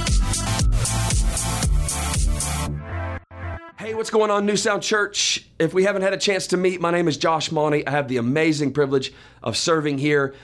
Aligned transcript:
Hey, 3.78 3.94
what's 3.96 4.10
going 4.10 4.32
on, 4.32 4.46
New 4.46 4.56
Sound 4.56 4.82
Church? 4.82 5.46
If 5.60 5.74
we 5.74 5.84
haven't 5.84 6.04
had 6.04 6.14
a 6.14 6.18
chance 6.18 6.48
to 6.48 6.56
meet, 6.56 6.80
my 6.80 6.92
name 6.92 7.10
is 7.10 7.18
Josh 7.18 7.52
Monty. 7.52 7.86
I 7.86 7.92
have 7.92 8.08
the 8.08 8.16
amazing 8.16 8.71
privilege 8.71 9.12
of 9.44 9.58
serving 9.58 9.98
here 9.98 10.36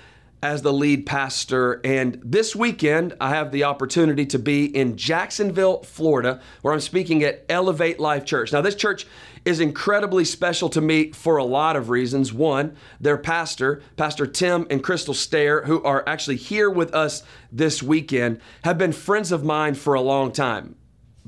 as 0.44 0.62
the 0.62 0.74
lead 0.74 1.06
pastor. 1.06 1.82
And 1.84 2.20
this 2.24 2.56
weekend, 2.56 3.16
I 3.20 3.30
have 3.30 3.52
the 3.52 3.64
opportunity 3.64 4.26
to 4.28 4.40
be 4.40 4.66
in 4.66 4.98
Jacksonville, 4.98 5.84
Florida, 5.84 6.42
where 6.62 6.74
I'm 6.74 6.80
speaking 6.80 7.24
at 7.24 7.46
Elevate 7.50 8.00
Life 8.00 8.26
Church. 8.26 8.54
Now, 8.54 8.62
this 8.62 8.76
church 8.76 9.08
is 9.46 9.60
incredibly 9.60 10.26
special 10.26 10.70
to 10.70 10.82
me 10.82 11.12
for 11.12 11.38
a 11.38 11.44
lot 11.44 11.76
of 11.76 11.90
reasons. 11.90 12.34
One, 12.34 12.76
their 13.00 13.18
pastor, 13.18 13.82
Pastor 13.98 14.26
Tim 14.26 14.66
and 14.70 14.84
Crystal 14.84 15.14
Stair, 15.14 15.64
who 15.64 15.84
are 15.84 16.04
actually 16.08 16.38
here 16.38 16.70
with 16.70 16.94
us 16.94 17.24
this 17.52 17.82
weekend, 17.82 18.40
have 18.64 18.78
been 18.78 18.92
friends 18.92 19.32
of 19.32 19.44
mine 19.44 19.76
for 19.76 19.94
a 19.94 20.02
long 20.02 20.32
time 20.32 20.76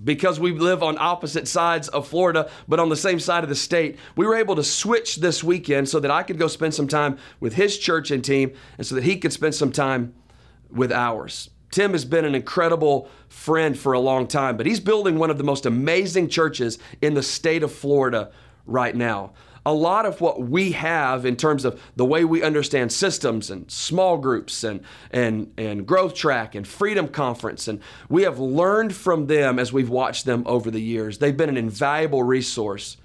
because 0.03 0.39
we 0.39 0.51
live 0.51 0.83
on 0.83 0.97
opposite 0.99 1.47
sides 1.47 1.87
of 1.89 2.07
Florida, 2.07 2.49
but 2.67 2.79
on 2.79 2.89
the 2.89 2.95
same 2.95 3.19
side 3.19 3.43
of 3.43 3.49
the 3.49 3.55
state, 3.55 3.97
we 4.15 4.25
were 4.25 4.35
able 4.35 4.55
to 4.55 4.63
switch 4.63 5.17
this 5.17 5.43
weekend 5.43 5.89
so 5.89 5.99
that 5.99 6.11
I 6.11 6.23
could 6.23 6.37
go 6.37 6.47
spend 6.47 6.73
some 6.73 6.87
time 6.87 7.17
with 7.39 7.53
his 7.53 7.77
church 7.77 8.11
and 8.11 8.23
team 8.23 8.53
and 8.77 8.85
so 8.85 8.95
that 8.95 9.03
he 9.03 9.17
could 9.17 9.33
spend 9.33 9.55
some 9.55 9.71
time 9.71 10.13
with 10.69 10.91
ours. 10.91 11.49
Tim 11.71 11.91
has 11.91 12.05
been 12.05 12.25
an 12.25 12.35
incredible 12.35 13.09
friend 13.27 13.77
for 13.77 13.93
a 13.93 13.99
long 13.99 14.27
time, 14.27 14.55
but 14.55 14.65
he's 14.65 14.79
building 14.79 15.17
one 15.17 15.29
of 15.29 15.37
the 15.37 15.43
most 15.43 15.65
amazing 15.65 16.29
churches 16.29 16.79
in 17.01 17.13
the 17.13 17.23
state 17.23 17.63
of 17.63 17.71
Florida 17.71 18.31
right 18.65 18.95
now 18.95 19.33
a 19.67 19.73
lot 19.73 20.05
of 20.05 20.21
what 20.21 20.39
we 20.39 20.71
have 20.71 21.25
in 21.25 21.35
terms 21.35 21.65
of 21.65 21.77
the 21.97 22.05
way 22.05 22.23
we 22.23 22.41
understand 22.41 22.89
systems 22.89 23.51
and 23.51 23.69
small 23.69 24.17
groups 24.17 24.63
and, 24.63 24.79
and, 25.11 25.51
and 25.57 25.85
growth 25.85 26.13
track 26.13 26.55
and 26.55 26.65
freedom 26.65 27.09
conference. 27.09 27.67
And 27.67 27.81
we 28.07 28.23
have 28.23 28.39
learned 28.39 28.95
from 28.95 29.27
them 29.27 29.59
as 29.59 29.73
we've 29.73 29.89
watched 29.89 30.23
them 30.23 30.43
over 30.45 30.71
the 30.71 30.79
years. 30.79 31.17
They've 31.17 31.35
been 31.35 31.49
an 31.49 31.57
invaluable 31.57 32.23
resource. 32.23 32.95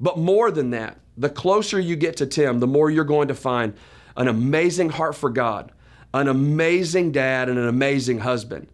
But 0.00 0.16
more 0.16 0.50
than 0.50 0.70
that, 0.70 0.98
the 1.18 1.28
closer 1.28 1.78
you 1.78 1.94
get 1.94 2.16
to 2.16 2.26
Tim, 2.26 2.60
the 2.60 2.66
more 2.66 2.90
you're 2.90 3.04
going 3.04 3.28
to 3.28 3.34
find 3.34 3.74
an 4.16 4.28
amazing 4.28 4.88
heart 4.88 5.14
for 5.14 5.28
God, 5.28 5.72
an 6.14 6.26
amazing 6.26 7.12
dad, 7.12 7.50
and 7.50 7.58
an 7.58 7.68
amazing 7.68 8.20
husband. 8.20 8.68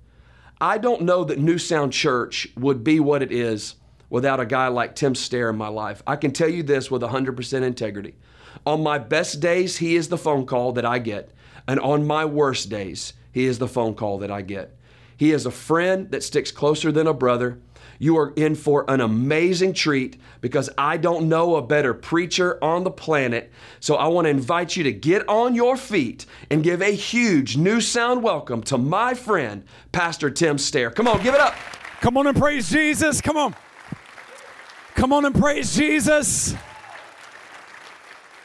I 0.61 0.79
don't 0.79 1.03
know 1.03 1.25
that 1.25 1.41
New 1.41 1.59
Sound 1.59 1.93
Church 1.93 2.47
would 2.57 2.85
be 2.85 3.01
what 3.01 3.25
it 3.25 3.33
is 3.33 3.75
without 4.11 4.41
a 4.41 4.47
guy 4.47 4.69
like 4.69 4.95
Tim 4.95 5.15
Stair 5.15 5.51
in 5.51 5.57
my 5.57 5.69
life. 5.69 6.03
I 6.07 6.17
can 6.17 6.33
tell 6.33 6.49
you 6.49 6.63
this 6.63 6.91
with 6.91 7.03
100% 7.03 7.63
integrity. 7.63 8.15
On 8.67 8.83
my 8.83 8.99
best 8.99 9.41
days, 9.41 9.79
he 9.79 9.97
is 9.97 10.09
the 10.09 10.19
phone 10.19 10.47
call 10.47 10.73
that 10.73 10.85
I 10.85 10.99
get. 10.99 11.31
And 11.67 11.79
on 11.81 12.07
my 12.07 12.25
worst 12.25 12.71
days, 12.71 13.13
he 13.33 13.45
is 13.45 13.59
the 13.59 13.69
phone 13.69 13.95
call 13.95 14.19
that 14.19 14.31
I 14.31 14.43
get. 14.43 14.75
He 15.17 15.33
is 15.33 15.47
a 15.47 15.51
friend 15.51 16.11
that 16.13 16.23
sticks 16.23 16.51
closer 16.51 16.93
than 16.93 17.07
a 17.07 17.13
brother. 17.13 17.59
You 17.99 18.17
are 18.19 18.33
in 18.37 18.55
for 18.55 18.89
an 18.89 19.01
amazing 19.01 19.73
treat 19.75 20.21
because 20.41 20.71
I 20.79 20.97
don't 20.97 21.29
know 21.29 21.57
a 21.57 21.63
better 21.63 21.93
preacher 21.93 22.63
on 22.63 22.85
the 22.85 22.91
planet. 22.91 23.53
So 23.81 23.97
I 23.97 24.07
want 24.07 24.27
to 24.27 24.31
invite 24.31 24.77
you 24.77 24.85
to 24.85 24.93
get 24.93 25.29
on 25.29 25.57
your 25.57 25.77
feet 25.77 26.25
and 26.51 26.63
give 26.63 26.81
a 26.81 26.93
huge 26.93 27.57
new 27.57 27.81
sound 27.81 28.23
welcome 28.23 28.63
to 28.65 28.79
my 28.79 29.15
friend, 29.15 29.65
Pastor 29.91 30.31
Tim 30.31 30.59
Stair. 30.59 30.91
Come 30.91 31.09
on, 31.09 31.23
give 31.23 31.35
it 31.35 31.41
up. 31.41 31.55
Come 32.01 32.17
on 32.17 32.29
and 32.29 32.39
praise 32.39 32.71
Jesus. 32.71 33.21
Come 33.21 33.37
on. 33.37 33.57
Come 34.99 35.13
on 35.13 35.25
and 35.25 35.35
praise 35.35 35.77
Jesus. 35.77 36.57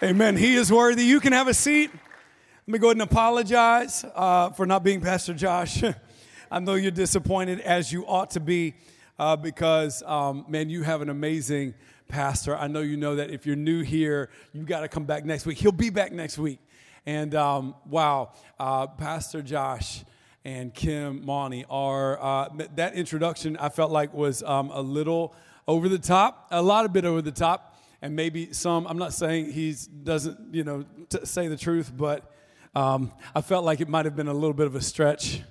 Amen. 0.04 0.38
He 0.38 0.54
is 0.54 0.72
worthy. 0.72 1.04
You 1.04 1.20
can 1.20 1.34
have 1.34 1.48
a 1.48 1.54
seat. 1.54 1.90
Let 1.92 2.72
me 2.72 2.78
go 2.78 2.90
ahead 2.90 2.98
and 2.98 3.02
apologize 3.02 4.06
uh, 4.14 4.52
for 4.52 4.68
not 4.68 4.84
being 4.84 5.02
Pastor 5.02 5.34
Josh. 5.34 5.84
I 6.52 6.60
know 6.60 6.76
you're 6.76 6.92
disappointed 6.92 7.60
as 7.62 7.92
you 7.92 8.06
ought 8.06 8.30
to 8.32 8.40
be 8.40 8.76
uh, 9.18 9.36
because, 9.36 10.04
um, 10.04 10.46
man, 10.48 10.70
you 10.70 10.84
have 10.84 11.02
an 11.02 11.10
amazing 11.10 11.74
pastor. 12.08 12.56
I 12.56 12.68
know 12.68 12.82
you 12.82 12.98
know 12.98 13.16
that 13.16 13.32
if 13.32 13.48
you're 13.48 13.56
new 13.56 13.82
here, 13.82 14.30
you 14.54 14.62
got 14.62 14.82
to 14.82 14.88
come 14.88 15.06
back 15.06 15.26
next 15.26 15.48
week. 15.48 15.58
He'll 15.58 15.72
be 15.72 15.90
back 15.90 16.12
next 16.12 16.38
week. 16.38 16.60
And 17.08 17.34
um, 17.34 17.74
wow, 17.90 18.32
uh, 18.60 18.86
Pastor 18.86 19.42
Josh 19.42 20.04
and 20.46 20.72
Kim 20.72 21.26
Monty 21.26 21.66
are, 21.68 22.22
uh, 22.22 22.50
that 22.76 22.94
introduction 22.94 23.58
I 23.58 23.70
felt 23.70 23.92
like 23.92 24.14
was 24.14 24.44
um, 24.44 24.70
a 24.70 24.82
little 24.82 25.34
over 25.68 25.88
the 25.88 26.00
top, 26.00 26.48
a 26.52 26.62
lot 26.62 26.86
of 26.86 26.94
bit 26.94 27.06
over 27.06 27.22
the 27.22 27.32
top, 27.32 27.78
and 28.02 28.16
maybe 28.16 28.52
some. 28.54 28.86
I'm 28.88 28.98
not 28.98 29.14
saying 29.14 29.52
he 29.52 29.76
doesn't, 30.04 30.54
you 30.54 30.64
know, 30.64 30.86
t- 31.10 31.26
say 31.26 31.48
the 31.48 31.58
truth, 31.58 31.92
but 31.96 32.32
um, 32.76 33.12
I 33.34 33.42
felt 33.42 33.64
like 33.66 33.82
it 33.82 33.88
might 33.88 34.06
have 34.06 34.16
been 34.16 34.28
a 34.28 34.34
little 34.34 34.54
bit 34.54 34.68
of 34.68 34.76
a 34.76 34.82
stretch. 34.82 35.42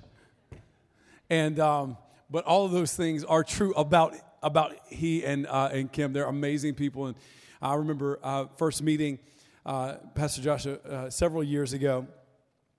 And 1.29 1.59
um, 1.59 1.97
but 2.29 2.45
all 2.45 2.65
of 2.65 2.71
those 2.71 2.95
things 2.95 3.23
are 3.23 3.43
true 3.43 3.73
about 3.73 4.15
about 4.43 4.75
he 4.87 5.25
and 5.25 5.47
uh, 5.47 5.69
and 5.71 5.91
Kim. 5.91 6.13
They're 6.13 6.25
amazing 6.25 6.75
people, 6.75 7.07
and 7.07 7.15
I 7.61 7.75
remember 7.75 8.19
uh, 8.21 8.45
first 8.57 8.83
meeting 8.83 9.19
uh, 9.65 9.95
Pastor 10.13 10.41
Joshua 10.41 10.75
uh, 10.75 11.09
several 11.09 11.43
years 11.43 11.73
ago 11.73 12.07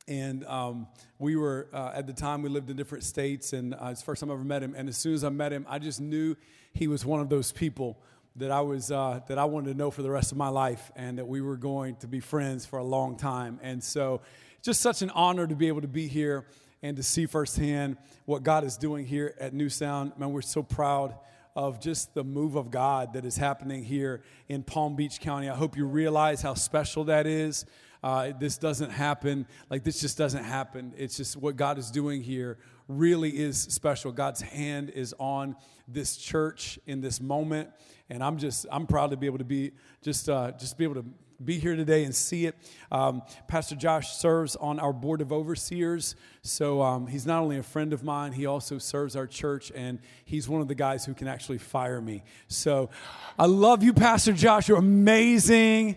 and 0.07 0.45
um, 0.45 0.87
we 1.19 1.37
were 1.37 1.69
uh, 1.73 1.93
at 1.95 2.07
the 2.07 2.13
time 2.13 2.43
we 2.43 2.49
lived 2.49 2.71
in 2.71 2.77
different 2.77 3.05
states 3.05 3.53
and 3.53 3.75
uh, 3.75 3.89
it's 3.91 4.01
the 4.01 4.05
first 4.05 4.21
time 4.21 4.31
i 4.31 4.35
ever 4.35 4.45
met 4.45 4.63
him 4.63 4.75
and 4.77 4.89
as 4.89 4.97
soon 4.97 5.15
as 5.15 5.25
i 5.25 5.29
met 5.29 5.53
him 5.53 5.65
i 5.69 5.79
just 5.79 6.01
knew 6.01 6.37
he 6.75 6.89
was 6.89 7.07
one 7.07 7.21
of 7.21 7.29
those 7.29 7.53
people 7.53 7.97
that 8.37 8.51
i 8.51 8.61
was 8.61 8.91
uh, 8.91 9.21
that 9.29 9.39
i 9.39 9.45
wanted 9.45 9.73
to 9.73 9.79
know 9.79 9.91
for 9.91 10.03
the 10.03 10.11
rest 10.11 10.33
of 10.33 10.39
my 10.39 10.49
life 10.49 10.91
and 10.97 11.19
that 11.19 11.27
we 11.27 11.41
were 11.41 11.57
going 11.57 11.97
to 11.97 12.07
be 12.07 12.21
friends 12.21 12.67
for 12.67 12.79
a 12.79 12.85
long 12.85 13.17
time. 13.17 13.59
And 13.63 13.83
so 13.83 14.21
just 14.63 14.81
such 14.81 15.03
an 15.03 15.11
honor 15.11 15.47
to 15.47 15.55
be 15.55 15.69
able 15.69 15.83
to 15.83 15.89
be 15.89 16.09
here 16.09 16.47
and 16.83 16.97
to 16.97 17.03
see 17.03 17.27
firsthand 17.27 17.97
what 18.27 18.43
god 18.43 18.65
is 18.65 18.77
doing 18.77 19.07
here 19.07 19.35
at 19.39 19.55
new 19.55 19.69
sound. 19.69 20.13
Man 20.19 20.33
we're 20.33 20.43
so 20.43 20.63
proud 20.63 21.15
of 21.57 21.81
just 21.81 22.15
the 22.15 22.25
move 22.25 22.57
of 22.57 22.71
god 22.71 23.13
that 23.13 23.25
is 23.25 23.37
happening 23.37 23.85
here 23.85 24.23
in 24.49 24.63
palm 24.63 24.97
beach 24.97 25.21
county 25.21 25.49
i 25.49 25.55
hope 25.55 25.77
you 25.77 25.87
realize 25.87 26.43
how 26.43 26.55
special 26.55 27.05
that 27.05 27.27
is 27.27 27.65
uh, 28.05 28.35
this 28.39 28.59
doesn't 28.59 28.91
happen. 28.91 29.47
Like, 29.71 29.83
this 29.83 29.99
just 29.99 30.19
doesn't 30.19 30.45
happen. 30.45 30.93
It's 30.95 31.17
just 31.17 31.39
what 31.39 31.57
God 31.57 31.79
is 31.79 31.91
doing 31.91 32.23
here 32.23 32.59
really 32.87 33.31
is 33.31 33.59
special. 33.59 34.13
God's 34.13 34.43
hand 34.43 34.91
is 34.91 35.15
on 35.19 35.57
this 35.89 36.19
church 36.19 36.79
in 36.87 37.01
this 37.01 37.19
moment. 37.19 37.71
And 38.11 38.23
I'm 38.23 38.37
just, 38.37 38.67
I'm 38.71 38.87
proud 38.87 39.13
to 39.13 39.17
be 39.17 39.25
able 39.25 39.39
to 39.39 39.45
be, 39.45 39.73
just, 40.03 40.29
uh, 40.29 40.53
just 40.53 40.77
be 40.77 40.85
able 40.85 40.97
to 40.97 41.07
be 41.43 41.59
here 41.59 41.77
today 41.77 42.05
and 42.05 42.15
see 42.15 42.47
it. 42.47 42.57
Um, 42.93 43.23
Pastor 43.49 43.77
Josh 43.77 44.17
serves 44.17 44.57
on 44.57 44.79
our 44.79 44.93
board 44.93 45.21
of 45.21 45.33
overseers. 45.33 46.17
So 46.43 46.83
um, 46.83 47.07
he's 47.07 47.27
not 47.27 47.43
only 47.43 47.59
a 47.59 47.63
friend 47.63 47.93
of 47.93 48.03
mine, 48.03 48.33
he 48.33 48.47
also 48.47 48.79
serves 48.79 49.17
our 49.17 49.27
church, 49.27 49.73
and 49.75 49.99
he's 50.25 50.49
one 50.49 50.61
of 50.61 50.69
the 50.69 50.75
guys 50.75 51.05
who 51.05 51.15
can 51.15 51.29
actually 51.29 51.59
fire 51.59 52.01
me. 52.01 52.23
So 52.49 52.91
I 53.39 53.47
love 53.47 53.83
you, 53.83 53.93
Pastor 53.93 54.33
Josh. 54.33 54.69
You're 54.69 54.79
amazing 54.79 55.97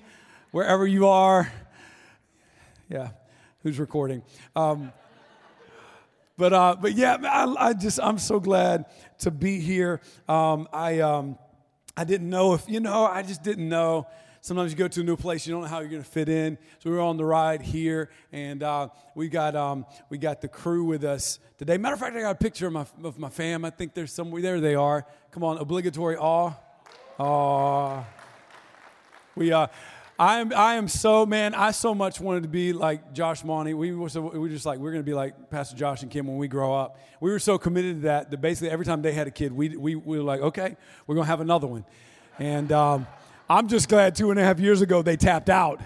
wherever 0.52 0.88
you 0.88 1.08
are. 1.08 1.52
Yeah, 2.90 3.10
who's 3.64 3.80
recording? 3.80 4.24
Um, 4.56 4.94
but 6.38 6.54
uh, 6.54 6.76
but 6.80 6.94
yeah, 6.94 7.18
I, 7.24 7.70
I, 7.70 7.74
just 7.74 8.00
I'm 8.02 8.20
so 8.20 8.40
glad 8.40 8.86
to 9.20 9.32
be 9.32 9.60
here. 9.60 10.02
Um, 10.30 10.68
I 10.72 11.00
um, 11.00 11.38
I 11.98 12.04
didn't 12.04 12.30
know 12.30 12.54
if 12.54 12.70
you 12.70 12.80
know 12.80 13.06
I 13.06 13.24
just 13.24 13.44
didn't 13.44 13.68
know. 13.68 14.08
Sometimes 14.48 14.72
you 14.72 14.78
go 14.78 14.88
to 14.88 15.02
a 15.02 15.04
new 15.04 15.18
place, 15.18 15.46
you 15.46 15.52
don't 15.52 15.64
know 15.64 15.68
how 15.68 15.80
you're 15.80 15.90
going 15.90 16.02
to 16.02 16.10
fit 16.10 16.30
in. 16.30 16.58
So 16.80 16.90
we 16.90 16.96
were 16.96 17.02
on 17.02 17.18
the 17.18 17.26
ride 17.26 17.62
here, 17.62 18.10
and 18.32 18.64
uh, 18.64 18.88
we 19.14 19.28
got 19.28 19.58
um, 19.58 19.86
we 20.10 20.18
got 20.18 20.40
the 20.40 20.48
crew 20.48 20.86
with 20.86 21.04
us 21.04 21.40
today. 21.58 21.78
Matter 21.78 21.96
of 21.96 22.00
fact, 22.00 22.16
I 22.16 22.22
got 22.22 22.32
a 22.32 22.36
picture 22.36 22.68
of 22.68 22.72
my 22.72 22.86
of 23.04 23.20
my 23.20 23.28
fam. 23.28 23.66
I 23.66 23.72
think 23.72 23.94
there's 23.94 24.14
somewhere 24.14 24.42
there. 24.42 24.62
They 24.62 24.76
are. 24.76 25.06
Come 25.32 25.44
on, 25.44 25.58
obligatory 25.58 26.16
awe. 26.16 26.54
Aw. 27.20 28.06
We 29.36 29.52
uh, 29.52 29.68
I 30.18 30.40
am, 30.40 30.54
I 30.56 30.76
am 30.76 30.88
so, 30.88 31.26
man, 31.26 31.54
I 31.54 31.72
so 31.72 31.94
much 31.94 32.22
wanted 32.22 32.44
to 32.44 32.50
be 32.50 32.72
like 32.72 33.14
Josh 33.14 33.44
Monty. 33.44 33.74
We 33.74 33.92
were, 33.92 34.08
so, 34.08 34.22
we 34.22 34.40
were 34.40 34.50
just 34.50 34.66
like, 34.66 34.80
we're 34.80 34.92
going 34.92 35.04
to 35.04 35.06
be 35.06 35.14
like 35.14 35.50
Pastor 35.50 35.76
Josh 35.76 36.04
and 36.04 36.10
Kim 36.10 36.26
when 36.26 36.38
we 36.38 36.48
grow 36.48 36.74
up. 36.74 36.98
We 37.20 37.32
were 37.32 37.38
so 37.38 37.58
committed 37.58 37.98
to 37.98 38.02
that 38.04 38.32
that 38.32 38.42
basically 38.42 38.70
every 38.70 38.86
time 38.86 39.02
they 39.02 39.12
had 39.12 39.28
a 39.28 39.32
kid, 39.32 39.52
we, 39.52 39.76
we, 39.76 39.96
we 39.96 40.18
were 40.18 40.24
like, 40.24 40.40
okay, 40.40 40.78
we're 41.06 41.16
going 41.16 41.26
to 41.26 41.30
have 41.30 41.42
another 41.42 41.68
one. 41.68 41.86
And 42.40 42.72
um, 42.72 43.06
I'm 43.50 43.68
just 43.68 43.90
glad 43.90 44.16
two 44.16 44.32
and 44.32 44.40
a 44.40 44.44
half 44.44 44.60
years 44.60 44.82
ago 44.82 45.02
they 45.02 45.16
tapped 45.16 45.50
out 45.50 45.82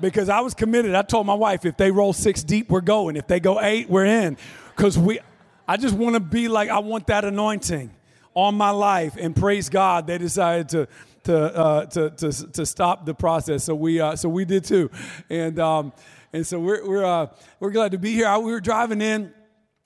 because 0.00 0.28
I 0.28 0.40
was 0.40 0.54
committed. 0.54 0.94
I 0.94 1.02
told 1.02 1.26
my 1.26 1.34
wife, 1.34 1.64
if 1.64 1.76
they 1.76 1.90
roll 1.90 2.12
six 2.12 2.42
deep, 2.42 2.70
we're 2.70 2.80
going. 2.80 3.16
If 3.16 3.26
they 3.26 3.40
go 3.40 3.60
eight, 3.60 3.90
we're 3.90 4.04
in. 4.04 4.36
Because 4.76 4.96
we, 4.96 5.18
I 5.66 5.76
just 5.76 5.94
want 5.94 6.14
to 6.14 6.20
be 6.20 6.48
like, 6.48 6.68
I 6.68 6.78
want 6.78 7.08
that 7.08 7.24
anointing 7.24 7.90
on 8.34 8.54
my 8.54 8.70
life. 8.70 9.16
And 9.18 9.34
praise 9.34 9.68
God, 9.68 10.06
they 10.06 10.18
decided 10.18 10.68
to 10.70 10.88
to, 11.24 11.56
uh, 11.56 11.86
to, 11.86 12.10
to, 12.10 12.52
to 12.52 12.64
stop 12.64 13.04
the 13.04 13.12
process. 13.12 13.64
So 13.64 13.74
we, 13.74 14.00
uh, 14.00 14.16
so 14.16 14.30
we 14.30 14.46
did 14.46 14.64
too. 14.64 14.90
And, 15.28 15.58
um, 15.58 15.92
and 16.32 16.46
so 16.46 16.58
we're, 16.58 16.86
we're, 16.88 17.04
uh, 17.04 17.26
we're 17.60 17.70
glad 17.70 17.92
to 17.92 17.98
be 17.98 18.14
here. 18.14 18.26
I, 18.26 18.38
we 18.38 18.50
were 18.50 18.60
driving 18.60 19.02
in. 19.02 19.34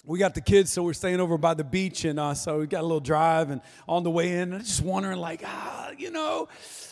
We 0.05 0.19
got 0.19 0.35
the 0.35 0.41
kids, 0.41 0.73
so 0.73 0.83
we're 0.83 0.95
staying 0.95 1.21
over 1.21 1.39
by 1.39 1.55
the 1.55 1.63
beach, 1.63 2.05
and 2.05 2.19
uh, 2.19 2.35
so 2.35 2.59
we 2.59 2.67
got 2.67 2.81
a 2.81 2.83
little 2.83 2.99
drive. 2.99 3.51
And 3.51 3.61
on 3.89 4.03
the 4.03 4.11
way 4.11 4.33
in, 4.33 4.53
I'm 4.53 4.59
just 4.59 4.83
wondering, 4.83 5.19
like, 5.19 5.43
ah, 5.47 5.93
you 5.97 6.11
know, 6.11 6.49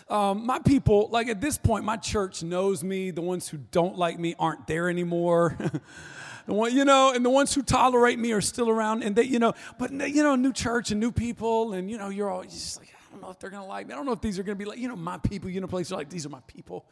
um, 0.09 0.47
my 0.47 0.61
people, 0.61 1.09
like 1.11 1.27
at 1.27 1.41
this 1.41 1.59
point, 1.59 1.85
my 1.85 1.97
church 1.97 2.45
knows 2.45 2.85
me. 2.85 3.11
The 3.11 3.21
ones 3.21 3.49
who 3.49 3.57
don't 3.57 3.99
like 3.99 4.21
me 4.21 4.37
aren't 4.39 4.69
there 4.69 4.89
anymore. 4.89 5.59
the 6.47 6.55
one, 6.55 6.73
you 6.73 6.85
know, 6.85 7.13
and 7.13 7.25
the 7.25 7.31
ones 7.31 7.53
who 7.53 7.63
tolerate 7.63 8.17
me 8.17 8.31
are 8.31 8.41
still 8.41 8.71
around, 8.71 9.03
and 9.03 9.17
they, 9.17 9.25
you 9.25 9.41
know, 9.41 9.55
but 9.77 9.91
you 9.91 10.23
know, 10.23 10.37
new 10.37 10.53
church 10.53 10.93
and 10.93 11.01
new 11.01 11.11
people, 11.11 11.73
and 11.73 11.91
you 11.91 11.99
know, 11.99 12.11
you're 12.11 12.31
all 12.31 12.45
just 12.45 12.79
like, 12.79 12.95
I 12.95 13.11
don't 13.11 13.23
know 13.23 13.31
if 13.31 13.41
they're 13.41 13.51
gonna 13.51 13.67
like 13.67 13.89
me. 13.89 13.93
I 13.93 13.97
don't 13.97 14.07
know 14.07 14.13
if 14.13 14.21
these 14.21 14.39
are 14.39 14.45
gonna 14.45 14.55
be 14.55 14.67
like, 14.67 14.79
you 14.79 14.87
know, 14.87 14.95
my 14.95 15.19
people. 15.19 15.51
You 15.51 15.61
know, 15.61 15.67
places 15.67 15.91
like 15.91 16.11
these 16.11 16.27
are 16.27 16.31
my 16.31 16.43
people, 16.47 16.87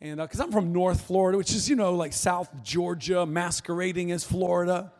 and 0.00 0.18
because 0.18 0.40
uh, 0.40 0.44
I'm 0.44 0.50
from 0.50 0.72
North 0.72 1.02
Florida, 1.02 1.36
which 1.36 1.52
is 1.52 1.68
you 1.68 1.76
know 1.76 1.92
like 1.94 2.14
South 2.14 2.48
Georgia 2.62 3.26
masquerading 3.26 4.12
as 4.12 4.24
Florida 4.24 4.92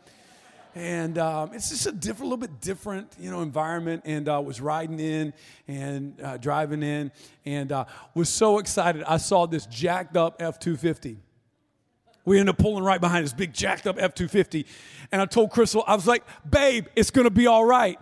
and 0.74 1.18
um, 1.18 1.50
it's 1.52 1.68
just 1.70 1.86
a 1.86 1.92
different, 1.92 2.30
little 2.30 2.36
bit 2.36 2.60
different, 2.60 3.14
you 3.18 3.30
know, 3.30 3.42
environment. 3.42 4.02
And 4.04 4.28
uh, 4.28 4.42
was 4.44 4.60
riding 4.60 5.00
in 5.00 5.32
and 5.66 6.20
uh, 6.20 6.36
driving 6.36 6.82
in, 6.82 7.12
and 7.44 7.72
uh, 7.72 7.84
was 8.14 8.28
so 8.28 8.58
excited. 8.58 9.02
I 9.04 9.16
saw 9.16 9.46
this 9.46 9.66
jacked 9.66 10.16
up 10.16 10.40
F 10.40 10.58
two 10.58 10.76
fifty. 10.76 11.18
We 12.24 12.38
ended 12.38 12.54
up 12.54 12.58
pulling 12.58 12.84
right 12.84 13.00
behind 13.00 13.24
this 13.24 13.32
big 13.32 13.52
jacked 13.54 13.86
up 13.86 13.96
F 13.98 14.14
two 14.14 14.28
fifty, 14.28 14.66
and 15.10 15.22
I 15.22 15.26
told 15.26 15.50
Crystal, 15.50 15.82
I 15.86 15.94
was 15.94 16.06
like, 16.06 16.24
"Babe, 16.48 16.86
it's 16.94 17.10
gonna 17.10 17.30
be 17.30 17.46
all 17.46 17.64
right." 17.64 17.98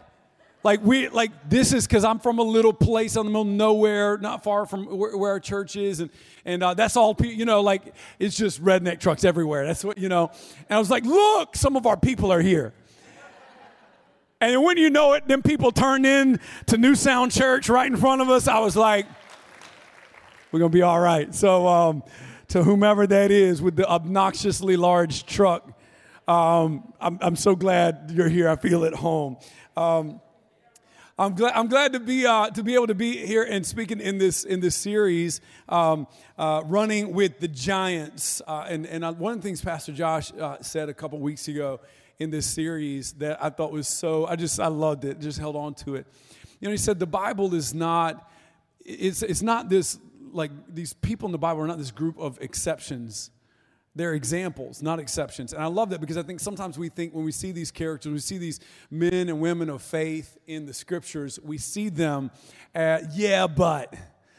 Like 0.66 0.82
we 0.82 1.08
like 1.10 1.48
this 1.48 1.72
is 1.72 1.86
because 1.86 2.02
I'm 2.02 2.18
from 2.18 2.40
a 2.40 2.42
little 2.42 2.72
place 2.72 3.16
on 3.16 3.24
the 3.24 3.30
middle 3.30 3.42
of 3.42 3.46
nowhere, 3.46 4.18
not 4.18 4.42
far 4.42 4.66
from 4.66 4.86
where, 4.86 5.16
where 5.16 5.30
our 5.30 5.38
church 5.38 5.76
is, 5.76 6.00
and 6.00 6.10
and 6.44 6.60
uh, 6.60 6.74
that's 6.74 6.96
all 6.96 7.14
people, 7.14 7.34
you 7.34 7.44
know. 7.44 7.60
Like 7.60 7.94
it's 8.18 8.36
just 8.36 8.60
redneck 8.60 8.98
trucks 8.98 9.24
everywhere. 9.24 9.64
That's 9.64 9.84
what 9.84 9.96
you 9.96 10.08
know. 10.08 10.28
And 10.68 10.76
I 10.76 10.80
was 10.80 10.90
like, 10.90 11.04
look, 11.04 11.54
some 11.54 11.76
of 11.76 11.86
our 11.86 11.96
people 11.96 12.32
are 12.32 12.40
here. 12.40 12.74
And 14.40 14.64
when 14.64 14.76
you 14.76 14.90
know 14.90 15.12
it, 15.12 15.28
then 15.28 15.40
people 15.40 15.70
turned 15.70 16.04
in 16.04 16.40
to 16.66 16.76
New 16.76 16.96
Sound 16.96 17.30
Church 17.30 17.68
right 17.68 17.86
in 17.86 17.96
front 17.96 18.20
of 18.20 18.28
us. 18.28 18.48
I 18.48 18.58
was 18.58 18.76
like, 18.76 19.06
we're 20.50 20.58
gonna 20.58 20.70
be 20.70 20.82
all 20.82 20.98
right. 20.98 21.32
So 21.32 21.68
um, 21.68 22.02
to 22.48 22.64
whomever 22.64 23.06
that 23.06 23.30
is 23.30 23.62
with 23.62 23.76
the 23.76 23.88
obnoxiously 23.88 24.76
large 24.76 25.26
truck, 25.26 25.62
um, 26.26 26.92
I'm, 27.00 27.20
I'm 27.22 27.36
so 27.36 27.54
glad 27.54 28.10
you're 28.12 28.28
here. 28.28 28.48
I 28.48 28.56
feel 28.56 28.84
at 28.84 28.94
home. 28.94 29.36
Um, 29.76 30.20
I'm 31.18 31.34
glad, 31.34 31.54
I'm 31.54 31.68
glad 31.68 31.94
to 31.94 32.00
be 32.00 32.26
uh, 32.26 32.50
to 32.50 32.62
be 32.62 32.74
able 32.74 32.88
to 32.88 32.94
be 32.94 33.24
here 33.24 33.42
and 33.42 33.64
speaking 33.64 34.00
in 34.00 34.18
this 34.18 34.44
in 34.44 34.60
this 34.60 34.76
series, 34.76 35.40
um, 35.66 36.06
uh, 36.36 36.60
running 36.66 37.14
with 37.14 37.40
the 37.40 37.48
giants. 37.48 38.42
Uh, 38.46 38.66
and 38.68 38.84
and 38.84 39.02
uh, 39.02 39.14
one 39.14 39.32
of 39.32 39.38
the 39.38 39.42
things 39.42 39.62
Pastor 39.62 39.92
Josh 39.92 40.30
uh, 40.34 40.58
said 40.60 40.90
a 40.90 40.94
couple 40.94 41.18
weeks 41.18 41.48
ago 41.48 41.80
in 42.18 42.28
this 42.28 42.44
series 42.44 43.14
that 43.14 43.42
I 43.42 43.48
thought 43.48 43.72
was 43.72 43.88
so 43.88 44.26
I 44.26 44.36
just 44.36 44.60
I 44.60 44.66
loved 44.66 45.06
it. 45.06 45.18
Just 45.18 45.38
held 45.38 45.56
on 45.56 45.72
to 45.86 45.94
it. 45.94 46.06
You 46.60 46.68
know, 46.68 46.72
he 46.72 46.76
said 46.76 46.98
the 46.98 47.06
Bible 47.06 47.54
is 47.54 47.72
not 47.72 48.30
it's 48.84 49.22
it's 49.22 49.40
not 49.40 49.70
this 49.70 49.98
like 50.32 50.50
these 50.68 50.92
people 50.92 51.28
in 51.28 51.32
the 51.32 51.38
Bible 51.38 51.62
are 51.62 51.66
not 51.66 51.78
this 51.78 51.92
group 51.92 52.18
of 52.18 52.38
exceptions 52.42 53.30
they're 53.96 54.12
examples, 54.12 54.82
not 54.82 55.00
exceptions. 55.00 55.54
And 55.54 55.62
I 55.62 55.66
love 55.66 55.90
that 55.90 56.00
because 56.00 56.18
I 56.18 56.22
think 56.22 56.38
sometimes 56.38 56.78
we 56.78 56.90
think 56.90 57.14
when 57.14 57.24
we 57.24 57.32
see 57.32 57.50
these 57.50 57.70
characters, 57.70 58.12
we 58.12 58.18
see 58.18 58.36
these 58.36 58.60
men 58.90 59.30
and 59.30 59.40
women 59.40 59.70
of 59.70 59.80
faith 59.80 60.36
in 60.46 60.66
the 60.66 60.74
scriptures, 60.74 61.40
we 61.42 61.56
see 61.56 61.88
them 61.88 62.30
at, 62.74 63.14
yeah, 63.16 63.46
but. 63.46 63.94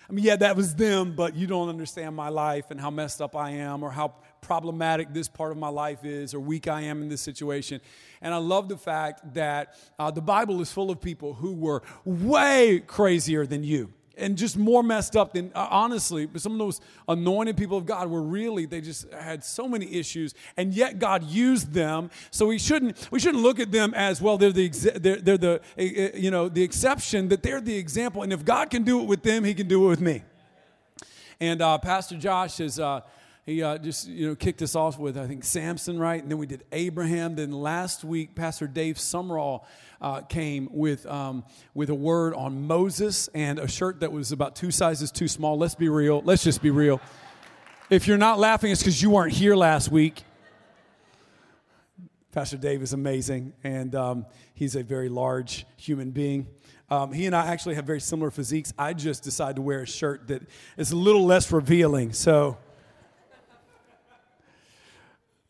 I 0.09 0.13
mean, 0.13 0.23
yeah, 0.23 0.37
that 0.37 0.55
was 0.55 0.73
them, 0.73 1.15
but 1.17 1.35
you 1.35 1.47
don't 1.47 1.67
understand 1.67 2.15
my 2.15 2.29
life 2.29 2.71
and 2.71 2.79
how 2.79 2.89
messed 2.89 3.21
up 3.21 3.35
I 3.35 3.49
am 3.49 3.83
or 3.83 3.91
how 3.91 4.13
problematic 4.39 5.13
this 5.13 5.27
part 5.27 5.51
of 5.51 5.57
my 5.57 5.67
life 5.67 6.05
is 6.05 6.33
or 6.33 6.39
weak 6.39 6.69
I 6.69 6.83
am 6.83 7.01
in 7.01 7.09
this 7.09 7.19
situation. 7.19 7.81
And 8.21 8.33
I 8.33 8.37
love 8.37 8.69
the 8.69 8.77
fact 8.77 9.33
that 9.33 9.75
uh, 9.99 10.09
the 10.11 10.21
Bible 10.21 10.61
is 10.61 10.71
full 10.71 10.91
of 10.91 11.01
people 11.01 11.33
who 11.33 11.51
were 11.51 11.83
way 12.05 12.81
crazier 12.87 13.45
than 13.45 13.65
you 13.65 13.91
and 14.17 14.37
just 14.37 14.57
more 14.57 14.83
messed 14.83 15.15
up 15.15 15.33
than 15.33 15.51
uh, 15.55 15.67
honestly 15.69 16.27
some 16.37 16.53
of 16.53 16.57
those 16.57 16.81
anointed 17.07 17.55
people 17.55 17.77
of 17.77 17.85
god 17.85 18.09
were 18.09 18.21
really 18.21 18.65
they 18.65 18.81
just 18.81 19.11
had 19.13 19.43
so 19.43 19.67
many 19.67 19.93
issues 19.93 20.33
and 20.57 20.73
yet 20.73 20.99
god 20.99 21.23
used 21.23 21.73
them. 21.73 22.09
So 22.31 22.47
we 22.47 22.57
shouldn't 22.57 23.07
we 23.11 23.19
shouldn't 23.19 23.43
look 23.43 23.59
at 23.59 23.71
them 23.71 23.93
as 23.93 24.21
well 24.21 24.37
they're 24.37 24.51
the 24.51 24.69
they're, 24.69 25.17
they're 25.17 25.37
the 25.37 25.61
uh, 25.77 25.81
uh, 25.81 26.17
you 26.17 26.31
know 26.31 26.49
the 26.49 26.63
exception 26.63 27.29
that 27.29 27.43
they're 27.43 27.61
the 27.61 27.75
example. 27.75 28.23
And 28.23 28.33
if 28.33 28.43
god 28.43 28.69
can 28.69 28.83
do 28.83 29.01
it 29.01 29.05
with 29.05 29.23
them 29.23 29.43
he 29.43 29.53
can 29.53 29.67
do 29.67 29.85
it 29.85 29.89
with 29.89 30.01
me. 30.01 30.23
And 31.39 31.61
uh, 31.61 31.77
pastor 31.77 32.17
josh 32.17 32.57
has 32.57 32.79
uh, 32.79 33.01
he 33.47 33.63
uh, 33.63 33.77
just 33.77 34.09
you 34.09 34.27
know 34.27 34.35
kicked 34.35 34.61
us 34.61 34.75
off 34.75 34.99
with 34.99 35.17
I 35.17 35.25
think 35.25 35.45
Samson, 35.45 35.97
right? 35.97 36.21
And 36.21 36.29
then 36.29 36.37
we 36.37 36.45
did 36.45 36.65
Abraham. 36.73 37.35
Then 37.35 37.53
last 37.53 38.03
week, 38.03 38.35
Pastor 38.35 38.67
Dave 38.67 38.99
Summerall 38.99 39.65
uh, 40.01 40.19
came 40.21 40.67
with 40.69 41.05
um, 41.05 41.45
with 41.73 41.89
a 41.89 41.95
word 41.95 42.33
on 42.33 42.67
Moses 42.67 43.29
and 43.33 43.57
a 43.57 43.67
shirt 43.67 44.01
that 44.01 44.11
was 44.11 44.33
about 44.33 44.57
two 44.57 44.69
sizes 44.69 45.13
too 45.13 45.29
small. 45.29 45.57
Let's 45.57 45.75
be 45.75 45.87
real. 45.87 46.21
Let's 46.25 46.43
just 46.43 46.61
be 46.61 46.71
real. 46.71 46.99
If 47.89 48.05
you're 48.05 48.17
not 48.17 48.37
laughing, 48.37 48.69
it's 48.69 48.81
because 48.81 49.01
you 49.01 49.11
weren't 49.11 49.31
here 49.31 49.55
last 49.55 49.89
week. 49.89 50.25
Pastor 52.33 52.57
Dave 52.57 52.81
is 52.81 52.91
amazing, 52.91 53.53
and 53.63 53.95
um, 53.95 54.25
he's 54.55 54.75
a 54.75 54.83
very 54.83 55.07
large 55.07 55.65
human 55.77 56.11
being. 56.11 56.47
Um, 56.89 57.13
he 57.13 57.25
and 57.25 57.35
I 57.35 57.47
actually 57.47 57.75
have 57.75 57.85
very 57.85 58.01
similar 58.01 58.29
physiques. 58.29 58.73
I 58.77 58.91
just 58.91 59.23
decided 59.23 59.55
to 59.55 59.61
wear 59.61 59.83
a 59.83 59.87
shirt 59.87 60.27
that 60.27 60.41
is 60.75 60.91
a 60.91 60.97
little 60.97 61.25
less 61.25 61.49
revealing. 61.49 62.11
So 62.11 62.57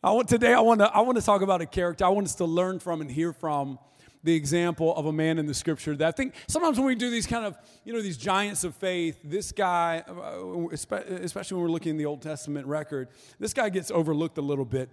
I 0.02 0.12
want 0.12 0.28
today 0.28 0.54
I 0.54 0.60
want 0.60 0.78
to 0.78 0.86
I 0.94 1.00
want 1.00 1.18
to 1.18 1.24
talk 1.24 1.42
about 1.42 1.60
a 1.60 1.66
character 1.66 2.04
I 2.04 2.08
want 2.08 2.26
us 2.26 2.36
to 2.36 2.44
learn 2.44 2.78
from 2.78 3.00
and 3.00 3.10
hear 3.10 3.32
from 3.32 3.80
the 4.22 4.34
example 4.34 4.94
of 4.94 5.06
a 5.06 5.12
man 5.12 5.38
in 5.38 5.46
the 5.46 5.54
scripture 5.54 5.96
that 5.96 6.06
I 6.06 6.10
think 6.12 6.34
sometimes 6.46 6.78
when 6.78 6.86
we 6.86 6.94
do 6.94 7.08
these 7.08 7.26
kind 7.26 7.44
of, 7.44 7.56
you 7.84 7.92
know, 7.92 8.00
these 8.00 8.16
giants 8.16 8.64
of 8.64 8.74
faith, 8.74 9.18
this 9.22 9.52
guy, 9.52 10.02
uh, 10.08 10.68
especially 10.68 11.56
when 11.56 11.62
we're 11.62 11.70
looking 11.70 11.90
in 11.90 11.96
the 11.96 12.06
Old 12.06 12.20
Testament 12.20 12.66
record, 12.66 13.08
this 13.38 13.54
guy 13.54 13.68
gets 13.68 13.92
overlooked 13.92 14.36
a 14.38 14.42
little 14.42 14.64
bit. 14.64 14.90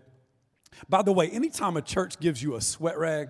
By 0.89 1.01
the 1.01 1.11
way, 1.11 1.29
anytime 1.29 1.75
a 1.75 1.81
church 1.81 2.19
gives 2.19 2.41
you 2.41 2.55
a 2.55 2.61
sweat 2.61 2.99
rag, 2.99 3.29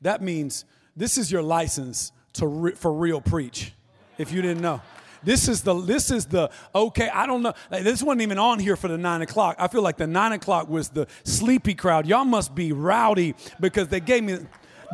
that 0.00 0.22
means 0.22 0.64
this 0.96 1.18
is 1.18 1.30
your 1.30 1.42
license 1.42 2.10
to 2.34 2.46
re- 2.46 2.74
for 2.74 2.92
real 2.92 3.20
preach, 3.20 3.72
if 4.18 4.32
you 4.32 4.42
didn't 4.42 4.60
know. 4.60 4.82
This 5.22 5.48
is 5.48 5.62
the 5.62 5.74
this 5.74 6.10
is 6.10 6.26
the 6.26 6.50
okay. 6.74 7.08
I 7.08 7.26
don't 7.26 7.42
know. 7.42 7.52
This 7.70 8.02
wasn't 8.02 8.22
even 8.22 8.38
on 8.38 8.58
here 8.58 8.76
for 8.76 8.88
the 8.88 8.98
nine 8.98 9.22
o'clock. 9.22 9.56
I 9.58 9.68
feel 9.68 9.82
like 9.82 9.96
the 9.96 10.06
nine 10.06 10.32
o'clock 10.32 10.68
was 10.68 10.88
the 10.88 11.06
sleepy 11.24 11.74
crowd. 11.74 12.06
Y'all 12.06 12.24
must 12.24 12.54
be 12.54 12.72
rowdy 12.72 13.34
because 13.60 13.88
they 13.88 14.00
gave 14.00 14.24
me 14.24 14.38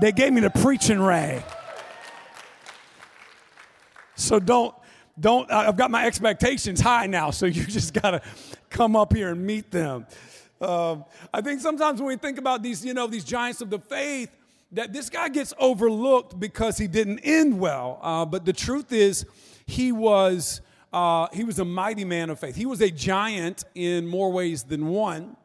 they 0.01 0.13
gave 0.13 0.33
me 0.33 0.41
the 0.41 0.51
preaching 0.51 1.01
rag. 1.01 1.43
So 4.17 4.41
don't 4.41 4.75
don't 5.19 5.51
I've 5.51 5.77
got 5.77 5.91
my 5.91 6.07
expectations 6.07 6.81
high 6.81 7.07
now. 7.07 7.31
So 7.31 7.47
you 7.47 7.65
just 7.65 7.95
gotta 7.95 8.23
come 8.71 8.97
up 8.97 9.15
here 9.15 9.31
and 9.31 9.47
meet 9.47 9.71
them. 9.71 10.07
Um, 10.61 11.05
I 11.33 11.43
think 11.43 11.61
sometimes 11.61 12.01
when 12.01 12.09
we 12.09 12.17
think 12.17 12.39
about 12.39 12.63
these, 12.63 12.85
you 12.85 12.95
know, 12.95 13.07
these 13.07 13.25
giants 13.25 13.61
of 13.61 13.69
the 13.69 13.79
faith, 13.79 14.31
that 14.73 14.93
this 14.93 15.11
guy 15.11 15.29
gets 15.29 15.53
overlooked 15.59 16.39
because 16.41 16.79
he 16.79 16.87
didn't 16.87 17.21
end 17.21 17.59
well. 17.59 17.99
Uh, 18.03 18.25
but 18.25 18.45
the 18.45 18.53
truth 18.53 18.93
is, 18.93 19.27
he 19.67 19.93
was, 19.93 20.61
uh, 20.93 21.29
he 21.33 21.45
was 21.45 21.59
a 21.59 21.65
mighty 21.65 22.05
man 22.05 22.31
of 22.31 22.39
faith. 22.39 22.57
He 22.57 22.67
was 22.67 22.81
a 22.81 22.91
giant 22.91 23.65
in 23.75 24.07
more 24.07 24.31
ways 24.31 24.65
than 24.65 24.89
one. 24.89 25.37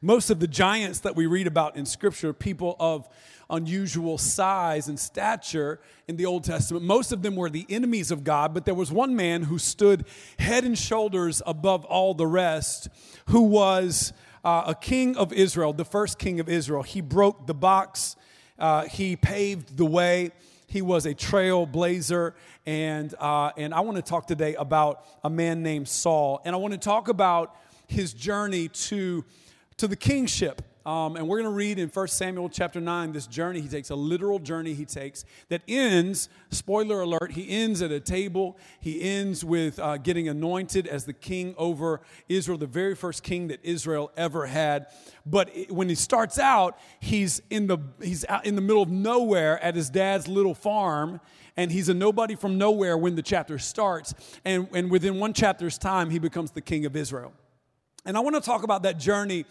Most 0.00 0.30
of 0.30 0.40
the 0.40 0.46
giants 0.46 1.00
that 1.00 1.16
we 1.16 1.26
read 1.26 1.46
about 1.46 1.76
in 1.76 1.84
Scripture, 1.84 2.32
people 2.32 2.76
of 2.78 3.08
unusual 3.48 4.16
size 4.16 4.88
and 4.88 4.98
stature 4.98 5.80
in 6.06 6.16
the 6.16 6.26
Old 6.26 6.44
Testament, 6.44 6.84
most 6.84 7.10
of 7.10 7.22
them 7.22 7.34
were 7.34 7.50
the 7.50 7.66
enemies 7.68 8.10
of 8.10 8.22
God, 8.22 8.54
but 8.54 8.64
there 8.64 8.74
was 8.74 8.92
one 8.92 9.16
man 9.16 9.42
who 9.42 9.58
stood 9.58 10.04
head 10.38 10.64
and 10.64 10.78
shoulders 10.78 11.42
above 11.44 11.84
all 11.86 12.14
the 12.14 12.26
rest, 12.26 12.88
who 13.26 13.42
was 13.42 14.12
uh, 14.44 14.64
a 14.68 14.74
king 14.74 15.16
of 15.16 15.32
Israel, 15.32 15.72
the 15.72 15.84
first 15.84 16.18
king 16.18 16.38
of 16.38 16.48
Israel. 16.48 16.82
He 16.82 17.00
broke 17.00 17.46
the 17.46 17.54
box, 17.54 18.14
uh, 18.58 18.84
he 18.84 19.16
paved 19.16 19.76
the 19.76 19.86
way 19.86 20.30
he 20.70 20.82
was 20.82 21.04
a 21.04 21.14
trailblazer. 21.14 22.34
And, 22.64 23.12
uh, 23.18 23.50
and 23.56 23.74
I 23.74 23.80
want 23.80 23.96
to 23.96 24.02
talk 24.02 24.28
today 24.28 24.54
about 24.54 25.04
a 25.24 25.28
man 25.28 25.64
named 25.64 25.88
Saul. 25.88 26.40
And 26.44 26.54
I 26.54 26.58
want 26.58 26.72
to 26.72 26.78
talk 26.78 27.08
about 27.08 27.56
his 27.88 28.14
journey 28.14 28.68
to, 28.68 29.24
to 29.78 29.88
the 29.88 29.96
kingship. 29.96 30.62
Um, 30.86 31.16
and 31.16 31.28
we're 31.28 31.42
going 31.42 31.52
to 31.52 31.56
read 31.56 31.78
in 31.78 31.90
1 31.90 32.08
Samuel 32.08 32.48
chapter 32.48 32.80
9 32.80 33.12
this 33.12 33.26
journey 33.26 33.60
he 33.60 33.68
takes, 33.68 33.90
a 33.90 33.94
literal 33.94 34.38
journey 34.38 34.72
he 34.72 34.86
takes 34.86 35.26
that 35.50 35.60
ends, 35.68 36.30
spoiler 36.50 37.02
alert, 37.02 37.32
he 37.32 37.50
ends 37.50 37.82
at 37.82 37.90
a 37.90 38.00
table. 38.00 38.56
He 38.80 39.02
ends 39.02 39.44
with 39.44 39.78
uh, 39.78 39.98
getting 39.98 40.28
anointed 40.28 40.86
as 40.86 41.04
the 41.04 41.12
king 41.12 41.54
over 41.58 42.00
Israel, 42.30 42.56
the 42.56 42.66
very 42.66 42.94
first 42.94 43.22
king 43.22 43.48
that 43.48 43.60
Israel 43.62 44.10
ever 44.16 44.46
had. 44.46 44.86
But 45.26 45.50
when 45.68 45.90
he 45.90 45.94
starts 45.94 46.38
out, 46.38 46.78
he's 46.98 47.42
in 47.50 47.66
the, 47.66 47.78
he's 48.00 48.24
out 48.26 48.46
in 48.46 48.54
the 48.54 48.62
middle 48.62 48.82
of 48.82 48.90
nowhere 48.90 49.62
at 49.62 49.74
his 49.74 49.90
dad's 49.90 50.28
little 50.28 50.54
farm 50.54 51.20
and 51.58 51.70
he's 51.70 51.90
a 51.90 51.94
nobody 51.94 52.36
from 52.36 52.56
nowhere 52.56 52.96
when 52.96 53.16
the 53.16 53.22
chapter 53.22 53.58
starts. 53.58 54.14
And, 54.46 54.66
and 54.72 54.90
within 54.90 55.18
one 55.18 55.34
chapter's 55.34 55.76
time, 55.76 56.08
he 56.08 56.18
becomes 56.18 56.52
the 56.52 56.62
king 56.62 56.86
of 56.86 56.96
Israel. 56.96 57.34
And 58.06 58.16
I 58.16 58.20
want 58.20 58.34
to 58.36 58.40
talk 58.40 58.62
about 58.62 58.84
that 58.84 58.98
journey 58.98 59.44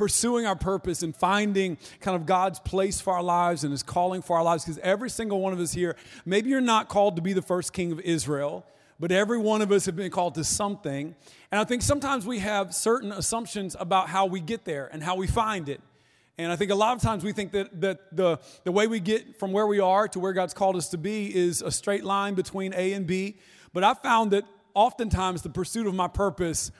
pursuing 0.00 0.46
our 0.46 0.56
purpose 0.56 1.02
and 1.02 1.14
finding 1.14 1.76
kind 2.00 2.16
of 2.16 2.24
God's 2.24 2.58
place 2.58 3.02
for 3.02 3.12
our 3.12 3.22
lives 3.22 3.64
and 3.64 3.70
his 3.70 3.82
calling 3.82 4.22
for 4.22 4.38
our 4.38 4.42
lives 4.42 4.64
because 4.64 4.78
every 4.78 5.10
single 5.10 5.42
one 5.42 5.52
of 5.52 5.60
us 5.60 5.74
here, 5.74 5.94
maybe 6.24 6.48
you're 6.48 6.62
not 6.62 6.88
called 6.88 7.16
to 7.16 7.22
be 7.22 7.34
the 7.34 7.42
first 7.42 7.74
king 7.74 7.92
of 7.92 8.00
Israel, 8.00 8.64
but 8.98 9.12
every 9.12 9.36
one 9.36 9.60
of 9.60 9.70
us 9.70 9.84
have 9.84 9.96
been 9.96 10.10
called 10.10 10.36
to 10.36 10.42
something. 10.42 11.14
And 11.52 11.60
I 11.60 11.64
think 11.64 11.82
sometimes 11.82 12.24
we 12.24 12.38
have 12.38 12.74
certain 12.74 13.12
assumptions 13.12 13.76
about 13.78 14.08
how 14.08 14.24
we 14.24 14.40
get 14.40 14.64
there 14.64 14.88
and 14.90 15.02
how 15.02 15.16
we 15.16 15.26
find 15.26 15.68
it. 15.68 15.82
And 16.38 16.50
I 16.50 16.56
think 16.56 16.70
a 16.70 16.74
lot 16.74 16.96
of 16.96 17.02
times 17.02 17.22
we 17.22 17.34
think 17.34 17.52
that, 17.52 17.78
that 17.82 18.16
the, 18.16 18.38
the 18.64 18.72
way 18.72 18.86
we 18.86 19.00
get 19.00 19.38
from 19.38 19.52
where 19.52 19.66
we 19.66 19.80
are 19.80 20.08
to 20.08 20.18
where 20.18 20.32
God's 20.32 20.54
called 20.54 20.76
us 20.76 20.88
to 20.88 20.96
be 20.96 21.36
is 21.36 21.60
a 21.60 21.70
straight 21.70 22.04
line 22.04 22.32
between 22.32 22.72
A 22.72 22.94
and 22.94 23.06
B. 23.06 23.36
But 23.74 23.84
I 23.84 23.92
found 23.92 24.30
that 24.30 24.44
oftentimes 24.72 25.42
the 25.42 25.50
pursuit 25.50 25.86
of 25.86 25.94
my 25.94 26.08
purpose 26.08 26.70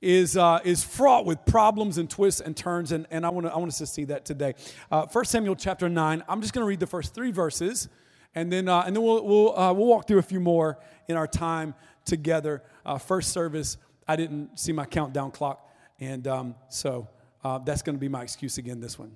is, 0.00 0.36
uh, 0.36 0.60
is 0.64 0.82
fraught 0.82 1.26
with 1.26 1.44
problems 1.44 1.98
and 1.98 2.08
twists 2.08 2.40
and 2.40 2.56
turns, 2.56 2.92
and, 2.92 3.06
and 3.10 3.26
I, 3.26 3.28
wanna, 3.28 3.48
I 3.48 3.58
want 3.58 3.68
us 3.68 3.78
to 3.78 3.86
see 3.86 4.04
that 4.04 4.24
today. 4.24 4.54
Uh, 4.90 5.06
1 5.06 5.24
Samuel 5.26 5.56
chapter 5.56 5.88
9, 5.88 6.24
I'm 6.28 6.40
just 6.40 6.52
going 6.52 6.62
to 6.62 6.68
read 6.68 6.80
the 6.80 6.86
first 6.86 7.14
three 7.14 7.30
verses, 7.30 7.88
and 8.34 8.50
then, 8.50 8.68
uh, 8.68 8.82
and 8.86 8.96
then 8.96 9.02
we'll, 9.02 9.24
we'll, 9.24 9.58
uh, 9.58 9.72
we'll 9.72 9.86
walk 9.86 10.06
through 10.08 10.18
a 10.18 10.22
few 10.22 10.40
more 10.40 10.78
in 11.08 11.16
our 11.16 11.26
time 11.26 11.74
together. 12.04 12.62
Uh, 12.86 12.96
first 12.96 13.32
service, 13.32 13.76
I 14.08 14.16
didn't 14.16 14.58
see 14.58 14.72
my 14.72 14.86
countdown 14.86 15.32
clock, 15.32 15.68
and 15.98 16.26
um, 16.26 16.54
so 16.68 17.08
uh, 17.44 17.58
that's 17.58 17.82
going 17.82 17.96
to 17.96 18.00
be 18.00 18.08
my 18.08 18.22
excuse 18.22 18.58
again 18.58 18.80
this 18.80 18.98
one. 18.98 19.12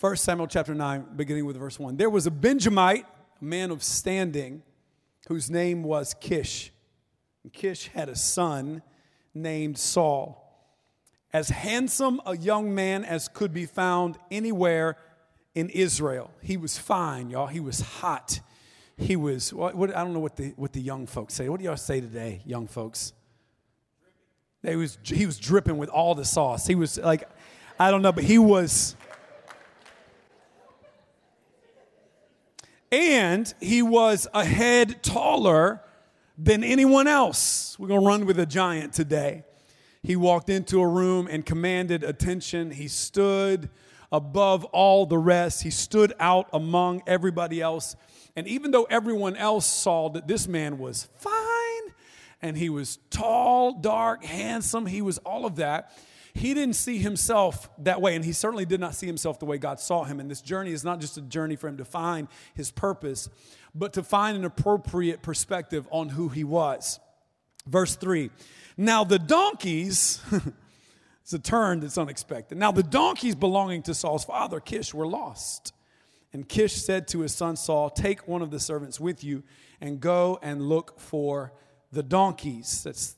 1 0.00 0.16
Samuel 0.16 0.46
chapter 0.46 0.74
9, 0.74 1.06
beginning 1.16 1.44
with 1.44 1.56
verse 1.56 1.78
1. 1.78 1.96
There 1.96 2.10
was 2.10 2.26
a 2.26 2.30
Benjamite, 2.30 3.04
a 3.40 3.44
man 3.44 3.70
of 3.70 3.82
standing, 3.82 4.62
whose 5.26 5.50
name 5.50 5.82
was 5.82 6.14
Kish. 6.20 6.72
And 7.42 7.52
Kish 7.52 7.88
had 7.88 8.08
a 8.08 8.14
son 8.14 8.82
named 9.34 9.78
Saul. 9.78 10.44
As 11.32 11.50
handsome 11.50 12.20
a 12.24 12.36
young 12.36 12.74
man 12.74 13.04
as 13.04 13.28
could 13.28 13.52
be 13.52 13.66
found 13.66 14.18
anywhere 14.30 14.96
in 15.54 15.68
Israel. 15.70 16.30
He 16.40 16.56
was 16.56 16.78
fine, 16.78 17.30
y'all. 17.30 17.48
He 17.48 17.60
was 17.60 17.80
hot. 17.80 18.40
He 18.96 19.16
was, 19.16 19.52
what, 19.52 19.74
what, 19.74 19.94
I 19.94 20.02
don't 20.04 20.12
know 20.12 20.20
what 20.20 20.36
the, 20.36 20.52
what 20.56 20.72
the 20.72 20.80
young 20.80 21.06
folks 21.06 21.34
say. 21.34 21.48
What 21.48 21.58
do 21.58 21.64
y'all 21.64 21.76
say 21.76 22.00
today, 22.00 22.42
young 22.44 22.66
folks? 22.66 23.12
He 24.62 24.76
was, 24.76 24.98
he 25.04 25.26
was 25.26 25.38
dripping 25.38 25.78
with 25.78 25.88
all 25.88 26.14
the 26.14 26.24
sauce. 26.24 26.66
He 26.66 26.74
was 26.74 26.98
like, 26.98 27.28
I 27.78 27.90
don't 27.90 28.02
know, 28.02 28.12
but 28.12 28.24
he 28.24 28.38
was. 28.38 28.96
And 32.90 33.52
he 33.60 33.82
was 33.82 34.26
a 34.34 34.44
head 34.44 35.02
taller 35.02 35.80
than 36.38 36.62
anyone 36.62 37.08
else. 37.08 37.76
We're 37.78 37.88
going 37.88 38.00
to 38.00 38.06
run 38.06 38.24
with 38.24 38.38
a 38.38 38.46
giant 38.46 38.92
today. 38.92 39.42
He 40.02 40.14
walked 40.14 40.48
into 40.48 40.80
a 40.80 40.86
room 40.86 41.26
and 41.28 41.44
commanded 41.44 42.04
attention. 42.04 42.70
He 42.70 42.86
stood 42.86 43.68
above 44.10 44.64
all 44.66 45.04
the 45.04 45.18
rest, 45.18 45.62
he 45.62 45.70
stood 45.70 46.14
out 46.18 46.48
among 46.52 47.02
everybody 47.06 47.60
else. 47.60 47.94
And 48.36 48.46
even 48.46 48.70
though 48.70 48.84
everyone 48.84 49.36
else 49.36 49.66
saw 49.66 50.08
that 50.10 50.26
this 50.26 50.48
man 50.48 50.78
was 50.78 51.08
fine 51.16 51.92
and 52.40 52.56
he 52.56 52.70
was 52.70 52.98
tall, 53.10 53.72
dark, 53.72 54.24
handsome, 54.24 54.86
he 54.86 55.02
was 55.02 55.18
all 55.18 55.44
of 55.44 55.56
that, 55.56 55.92
he 56.38 56.54
didn't 56.54 56.74
see 56.74 56.98
himself 56.98 57.70
that 57.78 58.00
way, 58.00 58.16
and 58.16 58.24
he 58.24 58.32
certainly 58.32 58.64
did 58.64 58.80
not 58.80 58.94
see 58.94 59.06
himself 59.06 59.38
the 59.38 59.46
way 59.46 59.58
God 59.58 59.80
saw 59.80 60.04
him. 60.04 60.20
And 60.20 60.30
this 60.30 60.40
journey 60.40 60.72
is 60.72 60.84
not 60.84 61.00
just 61.00 61.16
a 61.16 61.22
journey 61.22 61.56
for 61.56 61.68
him 61.68 61.76
to 61.76 61.84
find 61.84 62.28
his 62.54 62.70
purpose, 62.70 63.28
but 63.74 63.92
to 63.94 64.02
find 64.02 64.36
an 64.36 64.44
appropriate 64.44 65.22
perspective 65.22 65.86
on 65.90 66.10
who 66.10 66.28
he 66.28 66.44
was. 66.44 66.98
Verse 67.66 67.96
3 67.96 68.30
Now 68.76 69.04
the 69.04 69.18
donkeys, 69.18 70.20
it's 71.22 71.32
a 71.32 71.38
turn 71.38 71.80
that's 71.80 71.98
unexpected. 71.98 72.58
Now 72.58 72.72
the 72.72 72.82
donkeys 72.82 73.34
belonging 73.34 73.82
to 73.82 73.94
Saul's 73.94 74.24
father, 74.24 74.60
Kish, 74.60 74.94
were 74.94 75.06
lost. 75.06 75.72
And 76.32 76.48
Kish 76.48 76.74
said 76.74 77.08
to 77.08 77.20
his 77.20 77.34
son 77.34 77.56
Saul, 77.56 77.90
Take 77.90 78.28
one 78.28 78.42
of 78.42 78.50
the 78.50 78.60
servants 78.60 79.00
with 79.00 79.24
you 79.24 79.42
and 79.80 80.00
go 80.00 80.38
and 80.42 80.62
look 80.62 80.98
for 80.98 81.52
the 81.92 82.02
donkeys. 82.02 82.82
That's 82.84 83.16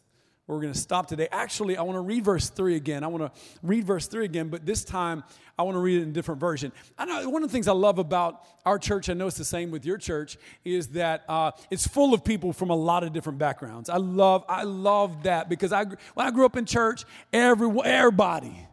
we're 0.51 0.61
going 0.61 0.73
to 0.73 0.79
stop 0.79 1.07
today. 1.07 1.29
Actually, 1.31 1.77
I 1.77 1.83
want 1.83 1.97
to 1.97 2.01
read 2.01 2.25
verse 2.25 2.51
3 2.51 2.77
again. 2.77 3.05
I 3.05 3.07
want 3.07 3.23
to 3.23 3.41
read 3.63 3.85
verse 3.85 4.07
3 4.07 4.25
again, 4.25 4.49
but 4.49 4.67
this 4.67 4.85
time 4.85 5.23
I 5.59 5.63
want 5.63 5.77
to 5.77 5.81
read 5.81 5.99
it 5.99 6.03
in 6.03 6.09
a 6.09 6.13
different 6.13 6.41
version. 6.41 6.73
I 6.99 7.05
know 7.05 7.29
one 7.29 7.43
of 7.43 7.49
the 7.49 7.53
things 7.53 7.69
I 7.69 7.73
love 7.73 7.99
about 7.99 8.45
our 8.65 8.79
church, 8.79 9.09
I 9.09 9.15
know 9.15 9.27
it's 9.27 9.37
the 9.37 9.45
same 9.45 9.71
with 9.71 9.85
your 9.85 9.99
church, 9.99 10.39
is 10.65 10.89
that 10.89 11.25
uh, 11.29 11.53
it's 11.71 11.87
full 11.87 12.15
of 12.15 12.25
people 12.25 12.53
from 12.53 12.71
a 12.71 12.77
lot 12.77 13.05
of 13.05 13.13
different 13.13 13.39
backgrounds. 13.39 13.89
I 13.89 13.99
love, 13.99 14.45
I 14.49 14.65
love 14.65 15.23
that 15.25 15.49
because 15.49 15.73
I, 15.73 15.85
when 15.85 16.27
I 16.27 16.31
grew 16.31 16.47
up 16.47 16.57
in 16.57 16.65
church, 16.65 17.05
every, 17.33 17.71
everybody 17.85 18.67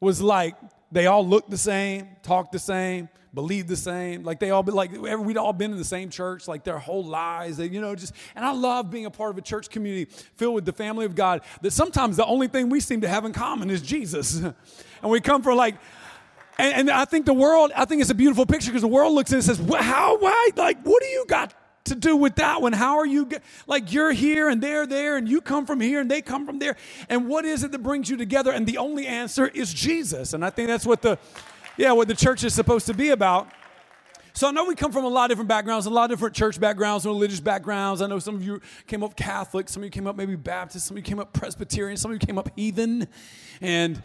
was 0.00 0.22
like, 0.22 0.56
they 0.92 1.06
all 1.06 1.26
looked 1.26 1.50
the 1.50 1.58
same, 1.58 2.08
talked 2.22 2.52
the 2.52 2.58
same, 2.58 3.08
believe 3.34 3.66
the 3.66 3.76
same. 3.76 4.22
Like 4.22 4.40
they 4.40 4.50
all 4.50 4.62
be 4.62 4.72
like 4.72 4.92
we'd 4.92 5.36
all 5.36 5.52
been 5.52 5.72
in 5.72 5.78
the 5.78 5.84
same 5.84 6.10
church 6.10 6.48
like 6.48 6.64
their 6.64 6.78
whole 6.78 7.04
lives. 7.04 7.56
They, 7.56 7.66
you 7.66 7.80
know, 7.80 7.94
just 7.94 8.14
and 8.34 8.44
I 8.44 8.52
love 8.52 8.90
being 8.90 9.06
a 9.06 9.10
part 9.10 9.30
of 9.30 9.38
a 9.38 9.42
church 9.42 9.70
community 9.70 10.10
filled 10.36 10.54
with 10.54 10.64
the 10.64 10.72
family 10.72 11.06
of 11.06 11.14
God. 11.14 11.42
That 11.62 11.72
sometimes 11.72 12.16
the 12.16 12.26
only 12.26 12.48
thing 12.48 12.68
we 12.68 12.80
seem 12.80 13.02
to 13.02 13.08
have 13.08 13.24
in 13.24 13.32
common 13.32 13.70
is 13.70 13.82
Jesus, 13.82 14.36
and 15.02 15.10
we 15.10 15.20
come 15.20 15.42
from 15.42 15.56
like. 15.56 15.76
And, 16.58 16.74
and 16.74 16.90
I 16.90 17.06
think 17.06 17.24
the 17.24 17.32
world, 17.32 17.72
I 17.74 17.86
think 17.86 18.02
it's 18.02 18.10
a 18.10 18.14
beautiful 18.14 18.44
picture 18.44 18.68
because 18.70 18.82
the 18.82 18.88
world 18.88 19.14
looks 19.14 19.32
and 19.32 19.42
says, 19.42 19.58
well, 19.58 19.82
"How? 19.82 20.18
Why? 20.18 20.50
Like, 20.56 20.82
what 20.82 21.02
do 21.02 21.08
you 21.08 21.24
got 21.26 21.54
to 21.84 21.94
do 21.94 22.16
with 22.16 22.36
that 22.36 22.60
one? 22.60 22.72
How 22.72 22.98
are 22.98 23.06
you 23.06 23.28
like 23.66 23.92
you're 23.92 24.12
here 24.12 24.48
and 24.48 24.62
they're 24.62 24.86
there 24.86 25.16
and 25.16 25.28
you 25.28 25.40
come 25.40 25.66
from 25.66 25.80
here 25.80 26.00
and 26.00 26.10
they 26.10 26.22
come 26.22 26.46
from 26.46 26.58
there? 26.58 26.76
And 27.08 27.28
what 27.28 27.44
is 27.44 27.64
it 27.64 27.72
that 27.72 27.82
brings 27.82 28.10
you 28.10 28.16
together? 28.16 28.52
And 28.52 28.66
the 28.66 28.78
only 28.78 29.06
answer 29.06 29.46
is 29.46 29.72
Jesus. 29.72 30.32
And 30.34 30.44
I 30.44 30.50
think 30.50 30.68
that's 30.68 30.86
what 30.86 31.02
the 31.02 31.18
yeah, 31.76 31.92
what 31.92 32.08
the 32.08 32.14
church 32.14 32.44
is 32.44 32.54
supposed 32.54 32.86
to 32.86 32.94
be 32.94 33.10
about. 33.10 33.48
So 34.32 34.48
I 34.48 34.52
know 34.52 34.64
we 34.64 34.74
come 34.74 34.92
from 34.92 35.04
a 35.04 35.08
lot 35.08 35.24
of 35.24 35.30
different 35.30 35.48
backgrounds, 35.48 35.86
a 35.86 35.90
lot 35.90 36.04
of 36.04 36.10
different 36.10 36.34
church 36.34 36.60
backgrounds 36.60 37.04
religious 37.04 37.40
backgrounds. 37.40 38.00
I 38.00 38.06
know 38.06 38.18
some 38.18 38.36
of 38.36 38.42
you 38.44 38.60
came 38.86 39.02
up 39.02 39.16
Catholic, 39.16 39.68
some 39.68 39.82
of 39.82 39.84
you 39.84 39.90
came 39.90 40.06
up 40.06 40.16
maybe 40.16 40.36
Baptist, 40.36 40.86
some 40.86 40.96
of 40.96 40.98
you 40.98 41.04
came 41.04 41.18
up 41.18 41.32
Presbyterian, 41.32 41.96
some 41.96 42.10
of 42.10 42.14
you 42.20 42.26
came 42.26 42.38
up 42.38 42.50
heathen. 42.56 43.08
And 43.60 44.02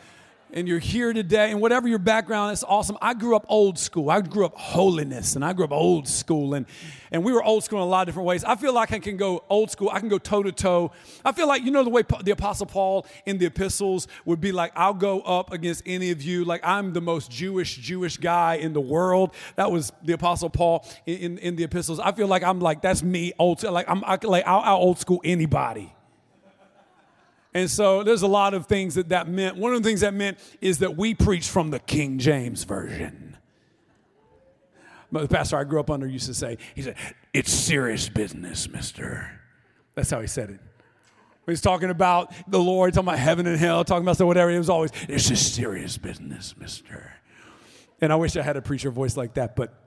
and 0.53 0.67
you're 0.67 0.79
here 0.79 1.11
today, 1.13 1.51
and 1.51 1.59
whatever 1.59 1.87
your 1.87 1.99
background, 1.99 2.53
it's 2.53 2.63
awesome. 2.63 2.97
I 3.01 3.13
grew 3.13 3.35
up 3.35 3.45
old 3.49 3.77
school. 3.77 4.09
I 4.09 4.21
grew 4.21 4.45
up 4.45 4.55
holiness, 4.55 5.35
and 5.35 5.43
I 5.43 5.53
grew 5.53 5.65
up 5.65 5.71
old 5.71 6.07
school, 6.07 6.53
and, 6.53 6.65
and 7.11 7.23
we 7.23 7.31
were 7.31 7.43
old 7.43 7.63
school 7.63 7.79
in 7.79 7.87
a 7.87 7.89
lot 7.89 8.01
of 8.01 8.07
different 8.07 8.27
ways. 8.27 8.43
I 8.43 8.55
feel 8.55 8.73
like 8.73 8.91
I 8.91 8.99
can 8.99 9.17
go 9.17 9.43
old 9.49 9.71
school. 9.71 9.89
I 9.89 9.99
can 9.99 10.09
go 10.09 10.17
toe 10.17 10.43
to 10.43 10.51
toe. 10.51 10.91
I 11.23 11.31
feel 11.31 11.47
like, 11.47 11.63
you 11.63 11.71
know, 11.71 11.83
the 11.83 11.89
way 11.89 12.03
the 12.23 12.31
Apostle 12.31 12.67
Paul 12.67 13.05
in 13.25 13.37
the 13.37 13.47
epistles 13.47 14.07
would 14.25 14.39
be 14.39 14.51
like, 14.51 14.71
I'll 14.75 14.93
go 14.93 15.21
up 15.21 15.51
against 15.51 15.83
any 15.85 16.11
of 16.11 16.21
you. 16.21 16.45
Like, 16.45 16.61
I'm 16.63 16.93
the 16.93 17.01
most 17.01 17.31
Jewish, 17.31 17.77
Jewish 17.77 18.17
guy 18.17 18.55
in 18.55 18.73
the 18.73 18.81
world. 18.81 19.33
That 19.55 19.71
was 19.71 19.91
the 20.03 20.13
Apostle 20.13 20.49
Paul 20.49 20.85
in, 21.05 21.17
in, 21.17 21.37
in 21.39 21.55
the 21.55 21.63
epistles. 21.63 21.99
I 21.99 22.11
feel 22.11 22.27
like 22.27 22.43
I'm 22.43 22.59
like, 22.59 22.81
that's 22.81 23.01
me, 23.01 23.33
old 23.39 23.63
Like, 23.63 23.89
I'm 23.89 24.03
I, 24.03 24.19
like, 24.21 24.45
I'll, 24.45 24.59
I'll 24.59 24.77
old 24.77 24.99
school 24.99 25.21
anybody. 25.23 25.94
And 27.55 27.71
so 27.71 28.03
there's 28.03 28.21
a 28.21 28.27
lot 28.27 28.53
of 28.53 28.67
things 28.67 28.95
that 28.95 29.09
that 29.09 29.29
meant. 29.29 29.55
One 29.55 29.73
of 29.73 29.81
the 29.81 29.87
things 29.87 30.01
that 30.01 30.13
meant 30.13 30.37
is 30.59 30.79
that 30.79 30.97
we 30.97 31.15
preach 31.15 31.47
from 31.47 31.71
the 31.71 31.79
King 31.79 32.19
James 32.19 32.65
Version. 32.65 33.37
The 35.09 35.29
pastor 35.29 35.55
I 35.55 35.63
grew 35.63 35.79
up 35.79 35.89
under 35.89 36.05
used 36.05 36.25
to 36.27 36.33
say, 36.33 36.57
he 36.75 36.81
said, 36.81 36.97
It's 37.33 37.53
serious 37.53 38.09
business, 38.09 38.67
mister. 38.67 39.39
That's 39.95 40.09
how 40.09 40.19
he 40.19 40.27
said 40.27 40.49
it. 40.49 40.59
When 41.45 41.53
he's 41.53 41.61
talking 41.61 41.89
about 41.89 42.33
the 42.45 42.59
Lord, 42.59 42.93
talking 42.93 43.07
about 43.07 43.19
heaven 43.19 43.47
and 43.47 43.57
hell, 43.57 43.85
talking 43.85 44.05
about 44.05 44.19
whatever, 44.19 44.51
it 44.51 44.57
was 44.57 44.69
always, 44.69 44.91
It's 45.07 45.31
a 45.31 45.37
serious 45.37 45.97
business, 45.97 46.57
mister. 46.57 47.13
And 48.01 48.11
I 48.11 48.17
wish 48.17 48.35
I 48.35 48.41
had 48.41 48.57
a 48.57 48.61
preacher 48.61 48.91
voice 48.91 49.15
like 49.15 49.35
that, 49.35 49.55
but 49.55 49.84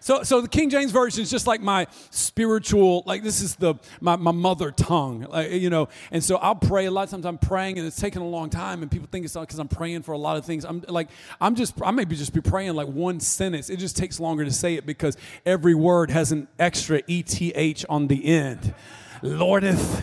so, 0.00 0.22
so 0.22 0.40
the 0.40 0.48
King 0.48 0.70
James 0.70 0.92
version 0.92 1.22
is 1.22 1.30
just 1.30 1.46
like 1.46 1.60
my 1.60 1.86
spiritual, 2.10 3.02
like 3.06 3.22
this 3.22 3.40
is 3.40 3.56
the 3.56 3.74
my, 4.00 4.16
my 4.16 4.32
mother 4.32 4.70
tongue, 4.70 5.26
like, 5.30 5.52
you 5.52 5.70
know. 5.70 5.88
And 6.10 6.22
so 6.22 6.36
I'll 6.36 6.54
pray 6.54 6.86
a 6.86 6.90
lot 6.90 7.04
of 7.04 7.10
times. 7.10 7.26
I'm 7.26 7.38
praying, 7.38 7.78
and 7.78 7.86
it's 7.86 8.00
taking 8.00 8.22
a 8.22 8.28
long 8.28 8.50
time, 8.50 8.82
and 8.82 8.90
people 8.90 9.08
think 9.10 9.24
it's 9.24 9.34
because 9.34 9.58
I'm 9.58 9.68
praying 9.68 10.02
for 10.02 10.12
a 10.12 10.18
lot 10.18 10.36
of 10.36 10.44
things. 10.44 10.64
I'm 10.64 10.84
like 10.88 11.08
I'm 11.40 11.54
just 11.54 11.74
I 11.82 11.90
maybe 11.90 12.16
just 12.16 12.32
be 12.32 12.40
praying 12.40 12.74
like 12.74 12.88
one 12.88 13.20
sentence. 13.20 13.70
It 13.70 13.78
just 13.78 13.96
takes 13.96 14.20
longer 14.20 14.44
to 14.44 14.52
say 14.52 14.74
it 14.74 14.86
because 14.86 15.16
every 15.44 15.74
word 15.74 16.10
has 16.10 16.32
an 16.32 16.48
extra 16.58 17.02
eth 17.08 17.84
on 17.88 18.08
the 18.08 18.24
end. 18.26 18.74
Lordeth 19.22 20.02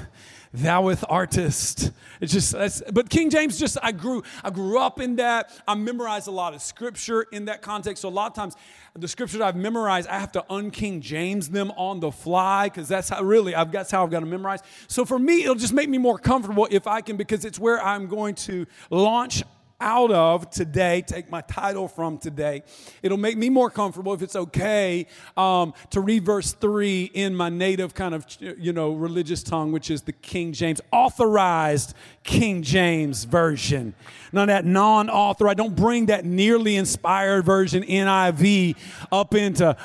thou 0.54 0.82
with 0.84 1.06
artist. 1.08 1.92
It's 2.20 2.34
just, 2.34 2.52
that's, 2.52 2.82
but 2.92 3.10
King 3.10 3.30
James 3.30 3.58
just, 3.58 3.78
I 3.82 3.92
grew, 3.92 4.24
I 4.44 4.50
grew 4.50 4.80
up 4.80 5.00
in 5.00 5.16
that. 5.16 5.52
I 5.68 5.76
memorized 5.76 6.28
a 6.28 6.32
lot 6.32 6.54
of 6.54 6.62
scripture 6.62 7.24
in 7.32 7.46
that 7.46 7.62
context. 7.62 8.02
So 8.02 8.10
a 8.10 8.12
lot 8.12 8.28
of 8.28 8.36
times, 8.36 8.56
the 8.94 9.08
scriptures 9.08 9.40
I've 9.40 9.56
memorized, 9.56 10.10
I 10.10 10.20
have 10.20 10.34
to 10.34 10.46
un-King 10.52 11.02
James 11.02 11.50
them 11.50 11.72
on 11.72 12.02
the 12.02 12.12
fly 12.12 12.68
because 12.68 12.90
that's 12.90 13.10
how 13.10 13.24
really, 13.24 13.56
I've, 13.56 13.72
that's 13.72 13.92
how 13.92 14.04
I've 14.04 14.12
got 14.12 14.20
to 14.20 14.26
memorize. 14.26 14.60
So 14.88 15.06
for 15.06 15.18
me, 15.18 15.44
it'll 15.44 15.56
just 15.56 15.74
make 15.74 15.90
me 15.90 15.98
more 15.98 16.18
comfortable 16.18 16.68
if 16.70 16.86
I 16.86 17.02
can, 17.02 17.16
because 17.16 17.46
it's 17.46 17.58
where 17.58 17.82
I'm 17.82 18.08
going 18.08 18.36
to 18.36 18.66
launch 18.90 19.44
out 19.82 20.12
of 20.12 20.50
today, 20.50 21.02
take 21.02 21.30
my 21.30 21.42
title 21.42 21.88
from 21.88 22.18
today. 22.18 22.64
It'll 23.02 23.18
make 23.18 23.36
me 23.36 23.50
more 23.50 23.70
comfortable 23.70 24.14
if 24.14 24.22
it's 24.22 24.36
okay 24.36 25.08
um, 25.36 25.74
to 25.90 26.00
read 26.00 26.24
verse 26.24 26.54
three 26.54 27.06
in 27.06 27.36
my 27.36 27.50
native 27.50 27.94
kind 27.94 28.16
of, 28.16 28.26
you 28.40 28.72
know, 28.72 28.94
religious 28.94 29.44
tongue, 29.44 29.72
which 29.72 29.92
is 29.92 30.04
the 30.04 30.14
King 30.14 30.54
James, 30.54 30.80
authorized 30.92 31.96
King 32.24 32.62
James 32.64 33.26
Version. 33.26 33.94
Of 34.34 34.48
that 34.48 34.64
non 34.64 35.10
author. 35.10 35.50
I 35.50 35.54
don't 35.54 35.76
bring 35.76 36.06
that 36.06 36.24
nearly 36.24 36.78
inspired 36.78 37.44
version, 37.44 37.84
NIV, 37.84 38.78
up 39.12 39.36
into 39.36 39.76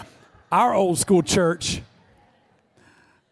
our 0.52 0.72
old 0.72 0.98
school 0.98 1.22
church. 1.22 1.80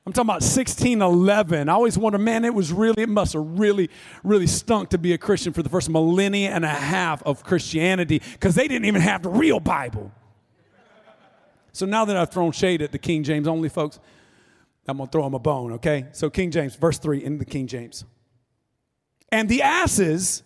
I'm 0.06 0.12
talking 0.12 0.26
about 0.26 0.42
1611. 0.42 1.68
I 1.68 1.72
always 1.72 1.96
wonder, 1.96 2.18
man, 2.18 2.44
it 2.44 2.52
was 2.52 2.72
really, 2.72 3.02
it 3.02 3.08
must 3.08 3.32
have 3.32 3.42
really, 3.58 3.88
really 4.22 4.46
stunk 4.46 4.90
to 4.90 4.98
be 4.98 5.14
a 5.14 5.18
Christian 5.18 5.54
for 5.54 5.62
the 5.62 5.70
first 5.70 5.88
millennia 5.88 6.50
and 6.50 6.62
a 6.62 6.68
half 6.68 7.22
of 7.22 7.42
Christianity 7.42 8.20
because 8.32 8.54
they 8.54 8.68
didn't 8.68 8.84
even 8.84 9.00
have 9.00 9.22
the 9.22 9.30
real 9.30 9.60
Bible. 9.60 10.12
So 11.72 11.86
now 11.86 12.04
that 12.04 12.16
I've 12.16 12.30
thrown 12.30 12.52
shade 12.52 12.82
at 12.82 12.92
the 12.92 12.98
King 12.98 13.22
James 13.22 13.48
only 13.48 13.70
folks, 13.70 13.98
I'm 14.86 14.98
going 14.98 15.08
to 15.08 15.12
throw 15.12 15.22
them 15.22 15.34
a 15.34 15.38
bone, 15.38 15.72
okay? 15.72 16.06
So, 16.12 16.28
King 16.28 16.50
James, 16.50 16.76
verse 16.76 16.98
3 16.98 17.24
in 17.24 17.38
the 17.38 17.44
King 17.46 17.66
James. 17.66 18.04
And 19.32 19.48
the 19.48 19.62
asses 19.62 20.42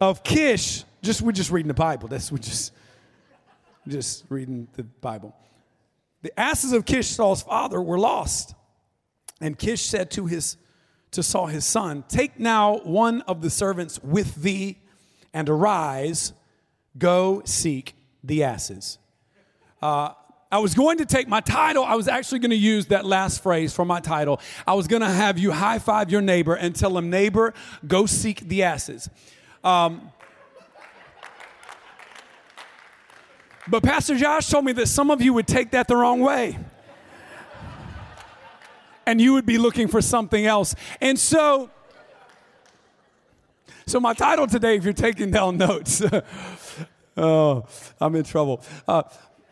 of 0.00 0.22
Kish, 0.22 0.84
just 1.02 1.22
we're 1.22 1.32
just 1.32 1.50
reading 1.50 1.68
the 1.68 1.74
Bible. 1.74 2.08
That's 2.08 2.30
we're 2.30 2.38
just 2.38 2.72
just 3.88 4.24
reading 4.28 4.68
the 4.74 4.82
Bible. 4.82 5.34
The 6.22 6.38
asses 6.38 6.72
of 6.72 6.84
Kish, 6.84 7.08
Saul's 7.08 7.42
father, 7.42 7.80
were 7.80 7.98
lost. 7.98 8.54
And 9.40 9.58
Kish 9.58 9.82
said 9.82 10.10
to 10.12 10.26
his 10.26 10.56
to 11.12 11.22
Saul 11.22 11.46
his 11.46 11.64
son, 11.64 12.04
Take 12.08 12.38
now 12.38 12.78
one 12.78 13.22
of 13.22 13.40
the 13.40 13.50
servants 13.50 14.02
with 14.02 14.36
thee, 14.36 14.78
and 15.32 15.48
arise, 15.48 16.32
go 16.98 17.42
seek 17.44 17.94
the 18.22 18.44
asses. 18.44 18.98
Uh, 19.82 20.10
I 20.50 20.58
was 20.58 20.74
going 20.74 20.98
to 20.98 21.06
take 21.06 21.28
my 21.28 21.40
title. 21.40 21.84
I 21.84 21.96
was 21.96 22.06
actually 22.08 22.38
going 22.38 22.50
to 22.50 22.56
use 22.56 22.86
that 22.86 23.04
last 23.04 23.42
phrase 23.42 23.74
for 23.74 23.84
my 23.84 24.00
title. 24.00 24.40
I 24.66 24.74
was 24.74 24.86
going 24.86 25.02
to 25.02 25.08
have 25.08 25.38
you 25.38 25.52
high 25.52 25.78
five 25.78 26.10
your 26.10 26.22
neighbor 26.22 26.54
and 26.54 26.74
tell 26.74 26.96
him, 26.96 27.10
neighbor, 27.10 27.52
go 27.86 28.06
seek 28.06 28.40
the 28.40 28.62
asses. 28.62 29.10
Um, 29.64 30.12
but 33.68 33.82
Pastor 33.82 34.16
Josh 34.16 34.48
told 34.48 34.64
me 34.64 34.72
that 34.72 34.86
some 34.86 35.10
of 35.10 35.20
you 35.20 35.32
would 35.34 35.48
take 35.48 35.72
that 35.72 35.88
the 35.88 35.96
wrong 35.96 36.20
way 36.20 36.58
and 39.06 39.20
you 39.20 39.32
would 39.32 39.46
be 39.46 39.56
looking 39.56 39.86
for 39.88 40.02
something 40.02 40.44
else. 40.44 40.74
And 41.00 41.18
so, 41.18 41.70
so 43.86 44.00
my 44.00 44.12
title 44.12 44.46
today, 44.48 44.76
if 44.76 44.84
you're 44.84 44.92
taking 44.92 45.30
down 45.30 45.56
notes, 45.56 46.02
oh, 47.16 47.64
I'm 48.00 48.16
in 48.16 48.24
trouble. 48.24 48.62
Uh, 48.86 49.04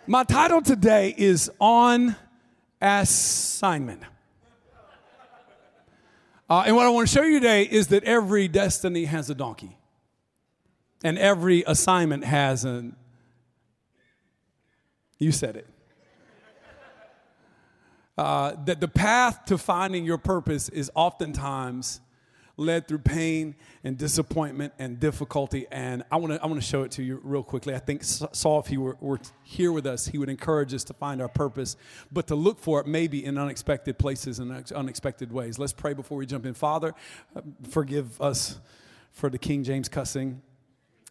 my 0.06 0.24
title 0.24 0.60
today 0.60 1.14
is 1.16 1.50
On 1.60 2.16
Assignment. 2.82 4.02
Uh, 6.50 6.64
and 6.66 6.76
what 6.76 6.84
I 6.84 6.90
want 6.90 7.08
to 7.08 7.14
show 7.14 7.22
you 7.22 7.40
today 7.40 7.62
is 7.62 7.86
that 7.86 8.04
every 8.04 8.48
destiny 8.48 9.06
has 9.06 9.30
a 9.30 9.34
donkey, 9.34 9.78
and 11.02 11.18
every 11.18 11.64
assignment 11.66 12.24
has 12.24 12.66
an. 12.66 12.96
You 15.18 15.32
said 15.32 15.56
it 15.56 15.66
uh, 18.16 18.54
that 18.64 18.80
the 18.80 18.88
path 18.88 19.44
to 19.46 19.58
finding 19.58 20.04
your 20.04 20.18
purpose 20.18 20.68
is 20.68 20.90
oftentimes 20.94 22.00
led 22.56 22.86
through 22.86 22.98
pain 22.98 23.54
and 23.82 23.98
disappointment 23.98 24.72
and 24.78 25.00
difficulty. 25.00 25.66
And 25.70 26.04
I 26.10 26.16
want 26.16 26.32
to 26.32 26.42
I 26.42 26.46
want 26.46 26.60
to 26.60 26.66
show 26.66 26.82
it 26.82 26.92
to 26.92 27.02
you 27.02 27.20
real 27.24 27.42
quickly. 27.42 27.74
I 27.74 27.78
think 27.78 28.02
Saul, 28.04 28.60
if 28.60 28.66
he 28.66 28.76
were, 28.76 28.96
were, 29.00 29.20
here 29.42 29.72
with 29.72 29.86
us, 29.86 30.06
he 30.06 30.18
would 30.18 30.28
encourage 30.28 30.72
us 30.72 30.84
to 30.84 30.94
find 30.94 31.20
our 31.20 31.28
purpose, 31.28 31.76
but 32.12 32.26
to 32.28 32.34
look 32.34 32.60
for 32.60 32.80
it 32.80 32.86
maybe 32.86 33.24
in 33.24 33.38
unexpected 33.38 33.98
places 33.98 34.38
and 34.38 34.72
unexpected 34.72 35.32
ways. 35.32 35.58
Let's 35.58 35.72
pray 35.72 35.94
before 35.94 36.18
we 36.18 36.26
jump 36.26 36.46
in. 36.46 36.54
Father, 36.54 36.94
uh, 37.34 37.40
forgive 37.68 38.20
us 38.20 38.60
for 39.10 39.30
the 39.30 39.38
King 39.38 39.64
James 39.64 39.88
cussing, 39.88 40.42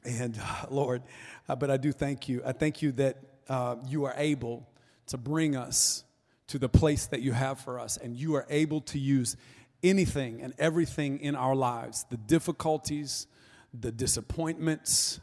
and 0.04 0.40
uh, 0.42 0.66
Lord, 0.70 1.04
but 1.48 1.70
I 1.70 1.78
do 1.78 1.92
thank 1.92 2.30
you. 2.30 2.42
I 2.46 2.52
thank 2.54 2.82
you 2.82 2.92
that 2.94 3.18
uh, 3.50 3.76
you 3.88 4.06
are 4.06 4.14
able 4.18 4.68
to 5.08 5.18
bring 5.18 5.56
us 5.56 6.04
to 6.54 6.60
the 6.60 6.70
place 6.70 7.08
that 7.08 7.24
you 7.24 7.32
have 7.32 7.60
for 7.60 7.80
us. 7.80 7.98
And 7.98 8.16
you 8.16 8.36
are 8.36 8.46
able 8.48 8.80
to 8.82 9.00
use 9.00 9.36
anything 9.82 10.40
and 10.40 10.54
everything 10.60 11.20
in 11.20 11.36
our 11.36 11.56
lives 11.56 12.06
the 12.12 12.18
difficulties, 12.18 13.26
the 13.74 13.92
disappointments, 13.92 15.20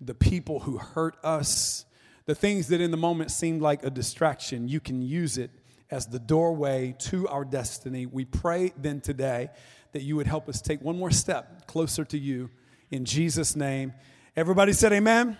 the 0.00 0.12
people 0.12 0.58
who 0.58 0.78
hurt 0.78 1.14
us, 1.22 1.84
the 2.26 2.34
things 2.34 2.66
that 2.66 2.80
in 2.80 2.90
the 2.90 2.96
moment 2.96 3.30
seemed 3.30 3.62
like 3.62 3.84
a 3.84 3.90
distraction. 3.90 4.66
You 4.66 4.80
can 4.80 5.02
use 5.02 5.38
it 5.38 5.52
as 5.88 6.06
the 6.06 6.18
doorway 6.18 6.96
to 6.98 7.28
our 7.28 7.44
destiny. 7.44 8.06
We 8.06 8.24
pray 8.24 8.72
then 8.76 9.00
today 9.00 9.50
that 9.92 10.02
you 10.02 10.16
would 10.16 10.26
help 10.26 10.48
us 10.48 10.60
take 10.60 10.82
one 10.82 10.98
more 10.98 11.12
step 11.12 11.68
closer 11.68 12.04
to 12.06 12.18
you 12.18 12.50
in 12.90 13.04
Jesus' 13.04 13.54
name. 13.54 13.92
Everybody 14.34 14.72
said 14.72 14.92
amen. 14.92 15.38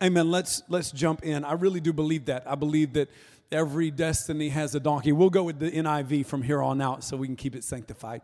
Amen. 0.00 0.12
amen. 0.12 0.30
Let's 0.30 0.62
let's 0.68 0.92
jump 0.92 1.24
in. 1.24 1.44
I 1.44 1.54
really 1.54 1.80
do 1.80 1.92
believe 1.92 2.26
that. 2.26 2.44
I 2.46 2.54
believe 2.54 2.92
that 2.92 3.08
every 3.52 3.90
destiny 3.90 4.48
has 4.48 4.74
a 4.74 4.80
donkey. 4.80 5.12
We'll 5.12 5.30
go 5.30 5.44
with 5.44 5.58
the 5.58 5.70
NIV 5.70 6.26
from 6.26 6.42
here 6.42 6.62
on 6.62 6.80
out 6.80 7.04
so 7.04 7.16
we 7.16 7.26
can 7.26 7.36
keep 7.36 7.54
it 7.54 7.64
sanctified. 7.64 8.22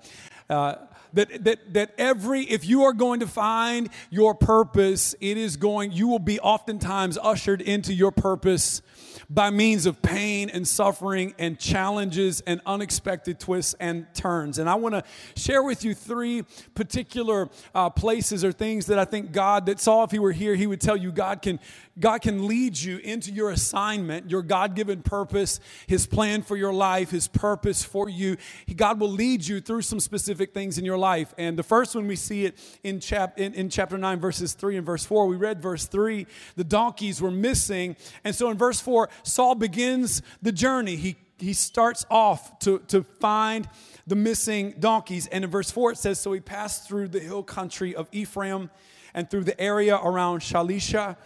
Uh, 0.50 0.76
that, 1.14 1.44
that, 1.44 1.74
that 1.74 1.94
every, 1.98 2.42
if 2.42 2.66
you 2.66 2.85
are 2.85 2.92
going 2.92 3.20
to 3.20 3.26
find 3.26 3.88
your 4.11 4.35
purpose, 4.35 5.14
it 5.20 5.37
is 5.37 5.56
going, 5.56 5.92
you 5.92 6.08
will 6.08 6.18
be 6.18 6.40
oftentimes 6.40 7.18
ushered 7.22 7.61
into 7.61 7.92
your 7.92 8.11
purpose 8.11 8.82
by 9.28 9.50
means 9.50 9.87
of 9.87 10.02
pain 10.02 10.50
and 10.50 10.66
suffering 10.66 11.35
and 11.38 11.58
challenges 11.58 12.42
and 12.46 12.61
unexpected 12.66 13.40
twists 13.40 13.74
and 13.80 14.06
turns. 14.14 14.58
And 14.58 14.68
I 14.68 14.74
want 14.74 14.94
to 14.94 15.04
share 15.37 15.62
with 15.62 15.85
you 15.85 15.94
three 15.94 16.44
particular 16.74 17.48
uh, 17.74 17.88
places 17.90 18.44
or 18.44 18.52
things 18.52 18.87
that 18.87 18.98
I 18.98 19.04
think 19.04 19.32
God, 19.32 19.66
that 19.66 19.80
Saul, 19.80 20.04
if 20.04 20.11
he 20.11 20.18
were 20.18 20.32
here, 20.32 20.54
he 20.54 20.66
would 20.66 20.80
tell 20.80 20.96
you 20.96 21.12
God 21.12 21.40
can, 21.40 21.61
God 21.98 22.22
can 22.22 22.46
lead 22.46 22.78
you 22.78 22.98
into 22.98 23.31
your 23.31 23.50
assignment, 23.50 24.31
your 24.31 24.42
God 24.42 24.74
given 24.74 25.02
purpose, 25.02 25.61
His 25.87 26.07
plan 26.07 26.42
for 26.42 26.57
your 26.57 26.72
life, 26.72 27.11
His 27.11 27.28
purpose 27.28 27.85
for 27.85 28.09
you. 28.09 28.37
God 28.74 28.98
will 28.98 29.11
lead 29.11 29.46
you 29.46 29.61
through 29.61 29.83
some 29.83 30.00
specific 30.00 30.55
things 30.55 30.78
in 30.78 30.85
your 30.85 30.96
life. 30.96 31.35
And 31.37 31.59
the 31.59 31.62
first 31.62 31.94
one 31.94 32.07
we 32.07 32.16
see 32.16 32.46
it 32.46 32.59
in, 32.83 33.00
chap- 33.00 33.38
in, 33.38 33.52
in 33.55 33.68
chapter 33.68 33.98
9, 33.98 34.20
verses 34.20 34.55
3 34.55 34.78
and 34.78 34.87
verse 34.87 35.05
4. 35.05 35.26
We 35.26 35.37
read 35.37 35.61
verse 35.61 35.87
3, 35.87 36.26
the 36.57 36.64
donkeys 36.64 37.20
were 37.20 37.31
missing. 37.31 37.96
And 38.24 38.35
so 38.35 38.50
in 38.50 38.57
verse 38.57 38.81
4, 38.81 39.11
Saul 39.22 39.55
begins 39.55 40.22
the 40.40 40.52
journey. 40.52 40.96
He, 40.96 41.16
he 41.38 41.52
starts 41.52 42.07
off 42.11 42.59
to, 42.61 42.78
to 42.88 43.02
find 43.02 43.68
the 44.07 44.16
missing 44.16 44.74
donkeys. 44.78 45.26
And 45.26 45.44
in 45.44 45.50
verse 45.50 45.70
4, 45.70 45.92
it 45.92 45.98
says, 45.98 46.18
So 46.18 46.33
he 46.33 46.40
passed 46.40 46.88
through 46.88 47.09
the 47.09 47.20
hill 47.20 47.42
country 47.42 47.94
of 47.94 48.09
Ephraim 48.12 48.70
and 49.14 49.31
through 49.31 49.44
the 49.44 49.61
area 49.61 49.96
around 49.96 50.40
Shalisha, 50.40 51.16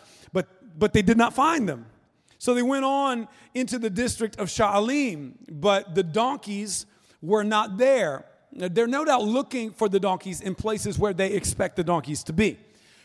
but, 0.79 0.93
they 0.93 1.03
did 1.03 1.17
not 1.17 1.35
find 1.35 1.69
them. 1.69 1.87
So 2.39 2.55
they 2.55 2.63
went 2.63 2.85
on 2.85 3.29
into 3.55 3.79
the 3.79 3.91
district 3.91 4.39
of 4.39 4.49
Shaalim, 4.49 5.33
but 5.51 5.95
the 5.95 6.03
donkeys 6.03 6.87
were 7.23 7.45
not 7.45 7.79
there. 7.79 8.27
They're 8.53 8.87
no 8.87 9.05
doubt 9.05 9.25
looking 9.25 9.73
for 9.73 9.89
the 9.89 10.01
donkeys 10.01 10.41
in 10.41 10.55
places 10.55 10.99
where 10.99 11.13
they 11.13 11.33
expect 11.33 11.77
the 11.77 11.85
donkeys 11.85 12.23
to 12.25 12.33
be. 12.33 12.59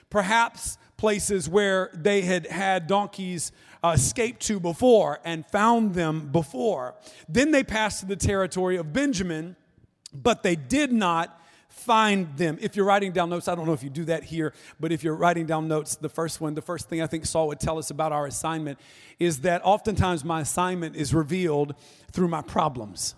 Perhaps 0.09 0.77
places 0.97 1.49
where 1.49 1.89
they 1.93 2.21
had 2.21 2.45
had 2.47 2.87
donkeys 2.87 3.51
uh, 3.83 3.93
escaped 3.95 4.41
to 4.41 4.59
before 4.59 5.19
and 5.23 5.45
found 5.47 5.95
them 5.95 6.29
before. 6.31 6.93
Then 7.27 7.51
they 7.51 7.63
passed 7.63 8.01
to 8.01 8.05
the 8.05 8.15
territory 8.15 8.77
of 8.77 8.93
Benjamin, 8.93 9.55
but 10.13 10.43
they 10.43 10.55
did 10.55 10.91
not 10.91 11.40
find 11.71 12.37
them. 12.37 12.57
If 12.61 12.75
you're 12.75 12.85
writing 12.85 13.11
down 13.11 13.29
notes, 13.29 13.47
I 13.47 13.55
don't 13.55 13.65
know 13.65 13.73
if 13.73 13.83
you 13.83 13.89
do 13.89 14.05
that 14.05 14.23
here, 14.23 14.53
but 14.79 14.91
if 14.91 15.03
you're 15.03 15.15
writing 15.15 15.45
down 15.45 15.67
notes, 15.67 15.95
the 15.95 16.09
first 16.09 16.39
one, 16.39 16.53
the 16.53 16.61
first 16.61 16.89
thing 16.89 17.01
I 17.01 17.07
think 17.07 17.25
Saul 17.25 17.47
would 17.47 17.59
tell 17.59 17.77
us 17.77 17.89
about 17.89 18.11
our 18.11 18.27
assignment 18.27 18.77
is 19.19 19.41
that 19.41 19.61
oftentimes 19.63 20.23
my 20.23 20.41
assignment 20.41 20.95
is 20.95 21.13
revealed 21.13 21.75
through 22.11 22.27
my 22.27 22.41
problems. 22.41 23.15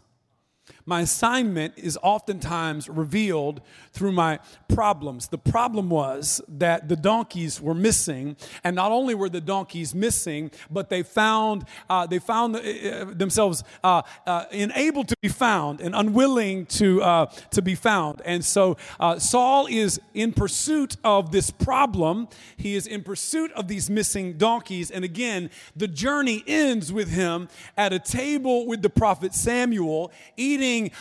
My 0.85 1.01
assignment 1.01 1.75
is 1.77 1.97
oftentimes 2.01 2.89
revealed 2.89 3.61
through 3.93 4.11
my 4.11 4.39
problems. 4.67 5.29
The 5.29 5.37
problem 5.37 5.89
was 5.89 6.41
that 6.47 6.89
the 6.89 6.95
donkeys 6.95 7.61
were 7.61 7.73
missing, 7.73 8.35
and 8.63 8.75
not 8.75 8.91
only 8.91 9.15
were 9.15 9.29
the 9.29 9.39
donkeys 9.39 9.95
missing, 9.95 10.51
but 10.69 10.89
they 10.89 11.03
found 11.03 11.65
uh, 11.89 12.05
they 12.05 12.19
found 12.19 12.55
uh, 12.55 12.59
uh 12.59 13.05
themselves 13.13 13.63
uh, 13.83 14.01
uh, 14.27 14.45
unable 14.51 15.05
to 15.05 15.15
be 15.21 15.29
found 15.29 15.79
and 15.79 15.95
unwilling 15.95 16.65
to 16.65 17.01
uh, 17.01 17.25
to 17.51 17.61
be 17.61 17.75
found. 17.75 18.21
And 18.25 18.43
so 18.43 18.75
Saul 19.19 19.67
is 19.67 20.01
in 20.13 20.33
pursuit 20.33 20.97
of 21.03 21.31
this 21.31 21.49
problem. 21.49 22.27
He 22.57 22.75
is 22.75 22.87
in 22.87 23.03
pursuit 23.03 23.51
of 23.53 23.67
these 23.67 23.89
missing 23.89 24.37
donkeys, 24.37 24.91
and 24.91 25.05
again, 25.05 25.49
the 25.75 25.87
journey 25.87 26.43
ends 26.45 26.91
with 26.91 27.09
him 27.09 27.47
at 27.77 27.93
a 27.93 27.99
table 27.99 28.67
with 28.67 28.81
the 28.81 28.89
prophet 28.89 29.33
Samuel, 29.33 30.11
eating 30.35 30.72
a, 30.81 30.91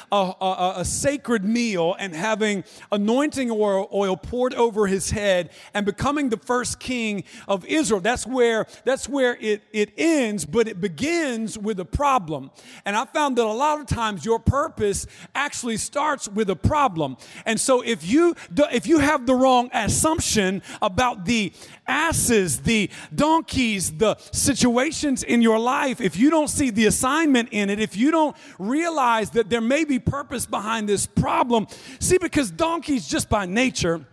a, 0.41 0.75
a 0.79 0.85
sacred 0.85 1.45
meal 1.45 1.97
and 1.99 2.15
having 2.15 2.65
anointing 2.91 3.51
oil, 3.51 3.89
oil 3.93 4.17
poured 4.17 4.55
over 4.55 4.87
his 4.87 5.11
head 5.11 5.51
and 5.75 5.87
becoming 5.87 6.29
the 6.29 6.37
first 6.37 6.79
king 6.79 7.25
of 7.49 7.65
Israel. 7.67 8.01
That's 8.01 8.27
where, 8.27 8.67
that's 8.85 9.09
where 9.09 9.37
it, 9.41 9.63
it 9.73 9.93
ends, 9.97 10.45
but 10.45 10.69
it 10.69 10.81
begins 10.81 11.59
with 11.59 11.81
a 11.81 11.85
problem. 11.85 12.51
And 12.85 12.97
I 12.97 13.05
found 13.07 13.37
that 13.39 13.45
a 13.45 13.53
lot 13.53 13.81
of 13.81 13.87
times 13.87 14.25
your 14.25 14.39
purpose 14.39 15.07
actually 15.35 15.77
starts 15.77 16.29
with 16.29 16.51
a 16.51 16.57
problem. 16.57 17.17
And 17.47 17.59
so 17.59 17.83
if 17.83 18.07
you, 18.09 18.35
if 18.73 18.87
you 18.87 18.99
have 18.99 19.27
the 19.27 19.35
wrong 19.35 19.71
assumption 19.73 20.63
about 20.81 21.25
the 21.25 21.53
asses, 21.87 22.61
the 22.61 22.91
donkeys, 23.15 23.93
the 23.99 24.17
situations 24.33 25.23
in 25.23 25.43
your 25.43 25.59
life, 25.59 26.01
if 26.01 26.17
you 26.17 26.31
don't 26.31 26.49
see 26.49 26.71
the 26.71 26.87
assignment 26.87 27.49
in 27.53 27.71
it, 27.71 27.81
if 27.81 27.97
you 27.97 28.11
don't 28.11 28.37
realize 28.59 29.31
that 29.31 29.51
there 29.51 29.61
may 29.63 29.85
be 29.85 29.99
purpose 29.99 30.47
behind 30.47 30.89
this 30.89 31.07
problem, 31.07 31.67
see, 32.01 32.19
because 32.19 32.51
donkeys, 32.51 33.07
just 33.07 33.29
by 33.29 33.47
nature, 33.47 34.05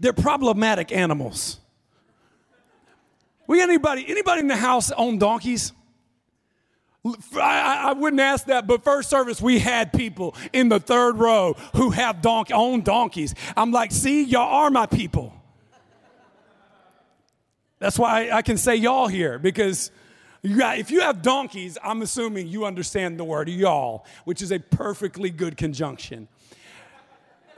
they're 0.00 0.12
problematic 0.12 0.92
animals. 0.92 1.58
We 3.46 3.62
anybody, 3.62 4.04
anybody 4.08 4.40
in 4.40 4.48
the 4.48 4.56
house 4.56 4.90
own 4.92 5.18
donkeys? 5.18 5.72
I, 7.34 7.88
I, 7.88 7.92
wouldn't 7.92 8.20
ask 8.20 8.46
that, 8.46 8.66
but 8.66 8.84
first 8.84 9.08
service 9.08 9.40
we 9.40 9.58
had 9.58 9.92
people 9.92 10.34
in 10.52 10.68
the 10.68 10.80
third 10.80 11.16
row 11.16 11.54
who 11.74 11.90
have 11.90 12.20
donkey 12.20 12.52
own 12.52 12.82
donkeys. 12.82 13.34
I'm 13.56 13.70
like, 13.70 13.92
see, 13.92 14.24
y'all 14.24 14.64
are 14.64 14.70
my 14.70 14.86
people. 14.86 15.32
That's 17.78 17.98
why 17.98 18.30
I 18.30 18.42
can 18.42 18.58
say 18.58 18.74
y'all 18.74 19.06
here 19.06 19.38
because 19.38 19.90
if 20.42 20.90
you 20.90 21.00
have 21.00 21.22
donkeys, 21.22 21.78
I'm 21.82 22.02
assuming 22.02 22.46
you 22.46 22.64
understand 22.64 23.18
the 23.18 23.24
word 23.24 23.48
y'all, 23.48 24.06
which 24.24 24.42
is 24.42 24.52
a 24.52 24.58
perfectly 24.58 25.30
good 25.30 25.56
conjunction. 25.56 26.28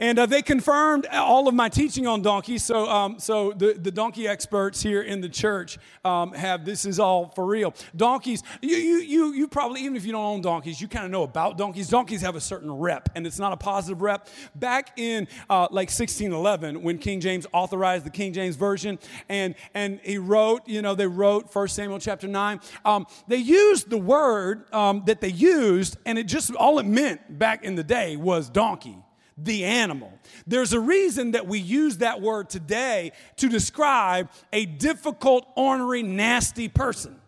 And 0.01 0.19
uh, 0.19 0.25
they 0.25 0.41
confirmed 0.41 1.07
all 1.13 1.47
of 1.47 1.55
my 1.55 1.69
teaching 1.69 2.07
on 2.07 2.23
donkeys. 2.23 2.65
So, 2.65 2.89
um, 2.89 3.19
so 3.19 3.53
the, 3.53 3.75
the 3.75 3.91
donkey 3.91 4.27
experts 4.27 4.83
here 4.83 5.03
in 5.03 5.21
the 5.21 5.29
church 5.29 5.79
um, 6.07 6.33
have 6.33 6.65
this 6.65 6.87
is 6.87 6.99
all 6.99 7.29
for 7.37 7.45
real. 7.45 7.75
Donkeys, 7.95 8.43
you, 8.63 8.77
you, 8.77 8.99
you, 9.01 9.33
you 9.35 9.47
probably, 9.47 9.83
even 9.83 9.97
if 9.97 10.07
you 10.07 10.13
don't 10.13 10.25
own 10.25 10.41
donkeys, 10.41 10.81
you 10.81 10.89
kind 10.89 11.05
of 11.05 11.11
know 11.11 11.23
about 11.23 11.59
donkeys. 11.59 11.89
Donkeys 11.89 12.23
have 12.23 12.35
a 12.35 12.41
certain 12.41 12.73
rep, 12.73 13.11
and 13.15 13.27
it's 13.27 13.39
not 13.39 13.53
a 13.53 13.59
positive 13.59 14.01
rep. 14.01 14.29
Back 14.55 14.99
in 14.99 15.29
uh, 15.51 15.69
like 15.71 15.89
1611, 15.89 16.83
when 16.83 16.97
King 16.97 17.21
James 17.21 17.47
authorized 17.53 18.07
the 18.07 18.11
King 18.11 18.33
James 18.33 18.57
Version, 18.57 18.99
and, 19.29 19.55
and 19.75 20.01
he 20.03 20.17
wrote, 20.17 20.67
you 20.67 20.81
know, 20.81 20.95
they 20.95 21.07
wrote 21.07 21.55
1 21.55 21.69
Samuel 21.69 21.99
chapter 21.99 22.27
9, 22.27 22.61
um, 22.87 23.07
they 23.29 23.37
used 23.37 23.91
the 23.91 23.99
word 23.99 24.73
um, 24.73 25.03
that 25.05 25.21
they 25.21 25.29
used, 25.29 25.99
and 26.07 26.19
it 26.19 26.25
just, 26.25 26.55
all 26.55 26.79
it 26.79 26.87
meant 26.87 27.39
back 27.39 27.65
in 27.65 27.75
the 27.75 27.85
day 27.85 28.17
was 28.17 28.49
donkey 28.49 28.97
the 29.45 29.65
animal. 29.65 30.13
There's 30.47 30.73
a 30.73 30.81
reason 30.81 31.33
that 31.33 31.47
we 31.47 31.59
use 31.59 31.99
that 31.99 32.21
word 32.21 32.51
today 32.51 33.13
to 33.37 33.49
describe 33.49 34.31
a 34.53 34.67
difficult, 34.67 35.47
ornery, 35.57 36.03
nasty 36.03 36.69
person. 36.69 37.20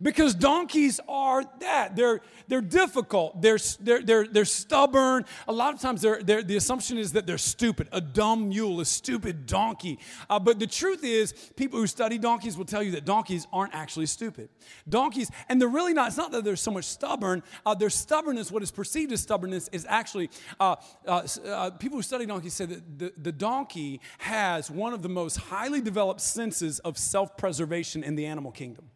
Because 0.00 0.34
donkeys 0.34 1.00
are 1.08 1.42
that. 1.58 1.96
They're, 1.96 2.20
they're 2.46 2.60
difficult. 2.60 3.42
They're, 3.42 3.58
they're, 3.80 4.00
they're, 4.00 4.26
they're 4.28 4.44
stubborn. 4.44 5.24
A 5.48 5.52
lot 5.52 5.74
of 5.74 5.80
times 5.80 6.02
they're, 6.02 6.22
they're, 6.22 6.42
the 6.42 6.56
assumption 6.56 6.98
is 6.98 7.12
that 7.12 7.26
they're 7.26 7.36
stupid. 7.36 7.88
A 7.90 8.00
dumb 8.00 8.50
mule, 8.50 8.80
a 8.80 8.84
stupid 8.84 9.46
donkey. 9.46 9.98
Uh, 10.30 10.38
but 10.38 10.60
the 10.60 10.68
truth 10.68 11.02
is, 11.02 11.32
people 11.56 11.80
who 11.80 11.88
study 11.88 12.16
donkeys 12.16 12.56
will 12.56 12.64
tell 12.64 12.82
you 12.82 12.92
that 12.92 13.04
donkeys 13.04 13.48
aren't 13.52 13.74
actually 13.74 14.06
stupid. 14.06 14.50
Donkeys, 14.88 15.32
and 15.48 15.60
they're 15.60 15.68
really 15.68 15.94
not, 15.94 16.08
it's 16.08 16.16
not 16.16 16.30
that 16.30 16.44
they're 16.44 16.54
so 16.54 16.70
much 16.70 16.84
stubborn. 16.84 17.42
Uh, 17.66 17.74
their 17.74 17.90
stubbornness, 17.90 18.52
what 18.52 18.62
is 18.62 18.70
perceived 18.70 19.10
as 19.10 19.20
stubbornness, 19.20 19.68
is 19.72 19.84
actually, 19.88 20.30
uh, 20.60 20.76
uh, 21.08 21.26
uh 21.44 21.70
people 21.70 21.98
who 21.98 22.02
study 22.02 22.24
donkeys 22.24 22.54
say 22.54 22.66
that 22.66 22.98
the, 22.98 23.12
the 23.16 23.32
donkey 23.32 24.00
has 24.18 24.70
one 24.70 24.92
of 24.92 25.02
the 25.02 25.08
most 25.08 25.38
highly 25.38 25.80
developed 25.80 26.20
senses 26.20 26.78
of 26.80 26.96
self 26.96 27.36
preservation 27.36 28.04
in 28.04 28.14
the 28.14 28.26
animal 28.26 28.52
kingdom. 28.52 28.90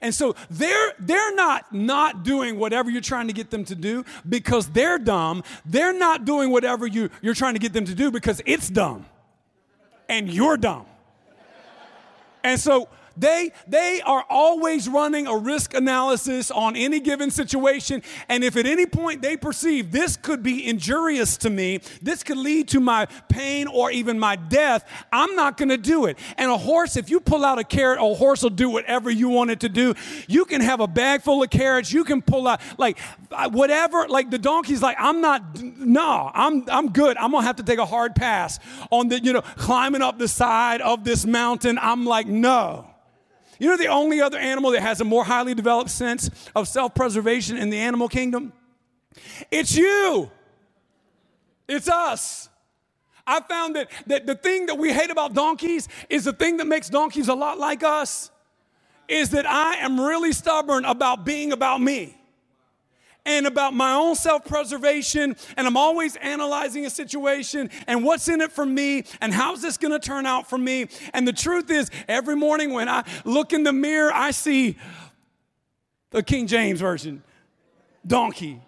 And 0.00 0.14
so 0.14 0.36
they're, 0.50 0.92
they're 0.98 1.34
not 1.34 1.72
not 1.72 2.22
doing 2.22 2.58
whatever 2.58 2.90
you're 2.90 3.00
trying 3.00 3.26
to 3.26 3.32
get 3.32 3.50
them 3.50 3.64
to 3.64 3.74
do 3.74 4.04
because 4.28 4.68
they're 4.68 4.98
dumb. 4.98 5.42
They're 5.66 5.92
not 5.92 6.24
doing 6.24 6.50
whatever 6.50 6.86
you, 6.86 7.10
you're 7.22 7.34
trying 7.34 7.54
to 7.54 7.60
get 7.60 7.72
them 7.72 7.84
to 7.84 7.94
do 7.94 8.10
because 8.10 8.40
it's 8.46 8.68
dumb. 8.68 9.06
And 10.08 10.32
you're 10.32 10.56
dumb. 10.56 10.86
And 12.44 12.58
so 12.58 12.88
they, 13.18 13.52
they 13.66 14.00
are 14.04 14.24
always 14.28 14.88
running 14.88 15.26
a 15.26 15.36
risk 15.36 15.74
analysis 15.74 16.50
on 16.50 16.76
any 16.76 17.00
given 17.00 17.30
situation. 17.30 18.02
And 18.28 18.44
if 18.44 18.56
at 18.56 18.66
any 18.66 18.86
point 18.86 19.22
they 19.22 19.36
perceive 19.36 19.92
this 19.92 20.16
could 20.16 20.42
be 20.42 20.66
injurious 20.66 21.36
to 21.38 21.50
me, 21.50 21.80
this 22.02 22.22
could 22.22 22.38
lead 22.38 22.68
to 22.68 22.80
my 22.80 23.06
pain 23.28 23.66
or 23.66 23.90
even 23.90 24.18
my 24.18 24.36
death, 24.36 24.88
I'm 25.12 25.34
not 25.36 25.56
going 25.56 25.70
to 25.70 25.76
do 25.76 26.06
it. 26.06 26.18
And 26.36 26.50
a 26.50 26.58
horse, 26.58 26.96
if 26.96 27.10
you 27.10 27.20
pull 27.20 27.44
out 27.44 27.58
a 27.58 27.64
carrot, 27.64 27.98
a 28.00 28.14
horse 28.14 28.42
will 28.42 28.50
do 28.50 28.70
whatever 28.70 29.10
you 29.10 29.28
want 29.28 29.50
it 29.50 29.60
to 29.60 29.68
do. 29.68 29.94
You 30.26 30.44
can 30.44 30.60
have 30.60 30.80
a 30.80 30.86
bag 30.86 31.22
full 31.22 31.42
of 31.42 31.50
carrots. 31.50 31.92
You 31.92 32.04
can 32.04 32.22
pull 32.22 32.46
out, 32.46 32.60
like, 32.78 32.98
whatever. 33.50 34.08
Like 34.08 34.30
the 34.30 34.38
donkey's 34.38 34.82
like, 34.82 34.96
I'm 34.98 35.20
not, 35.20 35.62
no, 35.62 36.30
I'm, 36.32 36.64
I'm 36.68 36.92
good. 36.92 37.16
I'm 37.16 37.30
going 37.30 37.42
to 37.42 37.46
have 37.46 37.56
to 37.56 37.62
take 37.62 37.78
a 37.78 37.86
hard 37.86 38.14
pass 38.14 38.58
on 38.90 39.08
the, 39.08 39.22
you 39.22 39.32
know, 39.32 39.42
climbing 39.42 40.02
up 40.02 40.18
the 40.18 40.28
side 40.28 40.80
of 40.80 41.04
this 41.04 41.26
mountain. 41.26 41.78
I'm 41.80 42.04
like, 42.04 42.26
no. 42.26 42.86
You 43.58 43.70
know 43.70 43.76
the 43.76 43.88
only 43.88 44.20
other 44.20 44.38
animal 44.38 44.70
that 44.72 44.82
has 44.82 45.00
a 45.00 45.04
more 45.04 45.24
highly 45.24 45.54
developed 45.54 45.90
sense 45.90 46.30
of 46.54 46.68
self 46.68 46.94
preservation 46.94 47.56
in 47.56 47.70
the 47.70 47.78
animal 47.78 48.08
kingdom? 48.08 48.52
It's 49.50 49.76
you. 49.76 50.30
It's 51.66 51.88
us. 51.88 52.48
I 53.26 53.40
found 53.40 53.76
that, 53.76 53.90
that 54.06 54.26
the 54.26 54.34
thing 54.34 54.66
that 54.66 54.78
we 54.78 54.92
hate 54.92 55.10
about 55.10 55.34
donkeys 55.34 55.88
is 56.08 56.24
the 56.24 56.32
thing 56.32 56.56
that 56.58 56.66
makes 56.66 56.88
donkeys 56.88 57.28
a 57.28 57.34
lot 57.34 57.58
like 57.58 57.82
us 57.82 58.30
is 59.06 59.30
that 59.30 59.46
I 59.46 59.76
am 59.76 60.00
really 60.00 60.32
stubborn 60.32 60.84
about 60.84 61.24
being 61.24 61.52
about 61.52 61.80
me 61.80 62.17
and 63.24 63.46
about 63.46 63.74
my 63.74 63.92
own 63.94 64.14
self 64.14 64.44
preservation, 64.44 65.36
and 65.56 65.66
I'm 65.66 65.76
always 65.76 66.16
analyzing 66.16 66.86
a 66.86 66.90
situation 66.90 67.70
and 67.86 68.04
what's 68.04 68.28
in 68.28 68.40
it 68.40 68.52
for 68.52 68.64
me 68.64 69.04
and 69.20 69.32
how's 69.32 69.62
this 69.62 69.76
gonna 69.76 69.98
turn 69.98 70.26
out 70.26 70.48
for 70.48 70.58
me. 70.58 70.86
And 71.12 71.26
the 71.26 71.32
truth 71.32 71.70
is, 71.70 71.90
every 72.08 72.36
morning 72.36 72.72
when 72.72 72.88
I 72.88 73.04
look 73.24 73.52
in 73.52 73.64
the 73.64 73.72
mirror, 73.72 74.12
I 74.12 74.30
see 74.30 74.76
the 76.10 76.22
King 76.22 76.46
James 76.46 76.80
Version 76.80 77.22
donkey 78.06 78.60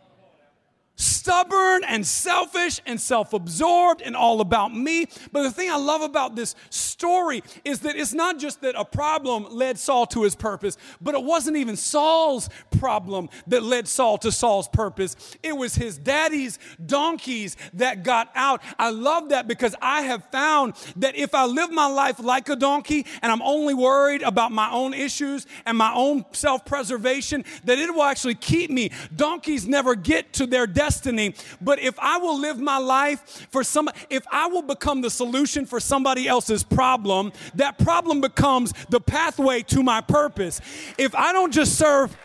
stubborn 1.01 1.83
and 1.85 2.07
selfish 2.07 2.81
and 2.87 3.01
self 3.01 3.33
absorbed 3.33 4.03
and 4.03 4.15
all 4.15 4.41
about 4.41 4.75
me. 4.75 5.07
But 5.33 5.43
the 5.43 5.51
thing 5.51 5.71
I 5.71 5.77
love 5.77 6.03
about 6.03 6.37
this 6.37 6.55
story 6.69 7.43
is 7.65 7.81
that 7.81 7.97
it's 7.97 8.13
not 8.13 8.39
just 8.39 8.61
that 8.61 8.75
a 8.77 8.85
problem 8.85 9.47
led 9.51 9.79
Saul 9.79 10.07
to 10.09 10.23
his 10.23 10.35
purpose, 10.35 10.77
but 11.01 11.15
it 11.15 11.23
wasn't 11.23 11.57
even 11.57 11.77
Saul's 11.77 12.51
problem 12.79 13.29
that 13.47 13.63
led 13.63 13.89
Saul 13.89 14.19
to 14.19 14.31
Saul's 14.31 14.69
purpose. 14.69 15.17
It 15.43 15.57
was 15.57 15.75
his 15.75 15.97
daddy's 15.97 16.59
donkeys 16.85 17.57
that 17.75 18.03
got 18.03 18.31
out. 18.35 18.63
I 18.79 18.91
love 18.91 19.31
that 19.31 19.49
because 19.49 19.75
I 19.81 20.03
have 20.03 20.25
found 20.31 20.75
that 20.97 21.17
if 21.17 21.35
I 21.35 21.47
live 21.47 21.71
my 21.71 21.87
life 21.87 22.21
like 22.21 22.49
a 22.49 22.57
donkey 22.57 23.07
and 23.23 23.33
I'm 23.33 23.43
only 23.43 23.75
worried 23.75 24.23
about 24.23 24.53
my 24.53 24.71
own 24.71 24.93
issues 24.93 25.47
and 25.65 25.79
my 25.79 25.93
own 25.95 26.27
self 26.33 26.65
preservation, 26.65 27.45
that 27.65 27.79
it 27.79 27.93
will 27.95 28.03
actually 28.03 28.35
keep 28.35 28.71
me. 28.71 28.91
Donkeys 29.15 29.67
never 29.67 29.95
get 29.95 30.35
to 30.35 30.47
their 30.47 30.67
destiny 30.67 30.90
destiny. 30.91 31.35
But 31.61 31.79
if 31.79 31.97
I 32.01 32.19
will 32.19 32.39
live 32.39 32.59
my 32.59 32.79
life 32.79 33.47
for 33.53 33.63
some, 33.63 33.89
if 34.11 34.25
I 34.33 34.49
will 34.49 34.63
become 34.63 35.03
the 35.03 35.11
solution 35.11 35.65
for 35.65 35.79
somebody 35.79 36.27
else's 36.27 36.65
problem, 36.65 37.33
that 37.55 37.79
problem 37.79 38.21
becomes 38.21 38.73
the 38.89 39.01
pathway 39.01 39.63
to 39.63 39.85
my 39.85 40.01
purpose. 40.01 40.61
If 40.99 41.15
I 41.15 41.33
don't 41.33 41.53
just 41.53 41.79
serve, 41.79 42.17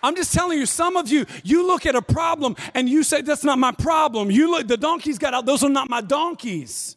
I'm 0.00 0.14
just 0.14 0.32
telling 0.32 0.58
you, 0.58 0.64
some 0.64 0.96
of 0.96 1.08
you, 1.08 1.26
you 1.42 1.66
look 1.66 1.86
at 1.86 1.96
a 1.96 2.02
problem 2.02 2.54
and 2.72 2.88
you 2.88 3.02
say, 3.02 3.20
That's 3.20 3.44
not 3.44 3.58
my 3.58 3.72
problem. 3.72 4.30
You 4.30 4.50
look, 4.52 4.68
the 4.68 4.76
donkeys 4.76 5.18
got 5.18 5.34
out, 5.34 5.46
those 5.46 5.64
are 5.64 5.68
not 5.68 5.90
my 5.90 6.00
donkeys. 6.00 6.96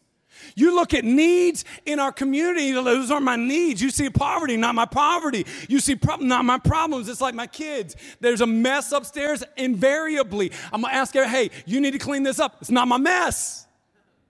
You 0.54 0.74
look 0.74 0.94
at 0.94 1.04
needs 1.04 1.64
in 1.84 1.98
our 1.98 2.12
community, 2.12 2.72
those 2.72 3.10
aren't 3.10 3.24
my 3.24 3.36
needs. 3.36 3.82
You 3.82 3.90
see 3.90 4.10
poverty, 4.10 4.56
not 4.56 4.74
my 4.74 4.86
poverty. 4.86 5.46
You 5.68 5.80
see 5.80 5.96
problem, 5.96 6.28
not 6.28 6.44
my 6.44 6.58
problems. 6.58 7.08
It's 7.08 7.20
like 7.20 7.34
my 7.34 7.46
kids. 7.46 7.96
There's 8.20 8.40
a 8.40 8.46
mess 8.46 8.92
upstairs 8.92 9.42
invariably. 9.56 10.52
I'm 10.72 10.82
gonna 10.82 10.94
ask 10.94 11.14
her, 11.14 11.26
hey, 11.26 11.50
you 11.66 11.80
need 11.80 11.92
to 11.92 11.98
clean 11.98 12.22
this 12.22 12.38
up. 12.38 12.56
It's 12.60 12.70
not 12.70 12.88
my 12.88 12.98
mess. 12.98 13.66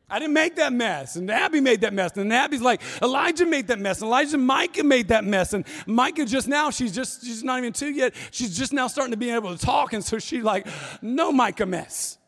I 0.08 0.18
didn't 0.18 0.34
make 0.34 0.56
that 0.56 0.72
mess. 0.72 1.16
And 1.16 1.30
Abby 1.30 1.60
made 1.60 1.80
that 1.80 1.94
mess. 1.94 2.16
And 2.16 2.32
Abby's 2.32 2.60
like, 2.60 2.82
Elijah 3.02 3.46
made 3.46 3.68
that 3.68 3.78
mess. 3.78 4.00
And 4.00 4.08
Elijah 4.08 4.36
Micah 4.38 4.84
made 4.84 5.08
that 5.08 5.24
mess. 5.24 5.54
And 5.54 5.64
Micah 5.86 6.26
just 6.26 6.46
now, 6.46 6.70
she's 6.70 6.92
just, 6.92 7.24
she's 7.24 7.42
not 7.42 7.58
even 7.58 7.72
two 7.72 7.90
yet. 7.90 8.14
She's 8.30 8.56
just 8.56 8.72
now 8.72 8.86
starting 8.86 9.12
to 9.12 9.16
be 9.16 9.30
able 9.30 9.56
to 9.56 9.64
talk. 9.64 9.92
And 9.92 10.04
so 10.04 10.18
she's 10.18 10.44
like, 10.44 10.66
no 11.00 11.32
Micah 11.32 11.66
mess. 11.66 12.18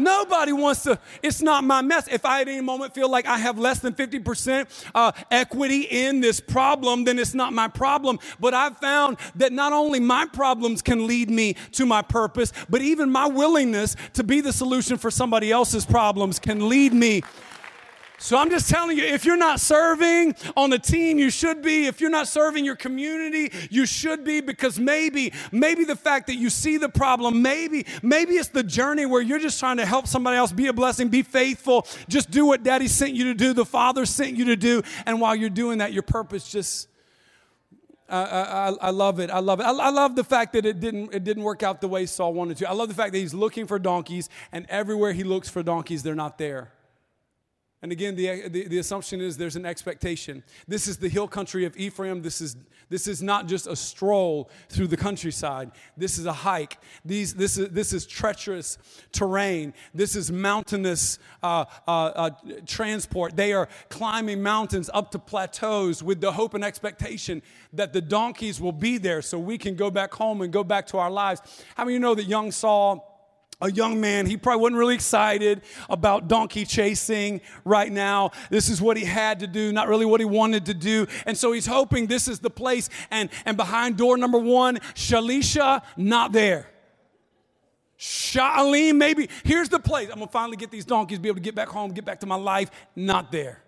Nobody 0.00 0.52
wants 0.52 0.84
to, 0.84 0.98
it's 1.22 1.42
not 1.42 1.64
my 1.64 1.82
mess. 1.82 2.08
If 2.08 2.24
I 2.24 2.40
at 2.40 2.48
any 2.48 2.60
moment 2.60 2.94
feel 2.94 3.10
like 3.10 3.26
I 3.26 3.38
have 3.38 3.58
less 3.58 3.80
than 3.80 3.92
50% 3.92 4.90
uh, 4.94 5.12
equity 5.30 5.82
in 5.82 6.20
this 6.20 6.40
problem, 6.40 7.04
then 7.04 7.18
it's 7.18 7.34
not 7.34 7.52
my 7.52 7.68
problem. 7.68 8.18
But 8.38 8.54
I've 8.54 8.78
found 8.78 9.18
that 9.36 9.52
not 9.52 9.72
only 9.72 10.00
my 10.00 10.26
problems 10.26 10.82
can 10.82 11.06
lead 11.06 11.30
me 11.30 11.54
to 11.72 11.86
my 11.86 12.02
purpose, 12.02 12.52
but 12.68 12.82
even 12.82 13.10
my 13.10 13.26
willingness 13.26 13.96
to 14.14 14.24
be 14.24 14.40
the 14.40 14.52
solution 14.52 14.96
for 14.96 15.10
somebody 15.10 15.50
else's 15.52 15.84
problems 15.84 16.38
can 16.38 16.68
lead 16.68 16.92
me 16.92 17.22
so 18.22 18.36
I'm 18.36 18.50
just 18.50 18.68
telling 18.68 18.98
you, 18.98 19.04
if 19.04 19.24
you're 19.24 19.38
not 19.38 19.60
serving 19.60 20.34
on 20.54 20.68
the 20.68 20.78
team, 20.78 21.18
you 21.18 21.30
should 21.30 21.62
be. 21.62 21.86
If 21.86 22.02
you're 22.02 22.10
not 22.10 22.28
serving 22.28 22.66
your 22.66 22.76
community, 22.76 23.50
you 23.70 23.86
should 23.86 24.24
be 24.24 24.42
because 24.42 24.78
maybe, 24.78 25.32
maybe 25.50 25.84
the 25.84 25.96
fact 25.96 26.26
that 26.26 26.34
you 26.34 26.50
see 26.50 26.76
the 26.76 26.90
problem, 26.90 27.40
maybe, 27.40 27.86
maybe 28.02 28.34
it's 28.34 28.48
the 28.48 28.62
journey 28.62 29.06
where 29.06 29.22
you're 29.22 29.38
just 29.38 29.58
trying 29.58 29.78
to 29.78 29.86
help 29.86 30.06
somebody 30.06 30.36
else 30.36 30.52
be 30.52 30.66
a 30.66 30.72
blessing, 30.74 31.08
be 31.08 31.22
faithful, 31.22 31.86
just 32.08 32.30
do 32.30 32.44
what 32.44 32.62
daddy 32.62 32.88
sent 32.88 33.14
you 33.14 33.24
to 33.24 33.34
do, 33.34 33.54
the 33.54 33.64
father 33.64 34.04
sent 34.04 34.36
you 34.36 34.44
to 34.44 34.56
do. 34.56 34.82
And 35.06 35.18
while 35.18 35.34
you're 35.34 35.48
doing 35.48 35.78
that, 35.78 35.94
your 35.94 36.02
purpose 36.02 36.46
just 36.46 36.88
I, 38.06 38.74
I, 38.80 38.90
love 38.90 39.20
it. 39.20 39.30
I 39.30 39.38
love 39.38 39.60
it. 39.60 39.62
I, 39.62 39.70
I, 39.70 39.90
love 39.90 40.16
the 40.16 40.24
fact 40.24 40.54
that 40.54 40.66
it 40.66 40.80
didn't, 40.80 41.14
it 41.14 41.22
didn't 41.22 41.44
work 41.44 41.62
out 41.62 41.80
the 41.80 41.86
way 41.86 42.06
Saul 42.06 42.34
wanted 42.34 42.56
to. 42.56 42.68
I 42.68 42.72
love 42.72 42.88
the 42.88 42.94
fact 42.94 43.12
that 43.12 43.18
he's 43.18 43.34
looking 43.34 43.68
for 43.68 43.78
donkeys, 43.78 44.28
and 44.50 44.66
everywhere 44.68 45.12
he 45.12 45.22
looks 45.22 45.48
for 45.48 45.62
donkeys, 45.62 46.02
they're 46.02 46.16
not 46.16 46.36
there. 46.36 46.72
And 47.82 47.92
again, 47.92 48.14
the, 48.14 48.46
the, 48.48 48.68
the, 48.68 48.78
assumption 48.78 49.22
is 49.22 49.38
there's 49.38 49.56
an 49.56 49.64
expectation. 49.64 50.42
This 50.68 50.86
is 50.86 50.98
the 50.98 51.08
hill 51.08 51.26
country 51.26 51.64
of 51.64 51.74
Ephraim. 51.78 52.20
This 52.20 52.42
is, 52.42 52.56
this 52.90 53.06
is 53.06 53.22
not 53.22 53.46
just 53.46 53.66
a 53.66 53.74
stroll 53.74 54.50
through 54.68 54.88
the 54.88 54.98
countryside. 54.98 55.70
This 55.96 56.18
is 56.18 56.26
a 56.26 56.32
hike. 56.32 56.76
These, 57.06 57.32
this, 57.34 57.56
is, 57.56 57.70
this 57.70 57.94
is 57.94 58.06
treacherous 58.06 58.76
terrain. 59.12 59.72
This 59.94 60.14
is 60.14 60.30
mountainous 60.30 61.18
uh, 61.42 61.64
uh, 61.88 61.90
uh, 61.90 62.30
transport. 62.66 63.34
They 63.34 63.54
are 63.54 63.66
climbing 63.88 64.42
mountains 64.42 64.90
up 64.92 65.10
to 65.12 65.18
plateaus 65.18 66.02
with 66.02 66.20
the 66.20 66.32
hope 66.32 66.52
and 66.52 66.62
expectation 66.62 67.40
that 67.72 67.94
the 67.94 68.02
donkeys 68.02 68.60
will 68.60 68.72
be 68.72 68.98
there 68.98 69.22
so 69.22 69.38
we 69.38 69.56
can 69.56 69.74
go 69.74 69.90
back 69.90 70.12
home 70.12 70.42
and 70.42 70.52
go 70.52 70.62
back 70.62 70.86
to 70.88 70.98
our 70.98 71.10
lives. 71.10 71.40
How 71.76 71.84
many 71.84 71.94
of 71.94 71.98
you 71.98 72.00
know 72.00 72.14
that 72.14 72.24
young 72.24 72.52
Saul? 72.52 73.09
A 73.60 73.70
young 73.70 74.00
man, 74.00 74.26
he 74.26 74.36
probably 74.36 74.62
wasn't 74.62 74.78
really 74.78 74.94
excited 74.94 75.62
about 75.88 76.28
donkey 76.28 76.64
chasing 76.64 77.40
right 77.64 77.90
now. 77.90 78.30
This 78.48 78.68
is 78.68 78.80
what 78.80 78.96
he 78.96 79.04
had 79.04 79.40
to 79.40 79.46
do, 79.46 79.72
not 79.72 79.88
really 79.88 80.06
what 80.06 80.20
he 80.20 80.24
wanted 80.24 80.66
to 80.66 80.74
do. 80.74 81.06
And 81.26 81.36
so 81.36 81.52
he's 81.52 81.66
hoping 81.66 82.06
this 82.06 82.28
is 82.28 82.38
the 82.40 82.50
place. 82.50 82.88
And, 83.10 83.28
and 83.44 83.56
behind 83.56 83.96
door 83.96 84.16
number 84.16 84.38
one, 84.38 84.76
Shalisha, 84.94 85.82
not 85.96 86.32
there. 86.32 86.68
Sha'alim, 87.98 88.96
maybe. 88.96 89.28
Here's 89.44 89.68
the 89.68 89.78
place. 89.78 90.08
I'm 90.08 90.16
going 90.16 90.28
to 90.28 90.32
finally 90.32 90.56
get 90.56 90.70
these 90.70 90.86
donkeys, 90.86 91.18
be 91.18 91.28
able 91.28 91.36
to 91.36 91.42
get 91.42 91.54
back 91.54 91.68
home, 91.68 91.92
get 91.92 92.06
back 92.06 92.20
to 92.20 92.26
my 92.26 92.36
life. 92.36 92.70
Not 92.96 93.30
there. 93.30 93.62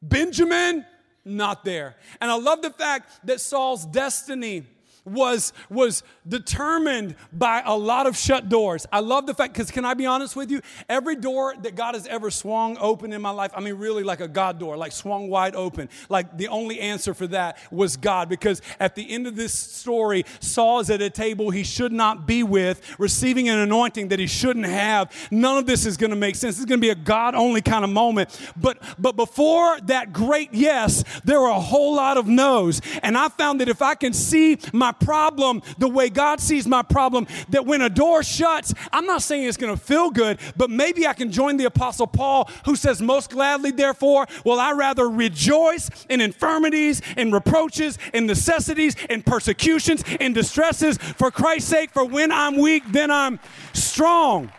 Benjamin, 0.00 0.86
not 1.24 1.64
there. 1.64 1.96
And 2.20 2.30
I 2.30 2.36
love 2.36 2.62
the 2.62 2.70
fact 2.70 3.26
that 3.26 3.40
Saul's 3.40 3.84
destiny 3.86 4.64
was, 5.04 5.52
was 5.68 6.02
determined 6.26 7.14
by 7.32 7.62
a 7.64 7.76
lot 7.76 8.06
of 8.06 8.16
shut 8.16 8.48
doors. 8.48 8.86
I 8.92 9.00
love 9.00 9.26
the 9.26 9.34
fact, 9.34 9.52
because 9.52 9.70
can 9.70 9.84
I 9.84 9.94
be 9.94 10.06
honest 10.06 10.34
with 10.36 10.50
you? 10.50 10.60
Every 10.88 11.16
door 11.16 11.54
that 11.62 11.74
God 11.74 11.94
has 11.94 12.06
ever 12.06 12.30
swung 12.30 12.78
open 12.78 13.12
in 13.12 13.20
my 13.20 13.30
life, 13.30 13.52
I 13.54 13.60
mean, 13.60 13.74
really 13.74 14.02
like 14.02 14.20
a 14.20 14.28
God 14.28 14.58
door, 14.58 14.76
like 14.76 14.92
swung 14.92 15.28
wide 15.28 15.54
open. 15.54 15.88
Like 16.08 16.38
the 16.38 16.48
only 16.48 16.80
answer 16.80 17.12
for 17.12 17.26
that 17.28 17.58
was 17.70 17.96
God, 17.96 18.28
because 18.28 18.62
at 18.80 18.94
the 18.94 19.10
end 19.10 19.26
of 19.26 19.36
this 19.36 19.52
story, 19.52 20.24
Saul 20.40 20.80
is 20.80 20.90
at 20.90 21.02
a 21.02 21.10
table 21.10 21.50
he 21.50 21.64
should 21.64 21.92
not 21.92 22.26
be 22.26 22.42
with, 22.42 22.80
receiving 22.98 23.48
an 23.48 23.58
anointing 23.58 24.08
that 24.08 24.18
he 24.18 24.26
shouldn't 24.26 24.66
have. 24.66 25.12
None 25.30 25.58
of 25.58 25.66
this 25.66 25.84
is 25.84 25.96
going 25.96 26.10
to 26.10 26.16
make 26.16 26.36
sense. 26.36 26.56
It's 26.56 26.64
going 26.64 26.80
to 26.80 26.84
be 26.84 26.90
a 26.90 26.94
God 26.94 27.34
only 27.34 27.60
kind 27.60 27.84
of 27.84 27.90
moment. 27.90 28.52
But, 28.56 28.82
but 28.98 29.16
before 29.16 29.78
that 29.82 30.12
great 30.12 30.54
yes, 30.54 31.04
there 31.24 31.40
were 31.40 31.48
a 31.48 31.60
whole 31.60 31.96
lot 31.96 32.16
of 32.16 32.26
no's. 32.26 32.80
And 33.02 33.18
I 33.18 33.28
found 33.28 33.60
that 33.60 33.68
if 33.68 33.82
I 33.82 33.94
can 33.94 34.12
see 34.12 34.58
my 34.72 34.93
problem 34.94 35.62
the 35.78 35.88
way 35.88 36.08
God 36.08 36.40
sees 36.40 36.66
my 36.66 36.82
problem, 36.82 37.26
that 37.50 37.66
when 37.66 37.82
a 37.82 37.90
door 37.90 38.22
shuts, 38.22 38.72
I'm 38.92 39.06
not 39.06 39.22
saying 39.22 39.44
it's 39.44 39.56
going 39.56 39.74
to 39.74 39.80
feel 39.80 40.10
good, 40.10 40.38
but 40.56 40.70
maybe 40.70 41.06
I 41.06 41.12
can 41.12 41.30
join 41.30 41.56
the 41.56 41.64
Apostle 41.64 42.06
Paul 42.06 42.48
who 42.64 42.76
says, 42.76 43.02
Most 43.02 43.30
gladly, 43.30 43.70
therefore, 43.70 44.26
will 44.44 44.60
I 44.60 44.72
rather 44.72 45.08
rejoice 45.08 45.90
in 46.08 46.20
infirmities, 46.20 47.02
in 47.16 47.32
reproaches, 47.32 47.98
in 48.12 48.26
necessities, 48.26 48.96
in 49.10 49.22
persecutions, 49.22 50.02
in 50.20 50.32
distresses 50.32 50.98
for 50.98 51.30
Christ's 51.30 51.70
sake, 51.70 51.90
for 51.90 52.04
when 52.04 52.32
I'm 52.32 52.56
weak, 52.56 52.82
then 52.90 53.10
I'm 53.10 53.40
strong. 53.72 54.50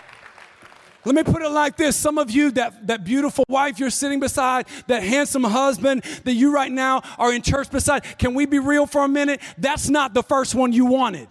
Let 1.06 1.14
me 1.14 1.24
put 1.24 1.44
it 1.44 1.50
like 1.50 1.78
this. 1.78 1.96
Some 1.96 2.18
of 2.18 2.32
you, 2.32 2.52
that, 2.52 2.88
that 2.88 3.04
beautiful 3.04 3.46
wife 3.48 3.80
you're 3.80 3.92
sitting 3.92 4.20
beside, 4.20 4.68
that 4.88 5.04
handsome 5.04 5.44
husband 5.44 6.04
that 6.24 6.34
you 6.34 6.52
right 6.52 6.72
now 6.72 7.04
are 7.20 7.32
in 7.32 7.44
church 7.44 7.70
beside, 7.70 8.04
can 8.18 8.34
we 8.34 8.46
be 8.46 8.60
real 8.60 8.88
for 8.88 9.04
a 9.04 9.08
minute? 9.08 9.40
That's 9.58 9.90
not 9.90 10.14
the 10.14 10.24
first 10.24 10.56
one 10.56 10.74
you 10.74 10.86
wanted. 10.86 11.28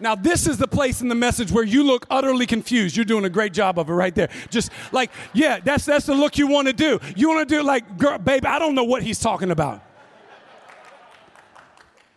Now, 0.00 0.16
this 0.16 0.48
is 0.48 0.58
the 0.58 0.66
place 0.66 1.00
in 1.00 1.06
the 1.06 1.14
message 1.14 1.52
where 1.52 1.62
you 1.62 1.84
look 1.84 2.06
utterly 2.10 2.44
confused. 2.44 2.96
You're 2.96 3.04
doing 3.04 3.24
a 3.24 3.30
great 3.30 3.52
job 3.52 3.78
of 3.78 3.88
it 3.88 3.92
right 3.92 4.12
there. 4.12 4.30
Just 4.50 4.72
like, 4.90 5.12
yeah, 5.32 5.60
that's, 5.60 5.84
that's 5.84 6.06
the 6.06 6.14
look 6.14 6.38
you 6.38 6.48
want 6.48 6.66
to 6.66 6.72
do. 6.72 6.98
You 7.14 7.28
want 7.28 7.48
to 7.48 7.54
do 7.54 7.62
like, 7.62 7.98
girl, 7.98 8.18
babe, 8.18 8.44
I 8.44 8.58
don't 8.58 8.74
know 8.74 8.82
what 8.82 9.04
he's 9.04 9.20
talking 9.20 9.52
about. 9.52 9.80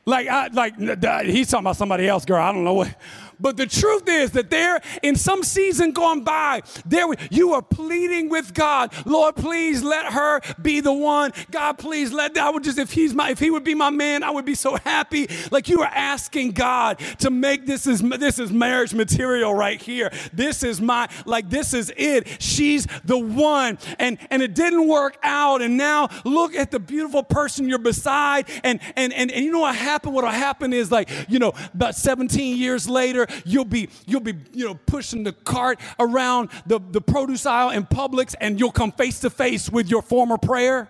Like, 0.03 0.27
I, 0.27 0.47
like 0.47 0.77
he's 1.25 1.49
talking 1.49 1.63
about 1.63 1.77
somebody 1.77 2.07
else, 2.07 2.25
girl. 2.25 2.41
I 2.41 2.51
don't 2.51 2.63
know 2.63 2.73
what. 2.73 2.95
But 3.39 3.57
the 3.57 3.65
truth 3.65 4.07
is 4.07 4.31
that 4.31 4.49
there, 4.49 4.81
in 5.01 5.15
some 5.15 5.43
season 5.43 5.91
gone 5.91 6.21
by, 6.21 6.61
there 6.85 7.07
you 7.31 7.53
are 7.53 7.61
pleading 7.61 8.29
with 8.29 8.53
God, 8.53 8.93
Lord, 9.05 9.35
please 9.35 9.83
let 9.83 10.13
her 10.13 10.41
be 10.61 10.79
the 10.79 10.93
one. 10.93 11.31
God, 11.51 11.77
please 11.77 12.11
let 12.11 12.35
I 12.37 12.49
would 12.49 12.63
just 12.63 12.77
if 12.77 12.91
he's 12.91 13.13
my 13.13 13.29
if 13.29 13.39
he 13.39 13.49
would 13.49 13.63
be 13.63 13.75
my 13.75 13.89
man, 13.89 14.23
I 14.23 14.31
would 14.31 14.45
be 14.45 14.55
so 14.55 14.77
happy. 14.77 15.27
Like 15.51 15.69
you 15.69 15.81
are 15.81 15.91
asking 15.91 16.51
God 16.51 16.99
to 17.19 17.29
make 17.29 17.65
this 17.65 17.87
is 17.87 18.01
this 18.01 18.39
is 18.39 18.51
marriage 18.51 18.93
material 18.93 19.53
right 19.53 19.81
here. 19.81 20.11
This 20.33 20.63
is 20.63 20.81
my 20.81 21.07
like 21.25 21.49
this 21.49 21.73
is 21.73 21.91
it. 21.95 22.41
She's 22.41 22.87
the 23.03 23.17
one, 23.17 23.77
and 23.99 24.17
and 24.29 24.41
it 24.41 24.53
didn't 24.53 24.87
work 24.87 25.17
out. 25.23 25.61
And 25.61 25.77
now 25.77 26.09
look 26.23 26.55
at 26.55 26.71
the 26.71 26.79
beautiful 26.79 27.23
person 27.23 27.67
you're 27.67 27.79
beside, 27.79 28.49
and 28.63 28.79
and 28.95 29.13
and, 29.13 29.31
and 29.31 29.45
you 29.45 29.51
know 29.51 29.61
what 29.61 29.75
happened? 29.75 30.13
What 30.13 30.25
happened 30.33 30.73
is 30.73 30.91
like 30.91 31.09
you 31.29 31.39
know 31.39 31.53
about 31.73 31.95
17 31.95 32.57
years 32.57 32.89
later 32.89 33.24
you'll 33.45 33.65
be, 33.65 33.89
you'll 34.05 34.21
be, 34.21 34.33
you 34.53 34.65
know, 34.65 34.75
pushing 34.85 35.23
the 35.23 35.33
cart 35.33 35.79
around 35.99 36.49
the, 36.65 36.79
the 36.91 37.01
produce 37.01 37.45
aisle 37.45 37.71
in 37.71 37.85
Publix 37.85 38.35
and 38.39 38.59
you'll 38.59 38.71
come 38.71 38.91
face 38.91 39.19
to 39.21 39.29
face 39.29 39.69
with 39.69 39.89
your 39.89 40.01
former 40.01 40.37
prayer. 40.37 40.89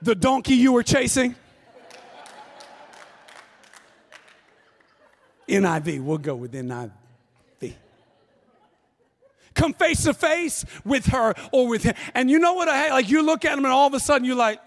The 0.00 0.14
donkey 0.14 0.54
you 0.54 0.72
were 0.72 0.82
chasing. 0.82 1.34
NIV, 5.48 6.02
we'll 6.02 6.18
go 6.18 6.34
with 6.34 6.52
NIV. 6.52 6.90
Come 9.54 9.74
face 9.74 10.04
to 10.04 10.14
face 10.14 10.64
with 10.84 11.06
her 11.06 11.34
or 11.52 11.66
with 11.66 11.82
him. 11.82 11.94
And 12.14 12.30
you 12.30 12.38
know 12.38 12.52
what 12.52 12.68
I 12.68 12.90
like? 12.90 13.10
You 13.10 13.22
look 13.22 13.44
at 13.44 13.58
him 13.58 13.64
and 13.64 13.74
all 13.74 13.88
of 13.88 13.94
a 13.94 13.98
sudden 13.98 14.24
you're 14.24 14.36
like, 14.36 14.60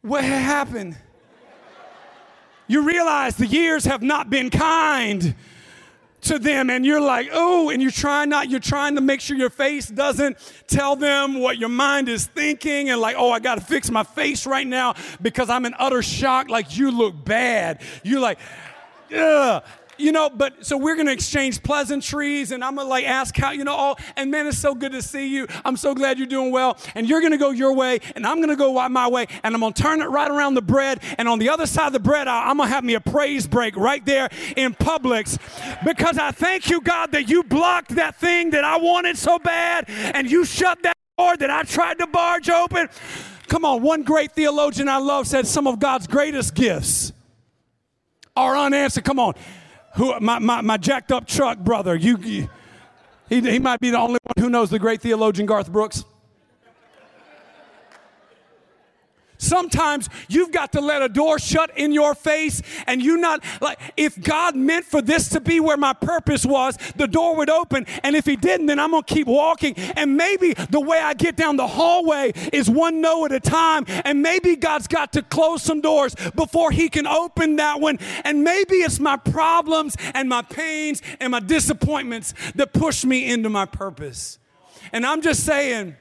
what 0.00 0.24
happened? 0.24 0.96
You 2.70 2.82
realize 2.82 3.34
the 3.34 3.46
years 3.46 3.84
have 3.84 4.00
not 4.00 4.30
been 4.30 4.48
kind 4.48 5.34
to 6.20 6.38
them 6.38 6.70
and 6.70 6.86
you're 6.86 7.00
like 7.00 7.28
oh 7.32 7.70
and 7.70 7.82
you're 7.82 7.90
trying 7.90 8.28
not 8.28 8.48
you're 8.48 8.60
trying 8.60 8.94
to 8.94 9.00
make 9.00 9.20
sure 9.20 9.36
your 9.36 9.50
face 9.50 9.88
doesn't 9.88 10.36
tell 10.68 10.94
them 10.94 11.40
what 11.40 11.58
your 11.58 11.68
mind 11.68 12.08
is 12.08 12.26
thinking 12.26 12.90
and 12.90 13.00
like 13.00 13.16
oh 13.18 13.30
i 13.32 13.40
gotta 13.40 13.60
fix 13.60 13.90
my 13.90 14.04
face 14.04 14.46
right 14.46 14.66
now 14.66 14.94
because 15.20 15.50
i'm 15.50 15.64
in 15.66 15.74
utter 15.78 16.02
shock. 16.02 16.48
Like 16.48 16.76
you 16.76 16.90
look 16.90 17.24
bad. 17.24 17.80
You're 18.04 18.20
like 18.20 18.38
Ugh 19.12 19.64
you 20.00 20.12
know, 20.12 20.30
but 20.30 20.64
so 20.64 20.76
we're 20.76 20.96
gonna 20.96 21.12
exchange 21.12 21.62
pleasantries 21.62 22.52
and 22.52 22.64
I'm 22.64 22.76
gonna 22.76 22.88
like 22.88 23.04
ask 23.04 23.36
how, 23.36 23.50
you 23.50 23.64
know, 23.64 23.76
oh, 23.76 23.96
and 24.16 24.30
man, 24.30 24.46
it's 24.46 24.58
so 24.58 24.74
good 24.74 24.92
to 24.92 25.02
see 25.02 25.28
you. 25.28 25.46
I'm 25.64 25.76
so 25.76 25.94
glad 25.94 26.18
you're 26.18 26.26
doing 26.26 26.50
well. 26.50 26.78
And 26.94 27.08
you're 27.08 27.20
gonna 27.20 27.38
go 27.38 27.50
your 27.50 27.74
way 27.74 28.00
and 28.16 28.26
I'm 28.26 28.40
gonna 28.40 28.56
go 28.56 28.88
my 28.88 29.08
way 29.08 29.26
and 29.42 29.54
I'm 29.54 29.60
gonna 29.60 29.74
turn 29.74 30.00
it 30.00 30.06
right 30.06 30.30
around 30.30 30.54
the 30.54 30.62
bread. 30.62 31.00
And 31.18 31.28
on 31.28 31.38
the 31.38 31.48
other 31.50 31.66
side 31.66 31.88
of 31.88 31.92
the 31.92 32.00
bread, 32.00 32.28
I'm 32.28 32.56
gonna 32.56 32.70
have 32.70 32.84
me 32.84 32.94
a 32.94 33.00
praise 33.00 33.46
break 33.46 33.76
right 33.76 34.04
there 34.04 34.28
in 34.56 34.74
Publix 34.74 35.38
because 35.84 36.18
I 36.18 36.30
thank 36.30 36.70
you, 36.70 36.80
God, 36.80 37.12
that 37.12 37.28
you 37.28 37.42
blocked 37.42 37.94
that 37.96 38.16
thing 38.16 38.50
that 38.50 38.64
I 38.64 38.78
wanted 38.78 39.18
so 39.18 39.38
bad 39.38 39.84
and 39.88 40.30
you 40.30 40.44
shut 40.44 40.82
that 40.82 40.96
door 41.18 41.36
that 41.36 41.50
I 41.50 41.62
tried 41.64 41.98
to 41.98 42.06
barge 42.06 42.48
open. 42.48 42.88
Come 43.48 43.64
on, 43.64 43.82
one 43.82 44.02
great 44.02 44.32
theologian 44.32 44.88
I 44.88 44.98
love 44.98 45.26
said 45.26 45.46
some 45.46 45.66
of 45.66 45.78
God's 45.78 46.06
greatest 46.06 46.54
gifts 46.54 47.12
are 48.36 48.56
unanswered. 48.56 49.04
Come 49.04 49.18
on 49.18 49.34
who 49.94 50.18
my, 50.20 50.38
my, 50.38 50.60
my 50.60 50.76
jacked 50.76 51.12
up 51.12 51.26
truck 51.26 51.58
brother. 51.58 51.94
You, 51.94 52.16
you, 52.18 52.50
he, 53.28 53.40
he 53.40 53.58
might 53.58 53.80
be 53.80 53.90
the 53.90 53.98
only 53.98 54.18
one 54.22 54.44
who 54.44 54.50
knows 54.50 54.70
the 54.70 54.78
great 54.78 55.00
theologian 55.00 55.46
Garth 55.46 55.70
Brooks. 55.70 56.04
Sometimes 59.40 60.08
you've 60.28 60.52
got 60.52 60.72
to 60.72 60.82
let 60.82 61.00
a 61.00 61.08
door 61.08 61.38
shut 61.38 61.76
in 61.76 61.92
your 61.92 62.14
face 62.14 62.60
and 62.86 63.02
you 63.02 63.16
not 63.16 63.42
like 63.62 63.78
if 63.96 64.20
God 64.20 64.54
meant 64.54 64.84
for 64.84 65.00
this 65.00 65.30
to 65.30 65.40
be 65.40 65.60
where 65.60 65.78
my 65.78 65.94
purpose 65.94 66.44
was, 66.44 66.76
the 66.96 67.08
door 67.08 67.36
would 67.36 67.48
open. 67.48 67.86
And 68.02 68.14
if 68.14 68.26
he 68.26 68.36
didn't, 68.36 68.66
then 68.66 68.78
I'm 68.78 68.90
gonna 68.90 69.02
keep 69.02 69.26
walking. 69.26 69.74
And 69.96 70.16
maybe 70.16 70.52
the 70.52 70.80
way 70.80 70.98
I 70.98 71.14
get 71.14 71.36
down 71.36 71.56
the 71.56 71.66
hallway 71.66 72.32
is 72.52 72.68
one 72.68 73.00
no 73.00 73.24
at 73.24 73.32
a 73.32 73.40
time. 73.40 73.86
And 74.04 74.20
maybe 74.20 74.56
God's 74.56 74.86
got 74.86 75.14
to 75.14 75.22
close 75.22 75.62
some 75.62 75.80
doors 75.80 76.14
before 76.34 76.70
he 76.70 76.90
can 76.90 77.06
open 77.06 77.56
that 77.56 77.80
one. 77.80 77.98
And 78.24 78.44
maybe 78.44 78.76
it's 78.76 79.00
my 79.00 79.16
problems 79.16 79.96
and 80.12 80.28
my 80.28 80.42
pains 80.42 81.00
and 81.18 81.30
my 81.30 81.40
disappointments 81.40 82.34
that 82.56 82.74
push 82.74 83.06
me 83.06 83.30
into 83.30 83.48
my 83.48 83.64
purpose. 83.64 84.38
And 84.92 85.06
I'm 85.06 85.22
just 85.22 85.44
saying, 85.44 85.96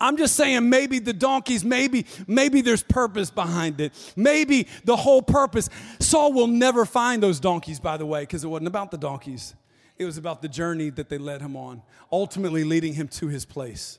I'm 0.00 0.16
just 0.16 0.36
saying 0.36 0.68
maybe 0.68 0.98
the 0.98 1.12
donkeys, 1.12 1.64
maybe, 1.64 2.06
maybe 2.26 2.60
there's 2.60 2.82
purpose 2.82 3.30
behind 3.30 3.80
it. 3.80 3.92
Maybe 4.16 4.66
the 4.84 4.96
whole 4.96 5.22
purpose. 5.22 5.68
Saul 6.00 6.32
will 6.32 6.46
never 6.46 6.84
find 6.84 7.22
those 7.22 7.40
donkeys, 7.40 7.80
by 7.80 7.96
the 7.96 8.06
way, 8.06 8.22
because 8.22 8.44
it 8.44 8.48
wasn't 8.48 8.68
about 8.68 8.90
the 8.90 8.98
donkeys. 8.98 9.54
It 9.98 10.04
was 10.04 10.18
about 10.18 10.42
the 10.42 10.48
journey 10.48 10.90
that 10.90 11.08
they 11.08 11.18
led 11.18 11.40
him 11.40 11.56
on, 11.56 11.82
ultimately 12.10 12.64
leading 12.64 12.94
him 12.94 13.08
to 13.08 13.28
his 13.28 13.44
place. 13.44 13.98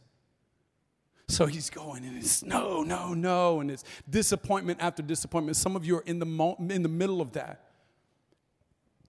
So 1.28 1.46
he's 1.46 1.70
going 1.70 2.06
and 2.06 2.18
it's 2.18 2.44
no, 2.44 2.84
no, 2.84 3.14
no, 3.14 3.62
and 3.62 3.72
it's 3.72 3.84
disappointment 4.10 4.80
after 4.82 5.02
disappointment. 5.02 5.56
Some 5.56 5.76
of 5.76 5.86
you 5.86 5.98
are 5.98 6.04
in 6.06 6.20
the, 6.20 6.26
mo- 6.26 6.58
in 6.60 6.84
the 6.84 6.90
middle 6.90 7.22
of 7.22 7.32
that. 7.34 7.62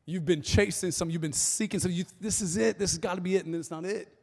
You've 0.07 0.27
been 0.27 0.43
chasing 0.43 0.91
some, 0.91 1.11
you've 1.11 1.23
been 1.23 1.33
seeking 1.33 1.81
some. 1.81 1.91
You, 1.91 2.05
this 2.21 2.41
is 2.41 2.57
it, 2.57 2.79
this 2.79 2.93
has 2.93 2.99
got 2.99 3.15
to 3.15 3.21
be 3.21 3.37
it, 3.37 3.47
and 3.47 3.55
it's 3.55 3.71
not 3.71 3.85
it. 3.85 4.14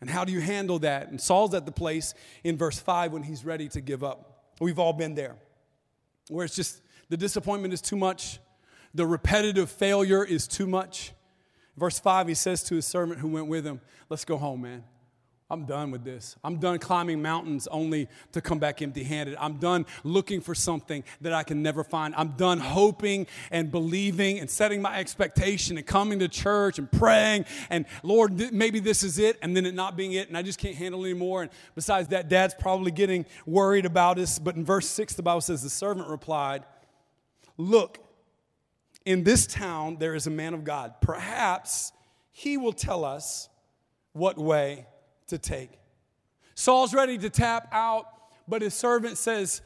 And 0.00 0.08
how 0.08 0.24
do 0.24 0.32
you 0.32 0.40
handle 0.40 0.78
that? 0.80 1.08
And 1.08 1.20
Saul's 1.20 1.54
at 1.54 1.66
the 1.66 1.72
place 1.72 2.14
in 2.44 2.56
verse 2.56 2.78
5 2.78 3.12
when 3.12 3.22
he's 3.24 3.44
ready 3.44 3.68
to 3.70 3.80
give 3.80 4.04
up. 4.04 4.52
We've 4.60 4.78
all 4.78 4.92
been 4.92 5.14
there, 5.14 5.36
where 6.28 6.44
it's 6.44 6.54
just 6.54 6.80
the 7.08 7.16
disappointment 7.16 7.72
is 7.74 7.80
too 7.80 7.96
much, 7.96 8.38
the 8.94 9.06
repetitive 9.06 9.70
failure 9.70 10.24
is 10.24 10.46
too 10.46 10.66
much. 10.66 11.12
Verse 11.76 11.98
5, 11.98 12.28
he 12.28 12.34
says 12.34 12.62
to 12.64 12.74
his 12.74 12.86
servant 12.86 13.20
who 13.20 13.28
went 13.28 13.46
with 13.46 13.64
him, 13.64 13.80
Let's 14.08 14.24
go 14.24 14.36
home, 14.36 14.62
man. 14.62 14.84
I'm 15.50 15.64
done 15.64 15.90
with 15.90 16.04
this. 16.04 16.36
I'm 16.44 16.58
done 16.58 16.78
climbing 16.78 17.22
mountains 17.22 17.66
only 17.68 18.08
to 18.32 18.42
come 18.42 18.58
back 18.58 18.82
empty 18.82 19.02
handed. 19.02 19.34
I'm 19.40 19.54
done 19.54 19.86
looking 20.04 20.42
for 20.42 20.54
something 20.54 21.04
that 21.22 21.32
I 21.32 21.42
can 21.42 21.62
never 21.62 21.82
find. 21.82 22.14
I'm 22.16 22.32
done 22.32 22.58
hoping 22.58 23.26
and 23.50 23.70
believing 23.70 24.40
and 24.40 24.50
setting 24.50 24.82
my 24.82 24.98
expectation 24.98 25.78
and 25.78 25.86
coming 25.86 26.18
to 26.18 26.28
church 26.28 26.78
and 26.78 26.90
praying 26.92 27.46
and 27.70 27.86
Lord, 28.02 28.38
th- 28.38 28.52
maybe 28.52 28.78
this 28.78 29.02
is 29.02 29.18
it, 29.18 29.38
and 29.42 29.56
then 29.56 29.64
it 29.64 29.74
not 29.74 29.96
being 29.96 30.12
it, 30.12 30.28
and 30.28 30.36
I 30.36 30.42
just 30.42 30.58
can't 30.58 30.74
handle 30.74 31.04
it 31.04 31.10
anymore. 31.10 31.42
And 31.42 31.50
besides 31.74 32.08
that, 32.08 32.28
dad's 32.28 32.54
probably 32.54 32.90
getting 32.90 33.26
worried 33.46 33.86
about 33.86 34.18
us. 34.18 34.38
But 34.38 34.56
in 34.56 34.64
verse 34.64 34.88
6, 34.88 35.14
the 35.14 35.22
Bible 35.22 35.40
says, 35.40 35.62
The 35.62 35.70
servant 35.70 36.08
replied, 36.08 36.64
Look, 37.56 37.98
in 39.04 39.24
this 39.24 39.46
town 39.46 39.96
there 39.98 40.14
is 40.14 40.26
a 40.26 40.30
man 40.30 40.54
of 40.54 40.64
God. 40.64 40.94
Perhaps 41.00 41.92
he 42.32 42.56
will 42.56 42.72
tell 42.72 43.04
us 43.04 43.48
what 44.12 44.36
way 44.38 44.86
to 45.28 45.38
take. 45.38 45.78
Saul's 46.54 46.92
ready 46.92 47.18
to 47.18 47.30
tap 47.30 47.68
out, 47.72 48.06
but 48.46 48.62
his 48.62 48.74
servant 48.74 49.18
says, 49.18 49.62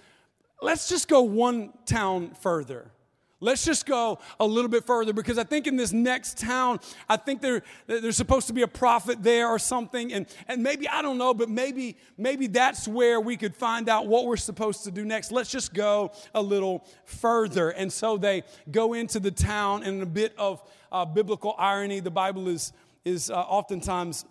Let's 0.63 0.89
just 0.89 1.09
go 1.09 1.23
one 1.23 1.73
town 1.87 2.35
further. 2.41 2.93
Let's 3.41 3.65
just 3.65 3.87
go 3.87 4.21
a 4.39 4.47
little 4.47 4.69
bit 4.69 4.87
further 4.87 5.13
because 5.13 5.37
I 5.37 5.43
think 5.43 5.67
in 5.67 5.75
this 5.75 5.93
next 5.93 6.39
town, 6.39 6.79
I 7.09 7.17
think 7.17 7.41
there, 7.41 7.65
there's 7.89 8.17
supposed 8.17 8.47
to 8.47 8.53
be 8.53 8.63
a 8.63 8.69
prophet 8.69 9.21
there 9.21 9.49
or 9.49 9.59
something. 9.59 10.13
And, 10.13 10.27
and 10.47 10.63
maybe, 10.63 10.89
I 10.89 11.03
don't 11.03 11.19
know, 11.19 11.35
but 11.35 11.51
maybe, 11.51 11.97
maybe 12.17 12.47
that's 12.47 12.87
where 12.87 13.21
we 13.21 13.37
could 13.37 13.57
find 13.57 13.89
out 13.89 14.07
what 14.07 14.27
we're 14.27 14.37
supposed 14.37 14.85
to 14.85 14.93
do 14.93 15.05
next. 15.05 15.33
Let's 15.33 15.51
just 15.51 15.75
go 15.75 16.13
a 16.37 16.41
little 16.41 16.85
further. 17.05 17.71
And 17.71 17.93
so 17.93 18.17
they 18.17 18.45
go 18.71 18.93
into 18.93 19.19
the 19.19 19.33
town, 19.33 19.83
and 19.83 19.97
in 19.97 20.03
a 20.03 20.07
bit 20.07 20.35
of 20.39 20.63
uh, 20.93 21.05
biblical 21.05 21.57
irony, 21.59 21.99
the 21.99 22.13
Bible 22.13 22.47
is, 22.47 22.73
is 23.05 23.29
uh, 23.29 23.41
oftentimes 23.41 24.25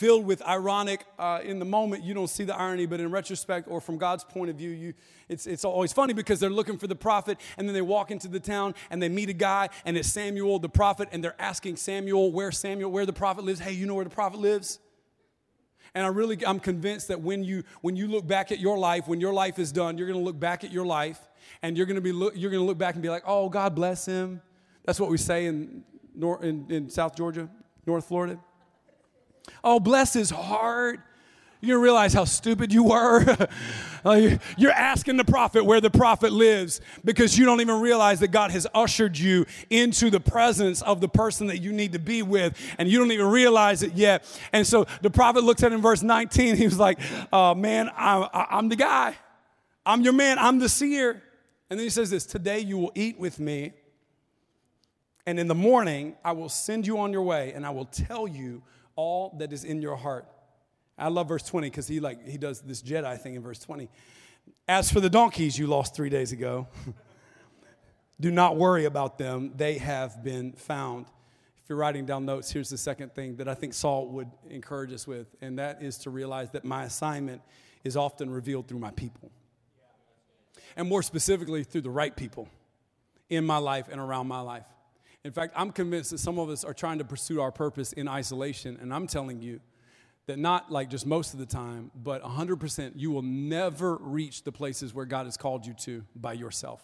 filled 0.00 0.24
with 0.24 0.40
ironic. 0.46 1.04
Uh, 1.18 1.40
in 1.44 1.58
the 1.58 1.64
moment, 1.66 2.02
you 2.02 2.14
don't 2.14 2.30
see 2.30 2.42
the 2.42 2.56
irony, 2.56 2.86
but 2.86 3.00
in 3.00 3.10
retrospect 3.10 3.68
or 3.68 3.82
from 3.82 3.98
God's 3.98 4.24
point 4.24 4.48
of 4.48 4.56
view, 4.56 4.70
you, 4.70 4.94
it's, 5.28 5.46
it's 5.46 5.62
always 5.62 5.92
funny 5.92 6.14
because 6.14 6.40
they're 6.40 6.48
looking 6.48 6.78
for 6.78 6.86
the 6.86 6.96
prophet 6.96 7.38
and 7.58 7.68
then 7.68 7.74
they 7.74 7.82
walk 7.82 8.10
into 8.10 8.26
the 8.26 8.40
town 8.40 8.74
and 8.88 9.02
they 9.02 9.10
meet 9.10 9.28
a 9.28 9.34
guy 9.34 9.68
and 9.84 9.98
it's 9.98 10.08
Samuel 10.08 10.58
the 10.58 10.70
prophet 10.70 11.10
and 11.12 11.22
they're 11.22 11.38
asking 11.38 11.76
Samuel 11.76 12.32
where 12.32 12.50
Samuel, 12.50 12.90
where 12.90 13.04
the 13.04 13.12
prophet 13.12 13.44
lives. 13.44 13.60
Hey, 13.60 13.72
you 13.72 13.84
know 13.84 13.94
where 13.94 14.04
the 14.04 14.10
prophet 14.10 14.40
lives? 14.40 14.78
And 15.94 16.06
I 16.06 16.08
really, 16.08 16.38
I'm 16.46 16.60
convinced 16.60 17.08
that 17.08 17.20
when 17.20 17.44
you 17.44 17.64
when 17.82 17.94
you 17.94 18.06
look 18.06 18.26
back 18.26 18.52
at 18.52 18.58
your 18.58 18.78
life, 18.78 19.06
when 19.06 19.20
your 19.20 19.34
life 19.34 19.58
is 19.58 19.70
done, 19.70 19.98
you're 19.98 20.06
going 20.06 20.18
to 20.18 20.24
look 20.24 20.38
back 20.40 20.64
at 20.64 20.72
your 20.72 20.86
life, 20.86 21.18
and 21.62 21.76
you're 21.76 21.86
going 21.86 21.96
to 21.96 22.00
be 22.00 22.12
look, 22.12 22.32
you're 22.36 22.50
going 22.50 22.62
to 22.62 22.66
look 22.66 22.78
back 22.78 22.94
and 22.94 23.02
be 23.02 23.10
like, 23.10 23.24
oh, 23.26 23.48
God 23.48 23.74
bless 23.74 24.06
him. 24.06 24.40
That's 24.84 25.00
what 25.00 25.10
we 25.10 25.18
say 25.18 25.46
in, 25.46 25.82
in, 26.42 26.66
in 26.70 26.90
South 26.90 27.16
Georgia, 27.16 27.50
North 27.86 28.06
Florida. 28.06 28.38
Oh, 29.62 29.80
bless 29.80 30.12
his 30.12 30.30
heart. 30.30 31.00
You're 31.62 31.78
realize 31.78 32.14
how 32.14 32.24
stupid 32.24 32.72
you 32.72 32.84
were. 32.84 33.36
You're 34.56 34.72
asking 34.72 35.18
the 35.18 35.24
prophet 35.24 35.62
where 35.62 35.80
the 35.80 35.90
prophet 35.90 36.32
lives 36.32 36.80
because 37.04 37.36
you 37.36 37.44
don't 37.44 37.60
even 37.60 37.80
realize 37.80 38.20
that 38.20 38.28
God 38.28 38.50
has 38.50 38.66
ushered 38.74 39.18
you 39.18 39.44
into 39.68 40.08
the 40.08 40.20
presence 40.20 40.80
of 40.80 41.02
the 41.02 41.08
person 41.08 41.48
that 41.48 41.58
you 41.58 41.70
need 41.70 41.92
to 41.92 41.98
be 41.98 42.22
with, 42.22 42.58
and 42.78 42.88
you 42.88 42.98
don't 42.98 43.12
even 43.12 43.26
realize 43.26 43.82
it 43.82 43.92
yet. 43.92 44.24
And 44.54 44.66
so 44.66 44.86
the 45.02 45.10
prophet 45.10 45.44
looks 45.44 45.62
at 45.62 45.66
him 45.66 45.76
in 45.76 45.82
verse 45.82 46.02
19. 46.02 46.56
He 46.60 46.64
was 46.64 46.78
like, 46.78 46.98
uh, 47.32 47.54
Man, 47.54 47.90
I, 47.94 48.46
I'm 48.50 48.70
the 48.70 48.76
guy. 48.76 49.16
I'm 49.84 50.00
your 50.00 50.12
man. 50.14 50.38
I'm 50.38 50.58
the 50.58 50.68
seer. 50.68 51.22
And 51.68 51.78
then 51.78 51.84
he 51.84 51.90
says 51.90 52.08
this 52.08 52.24
Today 52.24 52.60
you 52.60 52.78
will 52.78 52.92
eat 52.94 53.18
with 53.18 53.38
me, 53.38 53.72
and 55.26 55.38
in 55.38 55.46
the 55.46 55.54
morning 55.54 56.16
I 56.24 56.32
will 56.32 56.48
send 56.48 56.86
you 56.86 56.98
on 57.00 57.12
your 57.12 57.22
way, 57.22 57.52
and 57.52 57.66
I 57.66 57.70
will 57.70 57.84
tell 57.84 58.26
you 58.26 58.62
all 59.00 59.34
that 59.38 59.50
is 59.50 59.64
in 59.64 59.80
your 59.80 59.96
heart. 59.96 60.28
I 60.98 61.08
love 61.08 61.28
verse 61.28 61.42
20 61.44 61.70
because 61.70 61.88
he 61.88 61.98
like 62.00 62.28
he 62.28 62.36
does 62.36 62.60
this 62.60 62.82
Jedi 62.82 63.18
thing 63.18 63.34
in 63.34 63.42
verse 63.42 63.58
20. 63.58 63.88
As 64.68 64.92
for 64.92 65.00
the 65.00 65.08
donkeys 65.08 65.58
you 65.58 65.66
lost 65.66 65.94
three 65.94 66.10
days 66.10 66.32
ago, 66.32 66.68
do 68.20 68.30
not 68.30 68.56
worry 68.56 68.84
about 68.84 69.16
them. 69.16 69.52
They 69.56 69.78
have 69.78 70.22
been 70.22 70.52
found. 70.52 71.06
If 71.62 71.70
you're 71.70 71.78
writing 71.78 72.04
down 72.04 72.26
notes, 72.26 72.50
here's 72.50 72.68
the 72.68 72.76
second 72.76 73.14
thing 73.14 73.36
that 73.36 73.48
I 73.48 73.54
think 73.54 73.72
Saul 73.72 74.08
would 74.08 74.30
encourage 74.50 74.92
us 74.92 75.06
with, 75.06 75.34
and 75.40 75.58
that 75.58 75.82
is 75.82 75.96
to 75.98 76.10
realize 76.10 76.50
that 76.50 76.64
my 76.64 76.84
assignment 76.84 77.40
is 77.82 77.96
often 77.96 78.28
revealed 78.28 78.68
through 78.68 78.80
my 78.80 78.90
people. 78.90 79.30
And 80.76 80.88
more 80.88 81.02
specifically, 81.02 81.64
through 81.64 81.82
the 81.82 81.90
right 81.90 82.14
people 82.14 82.48
in 83.30 83.46
my 83.46 83.56
life 83.56 83.86
and 83.90 83.98
around 83.98 84.28
my 84.28 84.40
life. 84.40 84.66
In 85.24 85.32
fact, 85.32 85.52
I'm 85.56 85.70
convinced 85.70 86.10
that 86.10 86.18
some 86.18 86.38
of 86.38 86.48
us 86.48 86.64
are 86.64 86.72
trying 86.72 86.98
to 86.98 87.04
pursue 87.04 87.40
our 87.40 87.52
purpose 87.52 87.92
in 87.92 88.08
isolation, 88.08 88.78
and 88.80 88.92
I'm 88.92 89.06
telling 89.06 89.42
you 89.42 89.60
that 90.26 90.38
not 90.38 90.70
like 90.70 90.88
just 90.88 91.06
most 91.06 91.34
of 91.34 91.40
the 91.40 91.46
time, 91.46 91.90
but 91.94 92.22
100%, 92.22 92.92
you 92.96 93.10
will 93.10 93.22
never 93.22 93.96
reach 93.96 94.44
the 94.44 94.52
places 94.52 94.94
where 94.94 95.04
God 95.04 95.26
has 95.26 95.36
called 95.36 95.66
you 95.66 95.74
to 95.80 96.04
by 96.14 96.32
yourself. 96.32 96.82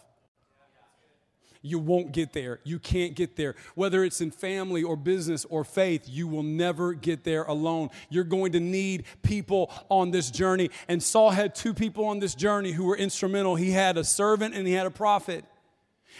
You 1.62 1.79
won't 1.79 2.12
get 2.12 2.33
there. 2.33 2.61
You 2.64 2.79
can't 2.79 3.14
get 3.14 3.35
there. 3.35 3.57
Whether 3.75 4.05
it's 4.05 4.20
in 4.20 4.31
family 4.31 4.83
or 4.83 4.96
business 4.96 5.44
or 5.46 5.64
faith, 5.64 6.05
you 6.07 6.29
will 6.29 6.44
never 6.44 6.92
get 6.92 7.25
there 7.25 7.42
alone. 7.44 7.90
You're 8.09 8.25
going 8.25 8.53
to 8.53 8.61
need 8.61 9.05
people 9.22 9.72
on 9.88 10.12
this 10.12 10.31
journey. 10.31 10.70
And 10.87 11.03
Saul 11.03 11.31
had 11.31 11.55
two 11.55 11.75
people 11.75 12.05
on 12.05 12.20
this 12.20 12.35
journey 12.35 12.72
who 12.72 12.85
were 12.85 12.96
instrumental. 12.96 13.57
He 13.57 13.72
had 13.72 13.96
a 13.96 14.05
servant 14.05 14.55
and 14.55 14.66
he 14.66 14.75
had 14.75 14.87
a 14.87 14.92
prophet. 14.92 15.44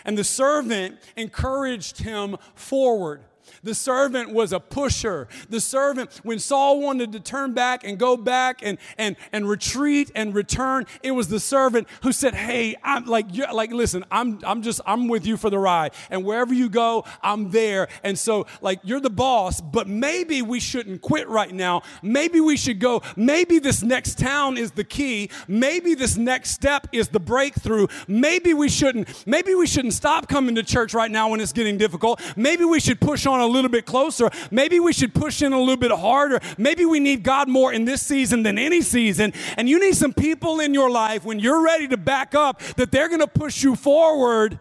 And 0.05 0.17
the 0.17 0.25
servant 0.25 0.99
encouraged 1.17 1.99
him 1.99 2.37
forward. 2.55 3.23
The 3.63 3.75
servant 3.75 4.33
was 4.33 4.53
a 4.53 4.61
pusher. 4.61 5.29
The 5.49 5.61
servant, 5.61 6.21
when 6.23 6.39
Saul 6.39 6.81
wanted 6.81 7.13
to 7.13 7.21
turn 7.21 7.53
back 7.53 7.85
and 7.85 7.99
go 7.99 8.17
back 8.17 8.61
and, 8.63 8.79
and, 8.99 9.17
and 9.33 9.49
retreat 9.49 10.11
and 10.15 10.35
return, 10.35 10.87
it 11.03 11.13
was 11.13 11.29
the 11.29 11.41
servant 11.41 11.89
who 12.03 12.13
said, 12.13 12.35
Hey, 12.35 12.77
I'm 12.83 13.07
like, 13.07 13.27
like, 13.53 13.73
listen, 13.73 14.05
I'm, 14.11 14.41
I'm 14.45 14.63
just, 14.63 14.81
I'm 14.87 15.09
with 15.09 15.27
you 15.27 15.37
for 15.37 15.51
the 15.51 15.59
ride. 15.59 15.93
And 16.11 16.25
wherever 16.25 16.55
you 16.55 16.69
go, 16.69 17.05
I'm 17.23 17.51
there. 17.51 17.89
And 18.03 18.19
so, 18.19 18.47
like, 18.61 18.81
you're 18.83 19.01
the 19.01 19.11
boss, 19.11 19.61
but 19.61 19.89
maybe 19.89 20.43
we 20.43 20.61
shouldn't 20.61 21.01
quit 21.03 21.29
right 21.29 21.53
now. 21.53 21.83
Maybe 22.03 22.41
we 22.41 22.57
should 22.57 22.81
go. 22.81 23.03
Maybe 23.17 23.59
this 23.59 23.83
next 23.83 24.19
town 24.19 24.57
is 24.57 24.73
the 24.73 24.85
key. 24.85 25.31
Maybe 25.49 25.95
this 25.95 26.17
next 26.17 26.51
step 26.51 26.87
is 26.93 27.09
the 27.09 27.21
breakthrough. 27.21 27.87
Maybe 28.09 28.55
we 28.55 28.69
shouldn't, 28.69 29.27
maybe 29.27 29.55
we 29.55 29.67
shouldn't 29.67 29.95
stop 29.95 30.29
coming 30.29 30.55
to 30.57 30.63
church 30.63 30.95
right 30.95 31.11
now 31.11 31.31
when 31.31 31.41
it's 31.41 31.53
getting 31.53 31.79
difficult. 31.79 32.21
Maybe 32.37 32.65
we 32.65 32.81
should 32.81 33.01
push 33.01 33.27
on 33.27 33.36
a 33.40 33.46
little 33.46 33.70
bit 33.70 33.87
closer. 33.87 34.31
Maybe 34.51 34.81
we 34.81 34.92
should 34.92 35.14
push 35.14 35.42
in 35.42 35.53
a 35.53 35.59
little 35.59 35.77
bit 35.77 35.90
harder. 35.90 36.40
Maybe 36.59 36.85
we 36.85 37.01
need 37.01 37.22
God 37.22 37.49
more 37.49 37.72
in 37.72 37.85
this 37.85 38.03
season 38.03 38.42
than 38.42 38.59
any 38.59 38.83
season. 38.83 39.33
And 39.57 39.68
you 39.68 39.81
need 39.81 39.96
some 39.96 40.12
people 40.12 40.61
in 40.61 40.75
your 40.75 40.90
life 40.90 41.25
when 41.25 41.38
you're 41.38 41.63
ready 41.63 41.88
to 41.88 41.96
back 41.96 42.35
up 42.35 42.61
that 42.77 42.90
they're 42.90 43.08
going 43.08 43.21
to 43.21 43.27
push 43.27 43.63
you 43.63 43.77
forward. 43.77 44.58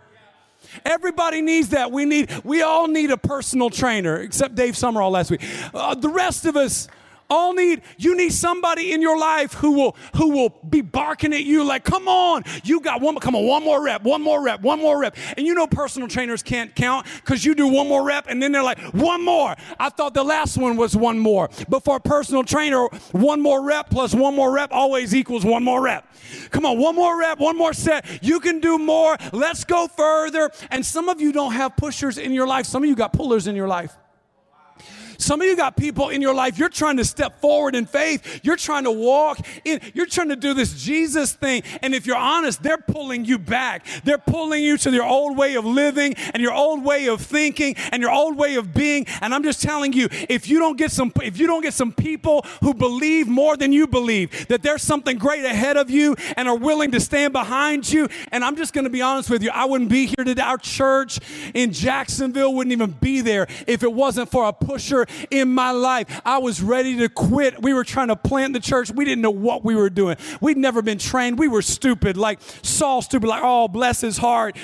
Everybody 0.83 1.41
needs 1.41 1.69
that. 1.69 1.91
We 1.91 2.05
need, 2.05 2.31
we 2.43 2.61
all 2.61 2.87
need 2.87 3.11
a 3.11 3.17
personal 3.17 3.69
trainer, 3.69 4.17
except 4.17 4.55
Dave 4.55 4.75
Summerall 4.75 5.11
last 5.11 5.31
week. 5.31 5.41
Uh, 5.73 5.95
the 5.95 6.09
rest 6.09 6.45
of 6.45 6.57
us, 6.57 6.87
all 7.29 7.53
need 7.53 7.81
you 7.97 8.15
need 8.15 8.31
somebody 8.33 8.91
in 8.91 9.01
your 9.01 9.17
life 9.17 9.53
who 9.53 9.71
will 9.71 9.97
who 10.15 10.29
will 10.29 10.49
be 10.69 10.81
barking 10.81 11.33
at 11.33 11.43
you 11.43 11.63
like 11.63 11.83
come 11.83 12.07
on 12.07 12.43
you 12.63 12.79
got 12.81 13.01
one 13.01 13.15
come 13.17 13.35
on 13.35 13.45
one 13.45 13.63
more 13.63 13.83
rep 13.83 14.03
one 14.03 14.21
more 14.21 14.43
rep 14.43 14.61
one 14.61 14.79
more 14.79 14.99
rep. 14.99 15.15
And 15.37 15.45
you 15.45 15.53
know 15.53 15.67
personal 15.67 16.07
trainers 16.07 16.43
can't 16.43 16.75
count 16.75 17.07
because 17.17 17.45
you 17.45 17.55
do 17.55 17.67
one 17.67 17.87
more 17.87 18.03
rep 18.03 18.25
and 18.27 18.41
then 18.41 18.51
they're 18.51 18.63
like 18.63 18.79
one 18.93 19.23
more. 19.23 19.55
I 19.79 19.89
thought 19.89 20.13
the 20.13 20.23
last 20.23 20.57
one 20.57 20.75
was 20.75 20.95
one 20.95 21.19
more. 21.19 21.49
But 21.69 21.83
for 21.83 21.97
a 21.97 21.99
personal 21.99 22.43
trainer 22.43 22.87
one 23.11 23.41
more 23.41 23.63
rep 23.63 23.89
plus 23.89 24.13
one 24.13 24.35
more 24.35 24.51
rep 24.51 24.71
always 24.71 25.13
equals 25.15 25.45
one 25.45 25.63
more 25.63 25.81
rep. 25.81 26.07
Come 26.51 26.65
on 26.65 26.77
one 26.79 26.95
more 26.95 27.17
rep 27.17 27.39
one 27.39 27.57
more 27.57 27.73
set. 27.73 28.23
You 28.23 28.39
can 28.39 28.59
do 28.59 28.77
more. 28.77 29.17
Let's 29.31 29.63
go 29.63 29.87
further. 29.87 30.51
And 30.71 30.85
some 30.85 31.09
of 31.09 31.21
you 31.21 31.31
don't 31.31 31.53
have 31.53 31.75
pushers 31.77 32.17
in 32.17 32.33
your 32.33 32.47
life. 32.47 32.65
Some 32.65 32.83
of 32.83 32.89
you 32.89 32.95
got 32.95 33.13
pullers 33.13 33.47
in 33.47 33.55
your 33.55 33.67
life 33.67 33.95
some 35.25 35.41
of 35.41 35.47
you 35.47 35.55
got 35.55 35.75
people 35.75 36.09
in 36.09 36.21
your 36.21 36.35
life, 36.35 36.59
you're 36.59 36.69
trying 36.69 36.97
to 36.97 37.05
step 37.05 37.41
forward 37.41 37.75
in 37.75 37.87
faith. 37.87 38.41
You're 38.43 38.55
trying 38.55 38.83
to 38.83 38.91
walk 38.91 39.39
in, 39.65 39.81
you're 39.95 40.05
trying 40.05 40.29
to 40.29 40.35
do 40.35 40.53
this 40.53 40.83
Jesus 40.83 41.33
thing. 41.33 41.63
And 41.81 41.95
if 41.95 42.05
you're 42.05 42.15
honest, 42.15 42.61
they're 42.61 42.77
pulling 42.77 43.25
you 43.25 43.39
back. 43.39 43.85
They're 44.03 44.19
pulling 44.19 44.63
you 44.63 44.77
to 44.77 44.91
your 44.91 45.05
old 45.05 45.35
way 45.35 45.55
of 45.55 45.65
living 45.65 46.13
and 46.33 46.43
your 46.43 46.53
old 46.53 46.83
way 46.83 47.07
of 47.07 47.21
thinking 47.21 47.75
and 47.91 48.03
your 48.03 48.11
old 48.11 48.37
way 48.37 48.55
of 48.55 48.73
being. 48.73 49.07
And 49.21 49.33
I'm 49.33 49.43
just 49.43 49.63
telling 49.63 49.93
you, 49.93 50.09
if 50.29 50.47
you 50.47 50.59
don't 50.59 50.77
get 50.77 50.91
some, 50.91 51.11
if 51.23 51.39
you 51.39 51.47
don't 51.47 51.61
get 51.61 51.73
some 51.73 51.91
people 51.91 52.45
who 52.61 52.75
believe 52.75 53.27
more 53.27 53.57
than 53.57 53.71
you 53.71 53.87
believe, 53.87 54.47
that 54.47 54.61
there's 54.61 54.83
something 54.83 55.17
great 55.17 55.43
ahead 55.43 55.75
of 55.75 55.89
you 55.89 56.15
and 56.37 56.47
are 56.47 56.55
willing 56.57 56.91
to 56.91 56.99
stand 56.99 57.33
behind 57.33 57.91
you. 57.91 58.07
And 58.31 58.43
I'm 58.45 58.55
just 58.55 58.73
going 58.73 58.83
to 58.83 58.91
be 58.91 59.01
honest 59.01 59.31
with 59.31 59.41
you, 59.41 59.49
I 59.51 59.65
wouldn't 59.65 59.89
be 59.89 60.05
here 60.05 60.23
today. 60.23 60.43
Our 60.43 60.59
church 60.59 61.19
in 61.55 61.73
Jacksonville 61.73 62.53
wouldn't 62.53 62.73
even 62.73 62.91
be 62.91 63.21
there 63.21 63.47
if 63.65 63.81
it 63.81 63.91
wasn't 63.91 64.29
for 64.29 64.47
a 64.47 64.53
pusher 64.53 65.07
in 65.31 65.53
my 65.53 65.71
life. 65.71 66.21
I 66.25 66.37
was 66.37 66.61
ready 66.61 66.97
to 66.97 67.09
quit. 67.09 67.61
We 67.61 67.73
were 67.73 67.83
trying 67.83 68.09
to 68.09 68.15
plant 68.15 68.53
the 68.53 68.59
church. 68.59 68.91
We 68.91 69.05
didn't 69.05 69.21
know 69.21 69.31
what 69.31 69.63
we 69.63 69.75
were 69.75 69.89
doing. 69.89 70.17
We'd 70.41 70.57
never 70.57 70.81
been 70.81 70.97
trained. 70.97 71.39
We 71.39 71.47
were 71.47 71.61
stupid, 71.61 72.17
like 72.17 72.39
Saul 72.61 73.01
stupid, 73.01 73.27
like, 73.27 73.41
oh, 73.43 73.67
bless 73.67 74.01
his 74.01 74.17
heart 74.17 74.57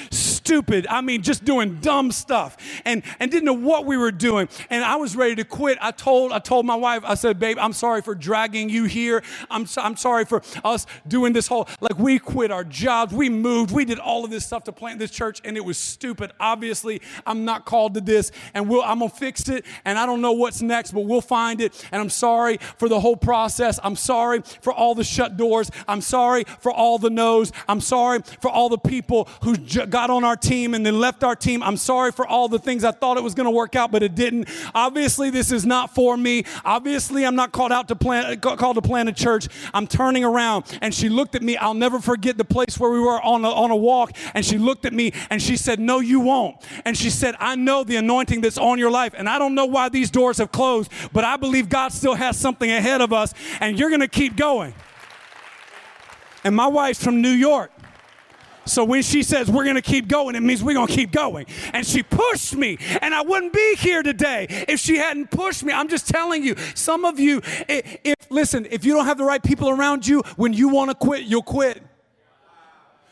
stupid. 0.51 0.85
I 0.87 0.99
mean, 0.99 1.21
just 1.21 1.45
doing 1.45 1.79
dumb 1.79 2.11
stuff 2.11 2.57
and, 2.83 3.03
and 3.21 3.31
didn't 3.31 3.45
know 3.45 3.53
what 3.53 3.85
we 3.85 3.95
were 3.95 4.11
doing. 4.11 4.49
And 4.69 4.83
I 4.83 4.97
was 4.97 5.15
ready 5.15 5.33
to 5.35 5.45
quit. 5.45 5.77
I 5.79 5.91
told, 5.91 6.33
I 6.33 6.39
told 6.39 6.65
my 6.65 6.75
wife, 6.75 7.03
I 7.05 7.13
said, 7.13 7.39
babe, 7.39 7.57
I'm 7.57 7.71
sorry 7.71 8.01
for 8.01 8.15
dragging 8.15 8.69
you 8.69 8.83
here. 8.83 9.23
I'm, 9.49 9.65
so, 9.65 9.81
I'm 9.81 9.95
sorry 9.95 10.25
for 10.25 10.41
us 10.65 10.87
doing 11.07 11.31
this 11.31 11.47
whole, 11.47 11.69
like 11.79 11.97
we 11.97 12.19
quit 12.19 12.51
our 12.51 12.65
jobs. 12.65 13.13
We 13.13 13.29
moved. 13.29 13.71
We 13.71 13.85
did 13.85 13.97
all 13.97 14.25
of 14.25 14.29
this 14.29 14.45
stuff 14.45 14.65
to 14.65 14.73
plant 14.73 14.99
this 14.99 15.09
church 15.09 15.39
and 15.45 15.55
it 15.55 15.63
was 15.63 15.77
stupid. 15.77 16.33
Obviously, 16.37 17.01
I'm 17.25 17.45
not 17.45 17.63
called 17.63 17.93
to 17.93 18.01
this 18.01 18.33
and 18.53 18.67
we'll, 18.67 18.81
I'm 18.81 18.99
going 18.99 19.09
to 19.09 19.15
fix 19.15 19.47
it. 19.47 19.63
And 19.85 19.97
I 19.97 20.05
don't 20.05 20.19
know 20.19 20.33
what's 20.33 20.61
next, 20.61 20.91
but 20.91 21.05
we'll 21.05 21.21
find 21.21 21.61
it. 21.61 21.87
And 21.93 22.01
I'm 22.01 22.09
sorry 22.09 22.57
for 22.77 22.89
the 22.89 22.99
whole 22.99 23.15
process. 23.15 23.79
I'm 23.85 23.95
sorry 23.95 24.41
for 24.59 24.73
all 24.73 24.95
the 24.95 25.05
shut 25.05 25.37
doors. 25.37 25.71
I'm 25.87 26.01
sorry 26.01 26.43
for 26.59 26.73
all 26.73 26.97
the 26.97 27.09
no's. 27.09 27.53
I'm 27.69 27.79
sorry 27.79 28.19
for 28.41 28.51
all 28.51 28.67
the 28.67 28.77
people 28.77 29.29
who 29.43 29.55
got 29.55 30.09
on 30.09 30.25
our 30.25 30.40
team 30.41 30.73
and 30.73 30.85
then 30.85 30.99
left 30.99 31.23
our 31.23 31.35
team. 31.35 31.63
I'm 31.63 31.77
sorry 31.77 32.11
for 32.11 32.25
all 32.25 32.47
the 32.47 32.59
things 32.59 32.83
I 32.83 32.91
thought 32.91 33.17
it 33.17 33.23
was 33.23 33.33
going 33.33 33.45
to 33.45 33.51
work 33.51 33.75
out, 33.75 33.91
but 33.91 34.03
it 34.03 34.15
didn't. 34.15 34.49
Obviously, 34.73 35.29
this 35.29 35.51
is 35.51 35.65
not 35.65 35.93
for 35.93 36.17
me. 36.17 36.43
Obviously, 36.65 37.25
I'm 37.25 37.35
not 37.35 37.51
called 37.51 37.71
out 37.71 37.87
to 37.89 37.95
plant, 37.95 38.45
uh, 38.45 38.55
called 38.55 38.75
to 38.75 38.81
plant 38.81 39.09
a 39.09 39.13
church. 39.13 39.47
I'm 39.73 39.87
turning 39.87 40.23
around. 40.23 40.65
And 40.81 40.93
she 40.93 41.09
looked 41.09 41.35
at 41.35 41.41
me. 41.41 41.57
I'll 41.57 41.73
never 41.73 41.99
forget 41.99 42.37
the 42.37 42.45
place 42.45 42.79
where 42.79 42.91
we 42.91 42.99
were 42.99 43.21
on 43.21 43.45
a, 43.45 43.49
on 43.49 43.71
a 43.71 43.75
walk. 43.75 44.11
And 44.33 44.45
she 44.45 44.57
looked 44.57 44.85
at 44.85 44.93
me 44.93 45.13
and 45.29 45.41
she 45.41 45.57
said, 45.57 45.79
No, 45.79 45.99
you 45.99 46.19
won't. 46.19 46.57
And 46.85 46.97
she 46.97 47.09
said, 47.09 47.35
I 47.39 47.55
know 47.55 47.83
the 47.83 47.95
anointing 47.95 48.41
that's 48.41 48.57
on 48.57 48.79
your 48.79 48.91
life. 48.91 49.13
And 49.17 49.29
I 49.29 49.39
don't 49.39 49.55
know 49.55 49.65
why 49.65 49.89
these 49.89 50.11
doors 50.11 50.37
have 50.39 50.51
closed, 50.51 50.91
but 51.13 51.23
I 51.23 51.37
believe 51.37 51.69
God 51.69 51.91
still 51.93 52.15
has 52.15 52.37
something 52.37 52.69
ahead 52.69 53.01
of 53.01 53.13
us. 53.13 53.33
And 53.59 53.77
you're 53.77 53.89
going 53.89 54.01
to 54.01 54.07
keep 54.07 54.35
going. 54.35 54.73
And 56.43 56.55
my 56.55 56.67
wife's 56.67 57.03
from 57.03 57.21
New 57.21 57.29
York. 57.29 57.71
So 58.65 58.83
when 58.83 59.01
she 59.01 59.23
says 59.23 59.49
we're 59.49 59.63
going 59.63 59.75
to 59.75 59.81
keep 59.81 60.07
going, 60.07 60.35
it 60.35 60.41
means 60.41 60.63
we're 60.63 60.73
going 60.73 60.87
to 60.87 60.93
keep 60.93 61.11
going. 61.11 61.45
And 61.73 61.85
she 61.85 62.03
pushed 62.03 62.55
me, 62.55 62.77
and 63.01 63.13
I 63.13 63.21
wouldn't 63.21 63.53
be 63.53 63.75
here 63.77 64.03
today 64.03 64.47
if 64.67 64.79
she 64.79 64.97
hadn't 64.97 65.31
pushed 65.31 65.63
me. 65.63 65.73
I'm 65.73 65.87
just 65.87 66.07
telling 66.07 66.43
you, 66.43 66.55
some 66.75 67.05
of 67.05 67.19
you, 67.19 67.41
if, 67.67 68.15
listen, 68.29 68.67
if 68.69 68.85
you 68.85 68.93
don't 68.93 69.05
have 69.05 69.17
the 69.17 69.25
right 69.25 69.41
people 69.41 69.69
around 69.69 70.07
you, 70.07 70.21
when 70.35 70.53
you 70.53 70.69
want 70.69 70.91
to 70.91 70.95
quit, 70.95 71.23
you'll 71.23 71.41
quit. 71.41 71.81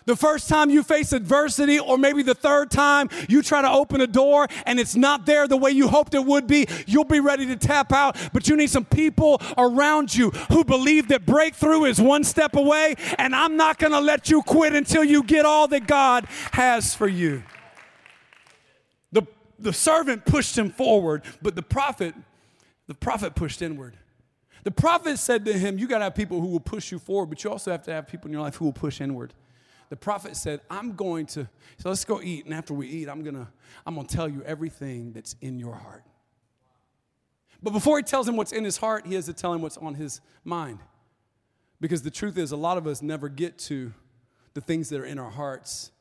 The 0.09 0.15
first 0.15 0.49
time 0.49 0.71
you 0.71 0.81
face 0.81 1.13
adversity, 1.13 1.77
or 1.77 1.95
maybe 1.95 2.23
the 2.23 2.33
third 2.33 2.71
time 2.71 3.11
you 3.27 3.43
try 3.43 3.61
to 3.61 3.69
open 3.69 4.01
a 4.01 4.07
door 4.07 4.47
and 4.65 4.79
it's 4.79 4.95
not 4.95 5.27
there 5.27 5.47
the 5.47 5.55
way 5.55 5.69
you 5.69 5.87
hoped 5.87 6.15
it 6.15 6.25
would 6.25 6.47
be, 6.47 6.65
you'll 6.87 7.03
be 7.03 7.19
ready 7.19 7.45
to 7.45 7.55
tap 7.55 7.93
out. 7.93 8.17
But 8.33 8.49
you 8.49 8.55
need 8.55 8.71
some 8.71 8.85
people 8.85 9.39
around 9.55 10.15
you 10.15 10.31
who 10.51 10.63
believe 10.63 11.09
that 11.09 11.27
breakthrough 11.27 11.83
is 11.83 12.01
one 12.01 12.23
step 12.23 12.55
away, 12.55 12.95
and 13.19 13.35
I'm 13.35 13.55
not 13.55 13.77
going 13.77 13.93
to 13.93 13.99
let 13.99 14.31
you 14.31 14.41
quit 14.41 14.73
until 14.73 15.03
you 15.03 15.21
get 15.21 15.45
all 15.45 15.67
that 15.67 15.85
God 15.85 16.25
has 16.53 16.95
for 16.95 17.07
you. 17.07 17.43
The, 19.11 19.27
the 19.59 19.73
servant 19.73 20.25
pushed 20.25 20.57
him 20.57 20.71
forward, 20.71 21.21
but 21.39 21.53
the 21.53 21.61
prophet, 21.61 22.15
the 22.87 22.95
prophet 22.95 23.35
pushed 23.35 23.61
inward. 23.61 23.95
The 24.63 24.71
prophet 24.71 25.19
said 25.19 25.45
to 25.45 25.53
him, 25.53 25.77
You 25.77 25.87
got 25.87 25.99
to 25.99 26.05
have 26.05 26.15
people 26.15 26.41
who 26.41 26.47
will 26.47 26.59
push 26.59 26.91
you 26.91 26.97
forward, 26.97 27.27
but 27.27 27.43
you 27.43 27.51
also 27.51 27.69
have 27.69 27.83
to 27.83 27.93
have 27.93 28.07
people 28.07 28.27
in 28.29 28.33
your 28.33 28.41
life 28.41 28.55
who 28.55 28.65
will 28.65 28.73
push 28.73 29.01
inward 29.01 29.35
the 29.89 29.95
prophet 29.95 30.35
said, 30.35 30.61
I'm 30.69 30.93
going 30.93 31.25
to, 31.27 31.49
so 31.77 31.89
let's 31.89 32.05
go 32.05 32.21
eat. 32.21 32.45
And 32.45 32.53
after 32.53 32.73
we 32.73 32.87
eat, 32.87 33.09
I'm 33.09 33.23
going 33.23 33.35
to, 33.35 33.47
I'm 33.85 33.95
going 33.95 34.05
to 34.05 34.15
tell 34.15 34.29
you 34.29 34.43
everything 34.43 35.11
that's 35.13 35.35
in 35.41 35.57
your 35.57 35.75
heart. 35.75 36.03
But 37.61 37.71
before 37.71 37.97
he 37.97 38.03
tells 38.03 38.27
him 38.27 38.37
what's 38.37 38.51
in 38.51 38.63
his 38.63 38.77
heart, 38.77 39.07
he 39.07 39.15
has 39.15 39.25
to 39.25 39.33
tell 39.33 39.51
him 39.51 39.61
what's 39.61 39.77
on 39.77 39.95
his 39.95 40.21
mind. 40.43 40.79
Because 41.81 42.03
the 42.03 42.11
truth 42.11 42.37
is, 42.37 42.51
a 42.51 42.57
lot 42.57 42.77
of 42.77 42.85
us 42.85 43.01
never 43.01 43.29
get 43.29 43.57
to 43.59 43.91
the 44.53 44.61
things 44.61 44.89
that 44.89 44.99
are 45.01 45.05
in 45.05 45.17
our 45.17 45.29
hearts 45.29 45.91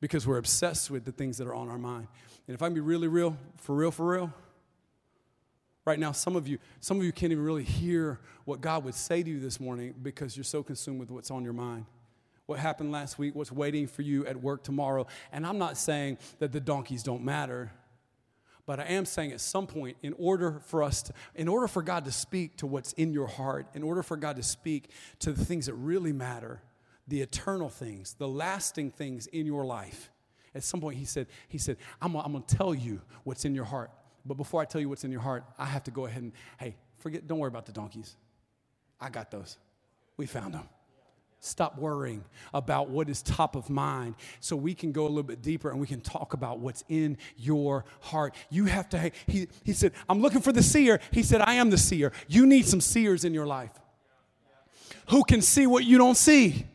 because 0.00 0.26
we're 0.26 0.38
obsessed 0.38 0.90
with 0.90 1.04
the 1.04 1.12
things 1.12 1.38
that 1.38 1.46
are 1.46 1.54
on 1.54 1.68
our 1.68 1.78
mind. 1.78 2.06
And 2.46 2.54
if 2.54 2.62
I 2.62 2.66
can 2.66 2.74
be 2.74 2.80
really 2.80 3.08
real, 3.08 3.36
for 3.56 3.74
real, 3.74 3.90
for 3.90 4.06
real, 4.06 4.32
right 5.86 5.98
now, 5.98 6.12
some 6.12 6.36
of 6.36 6.46
you, 6.46 6.58
some 6.80 6.98
of 6.98 7.04
you 7.04 7.12
can't 7.12 7.32
even 7.32 7.44
really 7.44 7.64
hear 7.64 8.20
what 8.44 8.60
God 8.60 8.84
would 8.84 8.94
say 8.94 9.22
to 9.22 9.30
you 9.30 9.40
this 9.40 9.58
morning 9.58 9.94
because 10.02 10.36
you're 10.36 10.44
so 10.44 10.62
consumed 10.62 11.00
with 11.00 11.10
what's 11.10 11.30
on 11.30 11.44
your 11.44 11.52
mind 11.52 11.86
what 12.48 12.58
happened 12.58 12.90
last 12.90 13.18
week, 13.18 13.34
what's 13.34 13.52
waiting 13.52 13.86
for 13.86 14.00
you 14.00 14.24
at 14.24 14.40
work 14.40 14.64
tomorrow. 14.64 15.06
And 15.32 15.46
I'm 15.46 15.58
not 15.58 15.76
saying 15.76 16.16
that 16.38 16.50
the 16.50 16.60
donkeys 16.60 17.02
don't 17.02 17.22
matter, 17.22 17.70
but 18.64 18.80
I 18.80 18.84
am 18.84 19.04
saying 19.04 19.32
at 19.32 19.42
some 19.42 19.66
point, 19.66 19.98
in 20.02 20.14
order 20.14 20.62
for 20.64 20.82
us 20.82 21.02
to, 21.02 21.12
in 21.34 21.46
order 21.46 21.68
for 21.68 21.82
God 21.82 22.06
to 22.06 22.10
speak 22.10 22.56
to 22.56 22.66
what's 22.66 22.94
in 22.94 23.12
your 23.12 23.26
heart, 23.26 23.66
in 23.74 23.82
order 23.82 24.02
for 24.02 24.16
God 24.16 24.36
to 24.36 24.42
speak 24.42 24.88
to 25.18 25.32
the 25.32 25.44
things 25.44 25.66
that 25.66 25.74
really 25.74 26.14
matter, 26.14 26.62
the 27.06 27.20
eternal 27.20 27.68
things, 27.68 28.14
the 28.14 28.26
lasting 28.26 28.92
things 28.92 29.26
in 29.26 29.44
your 29.44 29.66
life, 29.66 30.10
at 30.54 30.64
some 30.64 30.80
point 30.80 30.96
he 30.96 31.04
said, 31.04 31.26
he 31.48 31.58
said, 31.58 31.76
I'm, 32.00 32.16
I'm 32.16 32.32
gonna 32.32 32.44
tell 32.46 32.74
you 32.74 33.02
what's 33.24 33.44
in 33.44 33.54
your 33.54 33.66
heart. 33.66 33.90
But 34.24 34.38
before 34.38 34.62
I 34.62 34.64
tell 34.64 34.80
you 34.80 34.88
what's 34.88 35.04
in 35.04 35.12
your 35.12 35.20
heart, 35.20 35.44
I 35.58 35.66
have 35.66 35.84
to 35.84 35.90
go 35.90 36.06
ahead 36.06 36.22
and, 36.22 36.32
hey, 36.58 36.76
forget, 36.96 37.26
don't 37.26 37.38
worry 37.38 37.48
about 37.48 37.66
the 37.66 37.72
donkeys. 37.72 38.16
I 38.98 39.10
got 39.10 39.30
those. 39.30 39.58
We 40.16 40.24
found 40.24 40.54
them. 40.54 40.66
Stop 41.40 41.78
worrying 41.78 42.24
about 42.52 42.90
what 42.90 43.08
is 43.08 43.22
top 43.22 43.54
of 43.54 43.70
mind 43.70 44.16
so 44.40 44.56
we 44.56 44.74
can 44.74 44.90
go 44.90 45.02
a 45.02 45.08
little 45.08 45.22
bit 45.22 45.40
deeper 45.40 45.70
and 45.70 45.80
we 45.80 45.86
can 45.86 46.00
talk 46.00 46.34
about 46.34 46.58
what's 46.58 46.82
in 46.88 47.16
your 47.36 47.84
heart. 48.00 48.34
You 48.50 48.64
have 48.64 48.88
to, 48.88 49.12
he, 49.26 49.46
he 49.62 49.72
said, 49.72 49.92
I'm 50.08 50.20
looking 50.20 50.40
for 50.40 50.52
the 50.52 50.62
seer. 50.62 50.98
He 51.12 51.22
said, 51.22 51.40
I 51.40 51.54
am 51.54 51.70
the 51.70 51.78
seer. 51.78 52.12
You 52.26 52.44
need 52.44 52.66
some 52.66 52.80
seers 52.80 53.24
in 53.24 53.34
your 53.34 53.46
life 53.46 53.70
who 55.10 55.22
can 55.22 55.40
see 55.40 55.66
what 55.66 55.84
you 55.84 55.96
don't 55.96 56.16
see. 56.16 56.66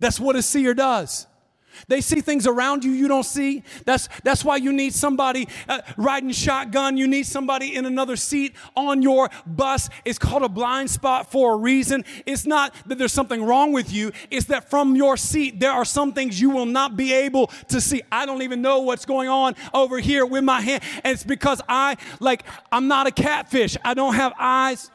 That's 0.00 0.18
what 0.18 0.34
a 0.34 0.42
seer 0.42 0.74
does. 0.74 1.26
They 1.88 2.00
see 2.00 2.20
things 2.20 2.46
around 2.46 2.84
you 2.84 2.92
you 2.92 3.08
don't 3.08 3.24
see. 3.24 3.62
That's, 3.84 4.08
that's 4.22 4.44
why 4.44 4.56
you 4.56 4.72
need 4.72 4.94
somebody 4.94 5.48
uh, 5.68 5.80
riding 5.96 6.30
shotgun. 6.30 6.96
You 6.96 7.06
need 7.06 7.26
somebody 7.26 7.74
in 7.74 7.86
another 7.86 8.16
seat 8.16 8.54
on 8.76 9.02
your 9.02 9.30
bus. 9.46 9.90
It's 10.04 10.18
called 10.18 10.42
a 10.42 10.48
blind 10.48 10.90
spot 10.90 11.30
for 11.30 11.54
a 11.54 11.56
reason. 11.56 12.04
It's 12.26 12.46
not 12.46 12.74
that 12.86 12.98
there's 12.98 13.12
something 13.12 13.42
wrong 13.42 13.72
with 13.72 13.92
you, 13.92 14.12
it's 14.30 14.46
that 14.46 14.70
from 14.70 14.96
your 14.96 15.16
seat, 15.16 15.60
there 15.60 15.72
are 15.72 15.84
some 15.84 16.12
things 16.12 16.40
you 16.40 16.50
will 16.50 16.66
not 16.66 16.96
be 16.96 17.12
able 17.12 17.48
to 17.68 17.80
see. 17.80 18.02
I 18.10 18.26
don't 18.26 18.42
even 18.42 18.62
know 18.62 18.80
what's 18.80 19.04
going 19.04 19.28
on 19.28 19.54
over 19.72 19.98
here 19.98 20.26
with 20.26 20.44
my 20.44 20.60
hand. 20.60 20.82
And 21.02 21.14
it's 21.14 21.24
because 21.24 21.60
I, 21.68 21.96
like, 22.20 22.44
I'm 22.72 22.88
not 22.88 23.06
a 23.06 23.10
catfish. 23.10 23.76
I 23.84 23.94
don't 23.94 24.14
have 24.14 24.32
eyes. 24.38 24.90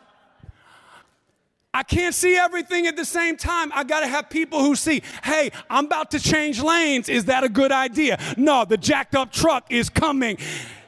I 1.71 1.83
can't 1.83 2.15
see 2.15 2.35
everything 2.35 2.87
at 2.87 2.95
the 2.95 3.05
same 3.05 3.37
time. 3.37 3.71
I 3.75 3.83
got 3.83 3.99
to 3.99 4.07
have 4.07 4.29
people 4.29 4.59
who 4.61 4.75
see, 4.75 5.03
hey, 5.23 5.51
I'm 5.69 5.85
about 5.85 6.11
to 6.11 6.19
change 6.19 6.61
lanes. 6.61 7.09
Is 7.09 7.25
that 7.25 7.43
a 7.43 7.49
good 7.49 7.71
idea? 7.71 8.19
No, 8.37 8.65
the 8.65 8.75
jacked 8.75 9.15
up 9.15 9.31
truck 9.31 9.71
is 9.71 9.87
coming. 9.87 10.39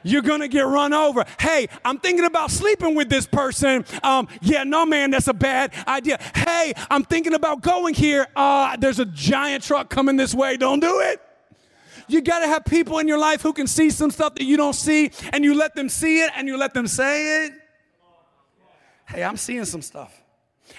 You're 0.02 0.22
going 0.22 0.40
to 0.40 0.48
get 0.48 0.62
run 0.62 0.92
over. 0.92 1.24
Hey, 1.38 1.68
I'm 1.84 1.98
thinking 1.98 2.24
about 2.24 2.50
sleeping 2.50 2.96
with 2.96 3.08
this 3.08 3.26
person. 3.26 3.84
Um, 4.02 4.26
yeah, 4.40 4.64
no, 4.64 4.84
man, 4.84 5.12
that's 5.12 5.28
a 5.28 5.34
bad 5.34 5.72
idea. 5.86 6.18
Hey, 6.34 6.72
I'm 6.90 7.04
thinking 7.04 7.34
about 7.34 7.62
going 7.62 7.94
here. 7.94 8.26
Uh, 8.34 8.76
there's 8.76 8.98
a 8.98 9.06
giant 9.06 9.62
truck 9.62 9.88
coming 9.88 10.16
this 10.16 10.34
way. 10.34 10.56
Don't 10.56 10.80
do 10.80 10.98
it. 10.98 11.20
You 12.08 12.20
got 12.22 12.40
to 12.40 12.48
have 12.48 12.64
people 12.64 12.98
in 12.98 13.06
your 13.06 13.18
life 13.18 13.40
who 13.42 13.52
can 13.52 13.68
see 13.68 13.90
some 13.90 14.10
stuff 14.10 14.34
that 14.34 14.44
you 14.44 14.56
don't 14.56 14.74
see, 14.74 15.12
and 15.32 15.44
you 15.44 15.54
let 15.54 15.76
them 15.76 15.88
see 15.88 16.22
it 16.22 16.32
and 16.34 16.48
you 16.48 16.56
let 16.56 16.74
them 16.74 16.88
say 16.88 17.46
it. 17.46 17.52
hey, 19.08 19.22
I'm 19.22 19.36
seeing 19.36 19.64
some 19.64 19.82
stuff. 19.82 20.21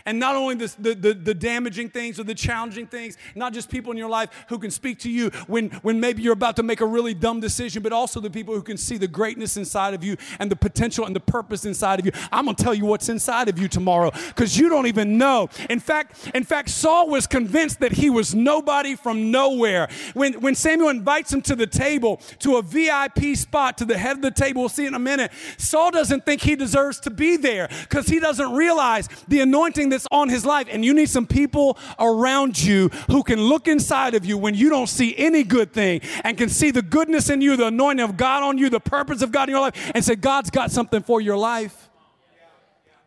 And 0.06 0.20
not 0.20 0.36
only 0.36 0.56
the, 0.56 0.76
the, 0.80 0.96
the, 0.96 1.14
the, 1.14 1.34
damaging 1.34 1.90
things 1.90 2.20
or 2.20 2.24
the 2.24 2.36
challenging 2.36 2.88
things, 2.88 3.18
not 3.36 3.54
just 3.54 3.70
people 3.70 3.92
in 3.92 3.98
your 3.98 4.10
life 4.10 4.30
who 4.50 4.60
can 4.60 4.70
speak 4.70 5.00
to 5.00 5.10
you 5.10 5.30
when, 5.48 5.70
when 5.82 6.00
maybe 6.00 6.22
you're 6.22 6.34
about 6.34 6.58
to 6.58 6.64
make 6.64 6.82
a 6.82 6.86
really 6.86 7.14
dumb 7.14 7.40
decision, 7.40 7.82
but 7.82 7.94
also 7.94 8.20
the 8.20 8.30
people 8.30 8.54
who 8.54 8.62
can 8.62 8.76
see 8.76 8.98
the 8.98 9.08
greatness 9.08 9.56
inside 9.56 9.94
of 9.94 10.04
you 10.04 10.18
and 10.40 10.52
the 10.52 10.58
potential 10.58 11.06
and 11.06 11.16
the 11.16 11.22
purpose 11.22 11.64
inside 11.64 12.00
of 12.00 12.06
you. 12.06 12.12
I'm 12.34 12.46
gonna 12.46 12.56
tell 12.56 12.74
you 12.74 12.86
what's 12.86 13.08
inside 13.08 13.48
of 13.48 13.58
you 13.58 13.70
tomorrow 13.70 14.12
because 14.28 14.58
you 14.58 14.68
don't 14.68 14.88
even 14.88 15.18
know. 15.18 15.50
In 15.70 15.80
fact, 15.80 16.32
in 16.34 16.44
fact, 16.44 16.70
Saul 16.70 17.08
was 17.10 17.26
convinced 17.26 17.80
that 17.80 17.94
he 17.94 18.10
was 18.10 18.36
nobody 18.36 18.96
from 18.96 19.32
nowhere. 19.32 19.88
When, 20.14 20.34
when 20.42 20.56
Samuel 20.56 20.90
invites 20.90 21.32
him 21.32 21.42
to 21.44 21.56
the 21.56 21.68
table, 21.68 22.18
to 22.40 22.58
a 22.58 22.62
VIP 22.62 23.38
spot, 23.38 23.78
to 23.78 23.86
the 23.86 23.98
head 23.98 24.18
of 24.18 24.22
the 24.22 24.32
table, 24.32 24.64
we'll 24.64 24.70
see 24.70 24.86
in 24.86 24.96
a 24.96 25.00
minute, 25.00 25.32
Saul 25.58 25.92
doesn't 25.92 26.26
think 26.26 26.42
he 26.42 26.58
deserves 26.58 27.00
to 27.02 27.10
be 27.10 27.38
there 27.38 27.70
because 27.84 28.08
he 28.08 28.20
doesn't 28.20 28.52
realize 28.52 29.08
the 29.30 29.40
anointing 29.40 29.93
that's 29.94 30.08
on 30.12 30.30
his 30.30 30.46
life. 30.46 30.68
And 30.70 30.84
you 30.84 30.94
need 30.94 31.10
some 31.10 31.26
people 31.26 31.78
around 32.00 32.62
you 32.62 32.90
who 33.10 33.24
can 33.24 33.40
look 33.40 33.68
inside 33.68 34.16
of 34.16 34.26
you 34.26 34.38
when 34.38 34.56
you 34.56 34.70
don't 34.70 34.88
see 34.88 35.16
any 35.18 35.44
good 35.44 35.72
thing 35.72 36.02
and 36.24 36.38
can 36.38 36.50
see 36.50 36.72
the 36.72 36.82
goodness 36.82 37.30
in 37.30 37.42
you, 37.42 37.56
the 37.56 37.68
anointing 37.68 38.04
of 38.04 38.18
God 38.18 38.44
on 38.44 38.58
you, 38.58 38.70
the 38.70 38.80
purpose 38.80 39.22
of 39.22 39.32
God 39.32 39.50
in 39.50 39.54
your 39.54 39.62
life, 39.62 39.92
and 39.96 40.04
say, 40.04 40.16
God's 40.16 40.50
got 40.50 40.72
something 40.72 41.02
for 41.02 41.22
your 41.22 41.38
life. 41.38 41.90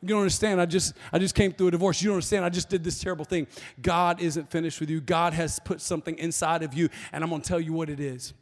You 0.03 0.09
don't 0.09 0.21
understand. 0.21 0.61
I 0.61 0.67
just 0.67 0.95
I 1.13 1.19
just 1.19 1.35
came 1.35 1.53
through 1.53 1.69
a 1.69 1.71
divorce. 1.73 2.01
You 2.01 2.11
don't 2.11 2.17
understand. 2.17 2.45
I 2.45 2.49
just 2.49 2.69
did 2.69 2.85
this 2.85 3.01
terrible 3.01 3.25
thing. 3.25 3.47
God 3.81 4.21
isn't 4.21 4.49
finished 4.51 4.79
with 4.79 4.91
you. 4.91 5.01
God 5.01 5.33
has 5.33 5.59
put 5.59 5.81
something 5.81 6.17
inside 6.19 6.63
of 6.63 6.75
you, 6.75 6.91
and 7.13 7.25
I'm 7.25 7.31
gonna 7.31 7.43
tell 7.43 7.61
you 7.61 7.73
what 7.73 7.91
it 7.91 7.99
is. 7.99 8.35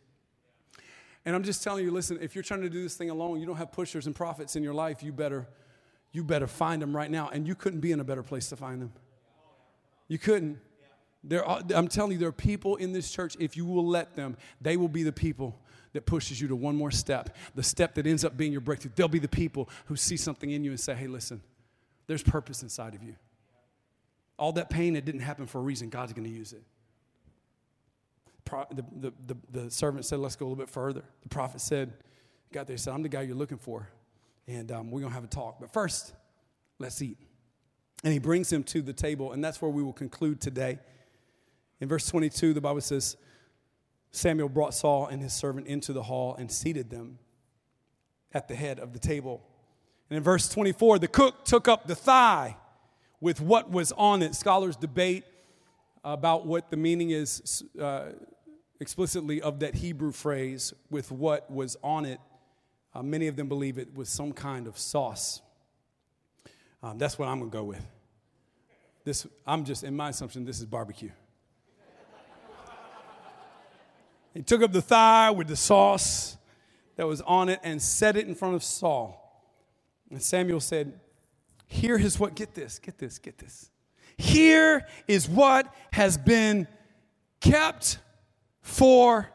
And 1.25 1.35
I'm 1.35 1.43
just 1.43 1.63
telling 1.63 1.85
you, 1.85 1.91
listen, 1.91 2.19
if 2.21 2.35
you're 2.35 2.45
trying 2.45 2.61
to 2.63 2.69
do 2.69 2.83
this 2.83 2.97
thing 2.97 3.09
alone, 3.09 3.41
you 3.41 3.47
don't 3.47 3.57
have 3.57 3.73
pushers 3.73 4.07
and 4.07 4.15
prophets 4.15 4.57
in 4.57 4.63
your 4.63 4.75
life, 4.75 5.03
you 5.03 5.13
better 5.13 5.47
you 6.15 6.23
better 6.23 6.47
find 6.47 6.81
them 6.81 6.97
right 6.97 7.11
now. 7.11 7.29
And 7.29 7.47
you 7.47 7.55
couldn't 7.55 7.81
be 7.81 7.93
in 7.93 8.01
a 8.01 8.05
better 8.05 8.23
place 8.23 8.49
to 8.51 8.57
find 8.57 8.81
them. 8.81 8.93
You 10.07 10.17
couldn't. 10.17 10.59
There 11.25 11.45
are, 11.45 11.61
I'm 11.75 11.89
telling 11.89 12.13
you, 12.13 12.19
there 12.19 12.29
are 12.29 12.33
people 12.33 12.77
in 12.77 12.93
this 12.93 13.11
church, 13.11 13.37
if 13.41 13.57
you 13.57 13.67
will 13.67 13.87
let 13.87 14.15
them, 14.15 14.37
they 14.61 14.77
will 14.77 14.89
be 14.89 15.03
the 15.03 15.13
people 15.13 15.59
that 15.93 16.07
pushes 16.07 16.41
you 16.41 16.49
to 16.49 16.57
one 16.57 16.77
more 16.77 16.91
step, 16.91 17.35
the 17.55 17.63
step 17.63 17.95
that 17.95 18.07
ends 18.07 18.25
up 18.25 18.37
being 18.37 18.53
your 18.53 18.61
breakthrough. 18.61 18.93
They'll 18.95 19.09
be 19.09 19.19
the 19.19 19.29
people 19.29 19.69
who 19.87 19.97
see 19.97 20.17
something 20.17 20.51
in 20.51 20.63
you 20.63 20.71
and 20.71 20.79
say, 20.79 20.95
hey, 20.95 21.07
listen, 21.09 21.41
there's 22.07 22.23
purpose 22.23 22.63
inside 22.63 22.95
of 22.95 23.03
you. 23.03 23.17
All 24.39 24.53
that 24.53 24.71
pain, 24.71 24.97
it 24.97 25.05
didn't 25.05 25.23
happen 25.23 25.47
for 25.47 25.59
a 25.59 25.63
reason. 25.63 25.89
God's 25.89 26.13
going 26.13 26.29
to 26.29 26.31
use 26.31 26.53
it. 26.53 26.63
The, 28.71 28.85
the, 29.01 29.13
the, 29.27 29.63
the, 29.63 29.71
servant 29.71 30.05
said, 30.05 30.19
let's 30.21 30.37
go 30.37 30.45
a 30.45 30.49
little 30.49 30.63
bit 30.63 30.69
further. 30.69 31.03
The 31.23 31.29
prophet 31.29 31.61
said, 31.61 31.93
got 32.53 32.67
there, 32.69 32.75
he 32.75 32.79
said, 32.79 32.93
I'm 32.93 33.03
the 33.03 33.09
guy 33.09 33.23
you're 33.23 33.35
looking 33.35 33.59
for 33.59 33.89
and 34.47 34.71
um, 34.73 34.91
we're 34.91 35.01
going 35.01 35.11
to 35.11 35.15
have 35.15 35.25
a 35.25 35.29
talk. 35.29 35.59
But 35.61 35.73
first, 35.73 36.13
let's 36.79 37.01
eat. 37.01 37.19
And 38.03 38.13
he 38.13 38.19
brings 38.19 38.53
him 38.53 38.63
to 38.65 38.83
the 38.83 38.93
table, 38.93 39.33
and 39.33 39.43
that's 39.43 39.63
where 39.63 39.71
we 39.71 39.83
will 39.83 39.93
conclude 39.93 40.41
today. 40.41 40.79
In 41.81 41.89
verse 41.89 42.07
22, 42.07 42.53
the 42.53 42.61
Bible 42.61 42.81
says, 42.81 43.17
Samuel 44.11 44.49
brought 44.49 44.75
Saul 44.75 45.07
and 45.07 45.21
his 45.21 45.33
servant 45.33 45.67
into 45.67 45.93
the 45.93 46.03
hall 46.03 46.37
and 46.39 46.51
seated 46.51 46.91
them 46.91 47.19
at 48.33 48.49
the 48.49 48.55
head 48.55 48.79
of 48.79 48.93
the 48.93 48.99
table. 48.99 49.43
And 50.11 50.17
in 50.19 50.23
verse 50.23 50.49
24, 50.49 50.99
the 50.99 51.09
cook 51.09 51.45
took 51.45 51.67
up 51.67 51.87
the 51.87 51.95
thigh 51.95 52.57
with 53.21 53.41
what 53.41 53.71
was 53.71 53.91
on 53.93 54.23
it. 54.23 54.35
Scholars 54.35 54.77
debate 54.77 55.25
about 56.05 56.47
what 56.47 56.71
the 56.71 56.77
meaning 56.77 57.11
is 57.11 57.65
uh, 57.81 58.11
explicitly 58.81 59.41
of 59.41 59.61
that 59.61 59.75
Hebrew 59.75 60.13
phrase, 60.13 60.75
with 60.91 61.11
what 61.11 61.51
was 61.51 61.77
on 61.83 62.05
it. 62.05 62.21
Uh, 62.95 63.03
many 63.03 63.27
of 63.27 63.37
them 63.37 63.49
believe 63.49 63.79
it 63.79 63.95
was 63.95 64.09
some 64.09 64.33
kind 64.33 64.67
of 64.67 64.79
sauce. 64.79 65.43
Um, 66.83 66.99
that's 66.99 67.19
what 67.19 67.29
I'm 67.29 67.39
going 67.39 67.51
to 67.51 67.57
go 67.57 67.65
with. 67.65 67.85
This, 69.05 69.27
I'm 69.47 69.65
just, 69.65 69.85
in 69.85 69.97
my 69.97 70.11
assumption, 70.11 70.45
this 70.45 70.61
is 70.61 70.67
barbecue. 70.67 71.11
he 74.33 74.43
took 74.43 74.63
up 74.63 74.73
the 74.73 74.83
thigh 74.83 75.31
with 75.31 75.49
the 75.49 75.57
sauce 75.57 76.37
that 76.97 77.07
was 77.07 77.21
on 77.23 77.49
it 77.49 77.61
and 77.63 77.83
set 77.83 78.17
it 78.17 78.29
in 78.29 78.35
front 78.35 78.55
of 78.55 78.63
Saul. 78.63 79.21
And 80.11 80.23
Samuel 80.23 80.61
said, 80.61 81.01
Here 81.67 81.97
is 81.97 82.21
what, 82.21 82.35
get 82.35 82.55
this, 82.55 82.79
get 82.79 82.99
this, 82.99 83.19
get 83.19 83.39
this. 83.39 83.71
Here 84.17 84.87
is 85.09 85.29
what 85.29 85.75
has 85.93 86.17
been 86.17 86.69
kept 87.41 87.99
for 88.63 89.29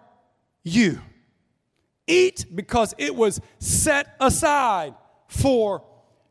you. 0.63 1.01
Eat 2.09 2.45
because 2.53 2.95
it 2.97 3.15
was 3.15 3.39
set 3.59 4.15
aside 4.19 4.95
for 5.27 5.83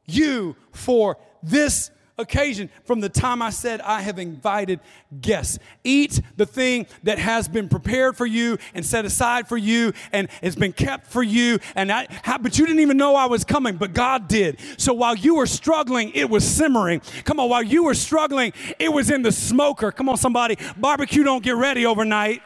you 0.07 0.57
for 0.73 1.17
this 1.43 1.91
occasion 2.19 2.69
from 2.85 3.01
the 3.01 3.09
time 3.09 3.41
I 3.41 3.51
said 3.51 3.81
I 3.81 4.01
have 4.03 4.19
invited 4.19 4.81
guests. 5.21 5.59
Eat 5.85 6.21
the 6.37 6.47
thing 6.47 6.87
that 7.05 7.19
has 7.19 7.49
been 7.49 7.69
prepared 7.69 8.17
for 8.17 8.27
you 8.27 8.59
and 8.75 8.85
set 8.85 9.05
aside 9.05 9.49
for 9.49 9.57
you 9.57 9.93
and 10.13 10.29
it's 10.43 10.57
been 10.57 10.73
kept 10.73 11.07
for 11.07 11.23
you. 11.23 11.59
And 11.75 11.93
I, 11.93 12.09
but 12.41 12.59
you 12.59 12.67
didn't 12.67 12.81
even 12.81 12.97
know 12.97 13.15
I 13.15 13.27
was 13.27 13.45
coming, 13.45 13.77
but 13.77 13.95
God 13.95 14.29
did. 14.29 14.59
So 14.77 14.93
while 14.93 15.15
you 15.15 15.37
were 15.37 15.47
struggling, 15.47 16.11
it 16.11 16.29
was 16.29 16.47
simmering. 16.47 17.01
Come 17.25 17.41
on, 17.41 17.49
while 17.49 17.63
you 17.63 17.85
were 17.85 17.95
struggling, 17.95 18.53
it 18.79 18.93
was 18.93 19.11
in 19.11 19.23
the 19.23 19.33
smoker. 19.33 19.93
Come 19.93 20.09
on, 20.09 20.17
somebody. 20.17 20.59
Barbecue 20.77 21.23
don't 21.23 21.43
get 21.43 21.55
ready 21.55 21.87
overnight 21.87 22.43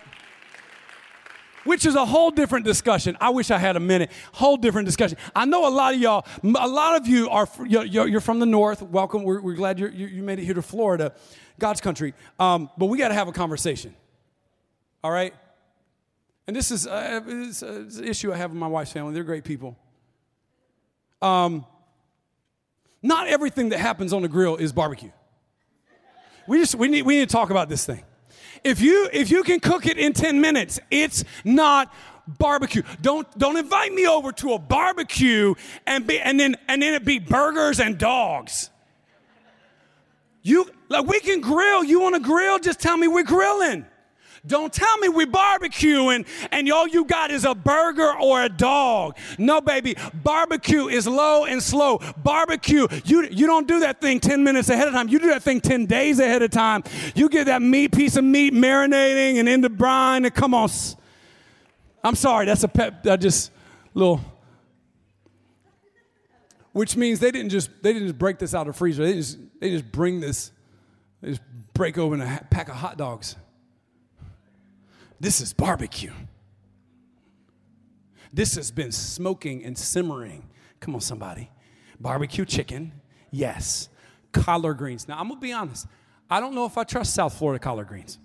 which 1.64 1.86
is 1.86 1.94
a 1.94 2.04
whole 2.04 2.30
different 2.30 2.64
discussion. 2.64 3.16
I 3.20 3.30
wish 3.30 3.50
I 3.50 3.58
had 3.58 3.76
a 3.76 3.80
minute. 3.80 4.10
Whole 4.32 4.56
different 4.56 4.86
discussion. 4.86 5.18
I 5.34 5.44
know 5.44 5.66
a 5.66 5.70
lot 5.70 5.94
of 5.94 6.00
y'all, 6.00 6.26
a 6.42 6.68
lot 6.68 7.00
of 7.00 7.06
you 7.06 7.28
are, 7.28 7.48
you're 7.66 8.20
from 8.20 8.38
the 8.38 8.46
north. 8.46 8.82
Welcome. 8.82 9.22
We're, 9.22 9.40
we're 9.40 9.54
glad 9.54 9.78
you 9.78 10.22
made 10.22 10.38
it 10.38 10.44
here 10.44 10.54
to 10.54 10.62
Florida, 10.62 11.14
God's 11.58 11.80
country. 11.80 12.14
Um, 12.38 12.70
but 12.76 12.86
we 12.86 12.98
got 12.98 13.08
to 13.08 13.14
have 13.14 13.28
a 13.28 13.32
conversation. 13.32 13.94
All 15.04 15.10
right? 15.10 15.34
And 16.46 16.56
this 16.56 16.70
is, 16.70 16.86
uh, 16.86 17.20
it's, 17.26 17.62
uh, 17.62 17.86
an 17.98 18.04
issue 18.04 18.32
I 18.32 18.36
have 18.36 18.50
with 18.50 18.58
my 18.58 18.66
wife's 18.66 18.92
family. 18.92 19.14
They're 19.14 19.24
great 19.24 19.44
people. 19.44 19.76
Um, 21.20 21.64
not 23.02 23.28
everything 23.28 23.70
that 23.70 23.78
happens 23.78 24.12
on 24.12 24.22
the 24.22 24.28
grill 24.28 24.56
is 24.56 24.72
barbecue. 24.72 25.10
We 26.46 26.58
just 26.58 26.74
we 26.74 26.88
need 26.88 27.02
we 27.02 27.18
need 27.18 27.28
to 27.28 27.32
talk 27.32 27.50
about 27.50 27.68
this 27.68 27.86
thing. 27.86 28.02
If 28.64 28.80
you 28.80 29.08
if 29.12 29.30
you 29.30 29.42
can 29.42 29.60
cook 29.60 29.86
it 29.86 29.98
in 29.98 30.12
10 30.12 30.40
minutes, 30.40 30.78
it's 30.90 31.24
not 31.44 31.92
barbecue. 32.26 32.82
Don't 33.00 33.26
don't 33.38 33.56
invite 33.56 33.92
me 33.92 34.06
over 34.06 34.32
to 34.32 34.52
a 34.52 34.58
barbecue 34.58 35.54
and 35.86 36.06
be 36.06 36.20
and 36.20 36.38
then 36.38 36.56
and 36.68 36.82
then 36.82 36.94
it 36.94 37.04
be 37.04 37.18
burgers 37.18 37.80
and 37.80 37.98
dogs. 37.98 38.70
You 40.42 40.70
like 40.88 41.06
we 41.06 41.20
can 41.20 41.40
grill. 41.40 41.84
You 41.84 42.00
want 42.00 42.14
to 42.14 42.20
grill? 42.20 42.58
Just 42.58 42.80
tell 42.80 42.96
me 42.96 43.08
we're 43.08 43.22
grilling. 43.24 43.86
Don't 44.44 44.72
tell 44.72 44.98
me 44.98 45.08
we 45.08 45.24
barbecuing 45.24 46.26
and 46.50 46.70
all 46.72 46.88
you 46.88 47.04
got 47.04 47.30
is 47.30 47.44
a 47.44 47.54
burger 47.54 48.12
or 48.20 48.42
a 48.42 48.48
dog. 48.48 49.16
No, 49.38 49.60
baby. 49.60 49.94
Barbecue 50.14 50.88
is 50.88 51.06
low 51.06 51.44
and 51.44 51.62
slow. 51.62 52.00
Barbecue, 52.24 52.88
you, 53.04 53.28
you 53.30 53.46
don't 53.46 53.68
do 53.68 53.80
that 53.80 54.00
thing 54.00 54.18
10 54.18 54.42
minutes 54.42 54.68
ahead 54.68 54.88
of 54.88 54.94
time. 54.94 55.08
You 55.08 55.20
do 55.20 55.28
that 55.28 55.44
thing 55.44 55.60
10 55.60 55.86
days 55.86 56.18
ahead 56.18 56.42
of 56.42 56.50
time. 56.50 56.82
You 57.14 57.28
get 57.28 57.46
that 57.46 57.62
meat, 57.62 57.92
piece 57.92 58.16
of 58.16 58.24
meat 58.24 58.52
marinating 58.52 59.38
and 59.38 59.48
in 59.48 59.60
the 59.60 59.70
brine 59.70 60.24
and 60.24 60.34
come 60.34 60.54
on. 60.54 60.68
I'm 62.02 62.16
sorry, 62.16 62.46
that's 62.46 62.64
a 62.64 62.68
pep, 62.68 63.06
I 63.06 63.16
just 63.16 63.52
little 63.94 64.20
which 66.72 66.96
means 66.96 67.20
they 67.20 67.30
didn't 67.30 67.50
just 67.50 67.70
they 67.82 67.92
didn't 67.92 68.08
just 68.08 68.18
break 68.18 68.38
this 68.38 68.54
out 68.54 68.66
of 68.66 68.74
the 68.74 68.78
freezer. 68.78 69.04
They 69.04 69.14
just 69.14 69.38
they 69.60 69.70
just 69.70 69.90
bring 69.92 70.20
this, 70.20 70.50
they 71.20 71.30
just 71.30 71.42
break 71.74 71.98
open 71.98 72.20
a 72.20 72.46
pack 72.50 72.68
of 72.68 72.76
hot 72.76 72.96
dogs. 72.96 73.36
This 75.22 75.40
is 75.40 75.52
barbecue. 75.52 76.10
This 78.32 78.56
has 78.56 78.72
been 78.72 78.90
smoking 78.90 79.64
and 79.64 79.78
simmering. 79.78 80.48
Come 80.80 80.96
on, 80.96 81.00
somebody. 81.00 81.48
Barbecue 82.00 82.44
chicken, 82.44 82.90
yes. 83.30 83.88
Collard 84.32 84.78
greens. 84.78 85.06
Now, 85.06 85.20
I'm 85.20 85.28
gonna 85.28 85.38
be 85.38 85.52
honest. 85.52 85.86
I 86.28 86.40
don't 86.40 86.56
know 86.56 86.66
if 86.66 86.76
I 86.76 86.82
trust 86.82 87.14
South 87.14 87.34
Florida 87.34 87.60
collard 87.60 87.86
greens. 87.86 88.18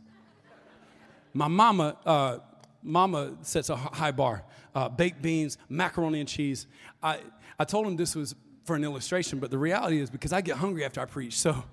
My 1.36 1.48
mama, 1.48 1.98
uh, 2.04 2.40
mama 2.82 3.34
sets 3.44 3.70
a 3.70 3.76
high 3.76 4.10
bar. 4.10 4.44
Uh, 4.74 4.90
baked 4.90 5.22
beans, 5.22 5.60
macaroni 5.70 6.20
and 6.20 6.28
cheese. 6.28 6.66
I, 7.04 7.20
I 7.60 7.66
told 7.66 7.86
him 7.86 7.96
this 7.96 8.16
was 8.16 8.34
for 8.64 8.76
an 8.76 8.84
illustration, 8.84 9.38
but 9.38 9.52
the 9.52 9.60
reality 9.60 10.00
is 10.00 10.10
because 10.10 10.34
I 10.34 10.42
get 10.42 10.58
hungry 10.58 10.84
after 10.84 11.00
I 11.00 11.06
preach. 11.06 11.38
So 11.38 11.64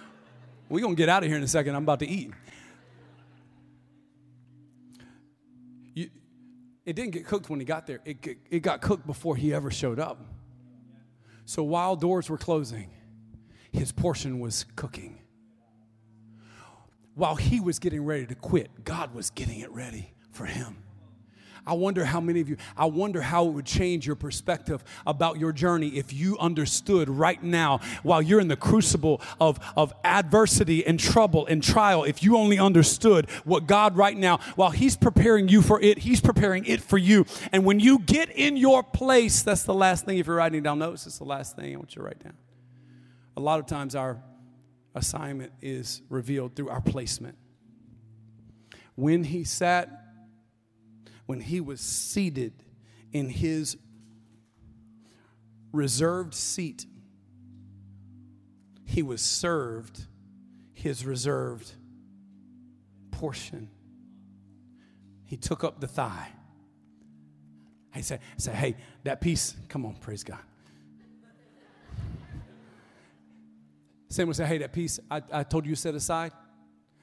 we're 0.68 0.80
gonna 0.80 0.96
get 0.96 1.08
out 1.08 1.22
of 1.22 1.28
here 1.28 1.38
in 1.38 1.44
a 1.44 1.48
second. 1.48 1.76
I'm 1.76 1.84
about 1.84 2.00
to 2.00 2.08
eat. 2.08 2.32
It 6.84 6.94
didn't 6.94 7.12
get 7.12 7.26
cooked 7.26 7.48
when 7.48 7.60
he 7.60 7.66
got 7.66 7.86
there, 7.86 8.00
it, 8.04 8.38
it 8.50 8.60
got 8.60 8.80
cooked 8.80 9.06
before 9.06 9.36
he 9.36 9.54
ever 9.54 9.70
showed 9.70 9.98
up. 9.98 10.20
So 11.46 11.62
while 11.62 11.96
doors 11.96 12.30
were 12.30 12.38
closing, 12.38 12.90
his 13.72 13.92
portion 13.92 14.40
was 14.40 14.64
cooking. 14.76 15.20
While 17.14 17.36
he 17.36 17.60
was 17.60 17.78
getting 17.78 18.04
ready 18.04 18.26
to 18.26 18.34
quit, 18.34 18.84
God 18.84 19.14
was 19.14 19.30
getting 19.30 19.60
it 19.60 19.70
ready 19.70 20.14
for 20.32 20.46
him. 20.46 20.78
I 21.66 21.72
wonder 21.72 22.04
how 22.04 22.20
many 22.20 22.40
of 22.40 22.48
you, 22.48 22.58
I 22.76 22.84
wonder 22.84 23.22
how 23.22 23.46
it 23.46 23.52
would 23.52 23.64
change 23.64 24.06
your 24.06 24.16
perspective 24.16 24.84
about 25.06 25.38
your 25.38 25.52
journey 25.52 25.88
if 25.88 26.12
you 26.12 26.36
understood 26.38 27.08
right 27.08 27.42
now, 27.42 27.80
while 28.02 28.20
you're 28.20 28.40
in 28.40 28.48
the 28.48 28.56
crucible 28.56 29.22
of, 29.40 29.58
of 29.76 29.92
adversity 30.04 30.86
and 30.86 31.00
trouble 31.00 31.46
and 31.46 31.62
trial, 31.62 32.04
if 32.04 32.22
you 32.22 32.36
only 32.36 32.58
understood 32.58 33.30
what 33.44 33.66
God 33.66 33.96
right 33.96 34.16
now, 34.16 34.40
while 34.56 34.70
He's 34.70 34.96
preparing 34.96 35.48
you 35.48 35.62
for 35.62 35.80
it, 35.80 35.98
He's 36.00 36.20
preparing 36.20 36.66
it 36.66 36.82
for 36.82 36.98
you. 36.98 37.24
And 37.50 37.64
when 37.64 37.80
you 37.80 37.98
get 38.00 38.30
in 38.30 38.58
your 38.58 38.82
place, 38.82 39.42
that's 39.42 39.62
the 39.62 39.74
last 39.74 40.04
thing, 40.04 40.18
if 40.18 40.26
you're 40.26 40.36
writing 40.36 40.62
down 40.62 40.80
notes, 40.80 41.06
it's 41.06 41.18
the 41.18 41.24
last 41.24 41.56
thing 41.56 41.72
I 41.72 41.76
want 41.78 41.96
you 41.96 42.02
to 42.02 42.06
write 42.06 42.22
down. 42.22 42.36
A 43.38 43.40
lot 43.40 43.58
of 43.58 43.66
times 43.66 43.94
our 43.94 44.22
assignment 44.94 45.52
is 45.62 46.02
revealed 46.10 46.54
through 46.54 46.68
our 46.68 46.82
placement. 46.82 47.38
When 48.96 49.24
He 49.24 49.44
sat 49.44 50.03
when 51.26 51.40
he 51.40 51.60
was 51.60 51.80
seated 51.80 52.52
in 53.12 53.28
his 53.28 53.76
reserved 55.72 56.34
seat, 56.34 56.86
he 58.84 59.02
was 59.02 59.20
served 59.20 60.06
his 60.72 61.04
reserved 61.04 61.72
portion. 63.10 63.70
He 65.24 65.36
took 65.36 65.64
up 65.64 65.80
the 65.80 65.88
thigh. 65.88 66.28
He 67.94 68.02
said, 68.02 68.20
said 68.36 68.54
Hey, 68.54 68.76
that 69.04 69.20
piece, 69.20 69.56
come 69.68 69.86
on, 69.86 69.94
praise 69.94 70.24
God. 70.24 70.40
Sam 74.08 74.26
would 74.26 74.36
say, 74.36 74.46
Hey, 74.46 74.58
that 74.58 74.72
piece 74.72 75.00
I, 75.10 75.22
I 75.32 75.42
told 75.42 75.66
you 75.66 75.74
set 75.74 75.94
aside, 75.94 76.32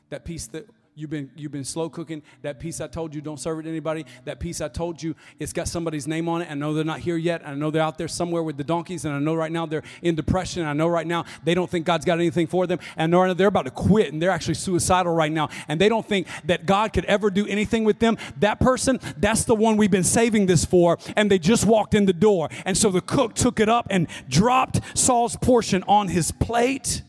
that 0.09 0.24
piece 0.26 0.47
that 0.47 0.67
You've 0.94 1.10
been, 1.10 1.32
you've 1.38 1.54
been 1.54 1.64
slow 1.64 1.89
cooking. 1.89 2.22
That 2.42 2.60
piece 2.60 2.82
I 2.82 2.88
told 2.88 3.16
you, 3.16 3.22
don't 3.22 3.39
serve 3.39 3.60
it 3.60 3.64
to 3.64 3.70
anybody. 3.70 4.06
That 4.26 4.42
piece 4.42 4.60
I 4.60 4.68
told 4.68 5.02
you, 5.02 5.16
it's 5.39 5.54
got 5.54 5.70
somebody's 5.70 6.06
name 6.06 6.28
on 6.28 6.42
it. 6.42 6.52
I 6.52 6.54
know 6.54 6.74
they're 6.74 6.84
not 6.84 7.00
here 7.00 7.16
yet. 7.16 7.48
I 7.48 7.54
know 7.54 7.72
they're 7.72 7.82
out 7.82 7.98
there 7.98 8.10
somewhere 8.10 8.44
with 8.44 8.58
the 8.58 8.66
donkeys. 8.66 9.06
And 9.06 9.16
I 9.16 9.20
know 9.20 9.34
right 9.34 9.54
now 9.54 9.66
they're 9.66 9.84
in 10.02 10.16
depression. 10.16 10.66
I 10.66 10.74
know 10.74 10.88
right 10.88 11.08
now 11.08 11.24
they 11.46 11.54
don't 11.54 11.70
think 11.70 11.86
God's 11.86 12.04
got 12.04 12.20
anything 12.20 12.46
for 12.46 12.68
them. 12.68 12.80
And 12.98 13.14
they're 13.14 13.48
about 13.48 13.66
to 13.66 13.72
quit. 13.72 14.12
And 14.12 14.22
they're 14.22 14.32
actually 14.32 14.56
suicidal 14.56 15.14
right 15.14 15.32
now. 15.32 15.48
And 15.70 15.80
they 15.80 15.88
don't 15.88 16.06
think 16.06 16.28
that 16.44 16.66
God 16.66 16.92
could 16.92 17.06
ever 17.06 17.30
do 17.30 17.48
anything 17.48 17.86
with 17.86 18.00
them. 18.00 18.18
That 18.39 18.60
person, 18.60 19.00
that's 19.16 19.46
the 19.46 19.56
one 19.56 19.78
we've 19.78 19.89
been 19.89 20.04
saving 20.04 20.48
this 20.48 20.66
for. 20.66 20.98
And 21.16 21.32
they 21.32 21.39
just 21.39 21.66
walked 21.66 21.94
in 21.94 22.06
the 22.06 22.12
door. 22.12 22.50
And 22.66 22.78
so 22.78 22.89
the 22.89 23.02
cook 23.02 23.34
took 23.36 23.62
it 23.62 23.70
up 23.70 23.88
and 23.89 24.08
dropped 24.28 24.82
Saul's 24.94 25.38
portion 25.38 25.84
on 25.88 26.10
his 26.10 26.32
plate. 26.34 27.02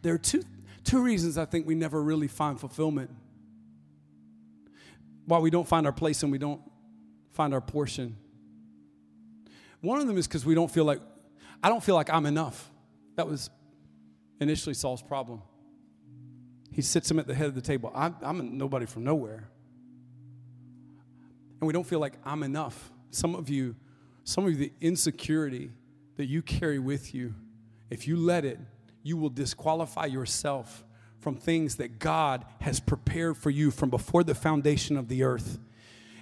There 0.00 0.14
are 0.14 0.18
two 0.18 0.44
Two 0.84 1.02
reasons 1.02 1.38
I 1.38 1.46
think 1.46 1.66
we 1.66 1.74
never 1.74 2.02
really 2.02 2.28
find 2.28 2.60
fulfillment. 2.60 3.10
Why 5.26 5.38
we 5.38 5.50
don't 5.50 5.66
find 5.66 5.86
our 5.86 5.92
place 5.92 6.22
and 6.22 6.30
we 6.30 6.38
don't 6.38 6.60
find 7.32 7.54
our 7.54 7.60
portion. 7.60 8.16
One 9.80 10.00
of 10.00 10.06
them 10.06 10.18
is 10.18 10.26
because 10.26 10.44
we 10.44 10.54
don't 10.54 10.70
feel 10.70 10.84
like, 10.84 11.00
I 11.62 11.68
don't 11.68 11.82
feel 11.82 11.94
like 11.94 12.10
I'm 12.10 12.26
enough. 12.26 12.70
That 13.16 13.26
was 13.26 13.50
initially 14.40 14.74
Saul's 14.74 15.02
problem. 15.02 15.42
He 16.70 16.82
sits 16.82 17.10
him 17.10 17.18
at 17.18 17.26
the 17.26 17.34
head 17.34 17.46
of 17.46 17.54
the 17.54 17.60
table. 17.60 17.90
I'm, 17.94 18.16
I'm 18.22 18.58
nobody 18.58 18.86
from 18.86 19.04
nowhere. 19.04 19.48
And 21.60 21.66
we 21.66 21.72
don't 21.72 21.86
feel 21.86 22.00
like 22.00 22.14
I'm 22.24 22.42
enough. 22.42 22.90
Some 23.10 23.34
of 23.34 23.48
you, 23.48 23.76
some 24.24 24.44
of 24.44 24.50
you, 24.50 24.56
the 24.56 24.72
insecurity 24.80 25.70
that 26.16 26.26
you 26.26 26.42
carry 26.42 26.78
with 26.78 27.14
you, 27.14 27.34
if 27.90 28.08
you 28.08 28.16
let 28.16 28.44
it, 28.44 28.58
you 29.04 29.16
will 29.16 29.30
disqualify 29.30 30.06
yourself 30.06 30.82
from 31.20 31.36
things 31.36 31.76
that 31.76 32.00
God 32.00 32.44
has 32.60 32.80
prepared 32.80 33.36
for 33.36 33.50
you 33.50 33.70
from 33.70 33.90
before 33.90 34.24
the 34.24 34.34
foundation 34.34 34.96
of 34.96 35.06
the 35.06 35.22
earth. 35.22 35.60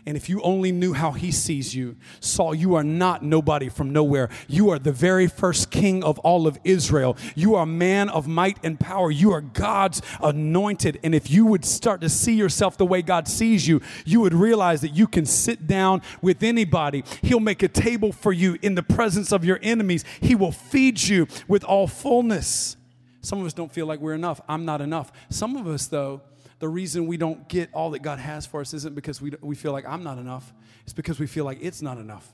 And 0.04 0.16
if 0.16 0.28
you 0.28 0.42
only 0.42 0.72
knew 0.72 0.94
how 0.94 1.12
he 1.12 1.30
sees 1.30 1.76
you, 1.76 1.96
Saul, 2.18 2.56
you 2.56 2.74
are 2.74 2.82
not 2.82 3.22
nobody 3.22 3.68
from 3.68 3.92
nowhere. 3.92 4.30
You 4.48 4.70
are 4.70 4.80
the 4.80 4.90
very 4.90 5.28
first 5.28 5.70
king 5.70 6.02
of 6.02 6.18
all 6.20 6.48
of 6.48 6.58
Israel. 6.64 7.16
You 7.36 7.54
are 7.54 7.62
a 7.62 7.66
man 7.66 8.08
of 8.08 8.26
might 8.26 8.58
and 8.64 8.80
power. 8.80 9.12
You 9.12 9.30
are 9.30 9.40
God's 9.40 10.02
anointed. 10.20 10.98
And 11.04 11.14
if 11.14 11.30
you 11.30 11.46
would 11.46 11.64
start 11.64 12.00
to 12.00 12.08
see 12.08 12.34
yourself 12.34 12.76
the 12.76 12.86
way 12.86 13.00
God 13.02 13.28
sees 13.28 13.68
you, 13.68 13.80
you 14.04 14.20
would 14.20 14.34
realize 14.34 14.80
that 14.80 14.96
you 14.96 15.06
can 15.06 15.24
sit 15.24 15.68
down 15.68 16.02
with 16.20 16.42
anybody. 16.42 17.04
He'll 17.22 17.38
make 17.38 17.62
a 17.62 17.68
table 17.68 18.10
for 18.10 18.32
you 18.32 18.58
in 18.60 18.74
the 18.74 18.82
presence 18.82 19.30
of 19.30 19.44
your 19.44 19.60
enemies. 19.62 20.04
He 20.20 20.34
will 20.34 20.52
feed 20.52 21.00
you 21.00 21.28
with 21.46 21.62
all 21.62 21.86
fullness. 21.86 22.76
Some 23.20 23.38
of 23.38 23.46
us 23.46 23.52
don't 23.52 23.70
feel 23.70 23.86
like 23.86 24.00
we're 24.00 24.14
enough. 24.14 24.40
I'm 24.48 24.64
not 24.64 24.80
enough. 24.80 25.12
Some 25.30 25.56
of 25.56 25.68
us, 25.68 25.86
though, 25.86 26.22
the 26.62 26.68
reason 26.68 27.08
we 27.08 27.16
don't 27.16 27.48
get 27.48 27.68
all 27.72 27.90
that 27.90 28.02
God 28.02 28.20
has 28.20 28.46
for 28.46 28.60
us 28.60 28.72
isn't 28.72 28.94
because 28.94 29.20
we, 29.20 29.32
we 29.40 29.56
feel 29.56 29.72
like 29.72 29.84
I'm 29.84 30.04
not 30.04 30.18
enough, 30.18 30.54
it's 30.84 30.92
because 30.92 31.18
we 31.18 31.26
feel 31.26 31.44
like 31.44 31.58
it's 31.60 31.82
not 31.82 31.98
enough. 31.98 32.32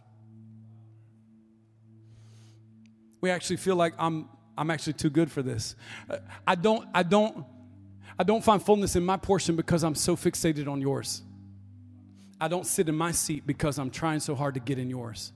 We 3.22 3.31
actually 3.31 3.57
feel 3.57 3.74
like 3.74 3.95
I'm, 3.99 4.29
I'm 4.59 4.70
actually 4.70 4.93
too 4.93 5.09
good 5.09 5.33
for 5.33 5.41
this. 5.41 5.76
I 6.47 6.57
don't, 6.57 6.87
I 6.93 7.05
don't, 7.05 7.47
I 8.18 8.22
don't 8.22 8.45
find 8.45 8.62
fullness 8.62 8.97
in 8.97 9.03
my 9.03 9.16
portion 9.16 9.57
because 9.57 9.83
I'm 9.83 9.95
so 9.95 10.14
fixated 10.14 10.68
on 10.68 10.83
yours. 10.83 11.22
I 12.39 12.49
don't 12.49 12.66
sit 12.66 12.87
in 12.87 12.97
my 12.97 13.12
seat 13.12 13.47
because 13.47 13.79
I'm 13.79 13.89
trying 13.89 14.20
so 14.20 14.35
hard 14.35 14.53
to 14.55 14.61
get 14.61 14.79
in 14.79 14.91
yours. 14.91 15.33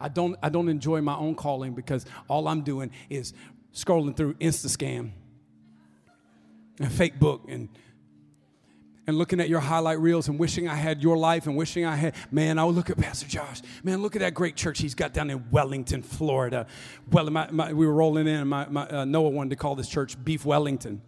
I 0.00 0.08
don't, 0.08 0.36
I 0.42 0.48
don't 0.48 0.68
enjoy 0.68 1.00
my 1.00 1.14
own 1.14 1.36
calling 1.36 1.74
because 1.74 2.06
all 2.26 2.48
I'm 2.48 2.62
doing 2.62 2.90
is 3.08 3.34
scrolling 3.72 4.16
through 4.16 4.34
Instascam 4.34 5.12
and 6.80 6.92
fake 6.92 7.18
book 7.18 7.42
and 7.48 7.68
and 9.06 9.18
looking 9.18 9.40
at 9.40 9.48
your 9.48 9.60
highlight 9.60 9.98
reels 9.98 10.28
and 10.28 10.38
wishing 10.38 10.68
I 10.68 10.74
had 10.74 11.02
your 11.02 11.16
life 11.16 11.46
and 11.46 11.56
wishing 11.56 11.84
I 11.84 11.96
had, 11.96 12.14
man, 12.30 12.58
I 12.58 12.64
would 12.64 12.74
look 12.74 12.88
at 12.90 12.96
Pastor 12.96 13.26
Josh. 13.28 13.60
Man, 13.82 14.00
look 14.00 14.16
at 14.16 14.20
that 14.20 14.32
great 14.34 14.56
church 14.56 14.78
he's 14.78 14.94
got 14.94 15.12
down 15.12 15.30
in 15.30 15.44
Wellington, 15.50 16.02
Florida. 16.02 16.66
Well, 17.10 17.28
my, 17.30 17.50
my, 17.50 17.72
we 17.72 17.86
were 17.86 17.92
rolling 17.92 18.26
in, 18.26 18.40
and 18.40 18.48
my, 18.48 18.66
my 18.68 18.88
uh, 18.88 19.04
Noah 19.04 19.28
wanted 19.28 19.50
to 19.50 19.56
call 19.56 19.74
this 19.74 19.88
church 19.88 20.22
Beef 20.24 20.46
Wellington. 20.46 21.02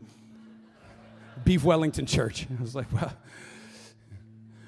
Beef 1.44 1.64
Wellington 1.64 2.06
Church. 2.06 2.46
I 2.58 2.60
was 2.60 2.74
like, 2.74 2.92
well, 2.92 3.12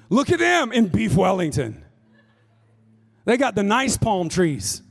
look 0.09 0.31
at 0.31 0.39
them 0.39 0.71
in 0.71 0.87
Beef 0.87 1.15
Wellington. 1.15 1.83
They 3.25 3.37
got 3.37 3.53
the 3.53 3.63
nice 3.63 3.97
palm 3.97 4.29
trees. 4.29 4.81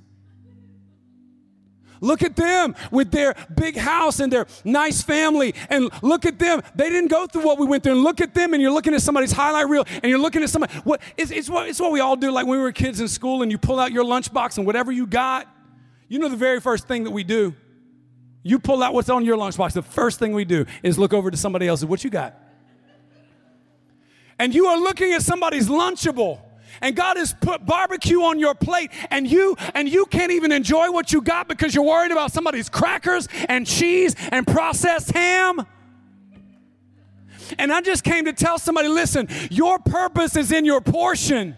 Look 2.01 2.23
at 2.23 2.37
them 2.37 2.75
with 2.91 3.11
their 3.11 3.35
big 3.55 3.77
house 3.77 4.21
and 4.21 4.33
their 4.33 4.47
nice 4.65 5.03
family. 5.03 5.55
And 5.69 5.91
look 6.03 6.25
at 6.25 6.39
them. 6.39 6.63
They 6.75 6.89
didn't 6.89 7.11
go 7.11 7.27
through 7.27 7.45
what 7.45 7.59
we 7.59 7.67
went 7.67 7.83
through. 7.83 7.93
And 7.93 8.03
look 8.03 8.21
at 8.21 8.35
them. 8.35 8.53
And 8.53 8.63
you're 8.63 8.73
looking 8.73 8.95
at 8.95 9.03
somebody's 9.03 9.33
highlight 9.33 9.69
reel 9.69 9.85
and 9.91 10.05
you're 10.05 10.19
looking 10.19 10.43
at 10.43 10.51
somebody. 10.51 10.73
What, 10.85 11.01
it's, 11.17 11.31
it's, 11.31 11.51
what, 11.51 11.69
it's 11.69 11.81
what 11.81 11.93
we 11.93 12.01
all 12.01 12.17
do 12.17 12.31
like 12.31 12.47
when 12.47 12.59
we 12.59 12.63
were 12.63 12.73
kids 12.73 13.01
in 13.01 13.09
school 13.09 13.43
and 13.43 13.51
you 13.51 13.59
pull 13.59 13.79
out 13.81 13.93
your 13.93 14.05
lunchbox 14.05 14.59
and 14.59 14.67
whatever 14.67 14.93
you 14.93 15.07
got. 15.07 15.49
You 16.09 16.19
know 16.19 16.29
the 16.29 16.37
very 16.37 16.61
first 16.61 16.89
thing 16.89 17.05
that 17.05 17.11
we 17.11 17.25
do? 17.25 17.55
You 18.43 18.59
pull 18.59 18.83
out 18.83 18.95
what's 18.95 19.11
on 19.11 19.25
your 19.25 19.37
lunchbox. 19.37 19.73
The 19.73 19.83
first 19.83 20.19
thing 20.19 20.33
we 20.33 20.45
do 20.45 20.65
is 20.83 20.99
look 20.99 21.13
over 21.13 21.31
to 21.31 21.37
somebody 21.37 21.69
else. 21.69 21.83
And 21.83 21.91
what 21.91 22.05
you 22.05 22.11
got? 22.11 22.35
And 24.39 24.55
you 24.55 24.67
are 24.67 24.79
looking 24.79 25.13
at 25.13 25.23
somebody's 25.23 25.69
Lunchable 25.69 26.41
and 26.81 26.95
God 26.95 27.17
has 27.17 27.35
put 27.41 27.65
barbecue 27.65 28.23
on 28.23 28.39
your 28.39 28.55
plate 28.55 28.91
and 29.11 29.31
you 29.31 29.57
and 29.75 29.89
you 29.89 30.07
can't 30.07 30.33
even 30.33 30.53
enjoy 30.53 30.91
what 30.91 31.13
you 31.13 31.21
got 31.21 31.49
because 31.49 31.75
you're 31.75 31.85
worried 31.85 32.13
about 32.13 32.33
somebody's 32.33 32.69
crackers 32.69 33.29
and 33.49 33.67
cheese 33.67 34.15
and 34.31 34.47
processed 34.47 35.11
ham. 35.13 35.67
And 37.59 37.73
I 37.73 37.81
just 37.81 38.05
came 38.05 38.27
to 38.27 38.33
tell 38.33 38.59
somebody 38.59 38.89
listen, 38.89 39.29
your 39.51 39.79
purpose 39.79 40.37
is 40.37 40.53
in 40.53 40.65
your 40.65 40.81
portion. 40.81 41.57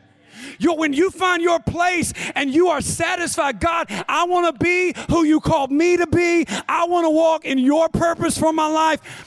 you 0.59 0.75
when 0.75 0.93
you 0.93 1.11
find 1.11 1.43
your 1.43 1.61
place 1.61 2.13
and 2.35 2.53
you 2.53 2.69
are 2.69 2.81
satisfied, 2.81 3.61
God, 3.61 3.87
I 4.09 4.25
want 4.25 4.55
to 4.55 4.65
be 4.65 4.95
who 5.11 5.25
you 5.25 5.41
called 5.41 5.73
me 5.73 5.97
to 5.97 6.07
be. 6.07 6.47
I 6.69 6.87
want 6.87 7.07
to 7.07 7.11
walk 7.11 7.45
in 7.45 7.59
your 7.59 7.89
purpose 7.89 8.39
for 8.39 8.53
my 8.53 8.67
life. 8.67 9.27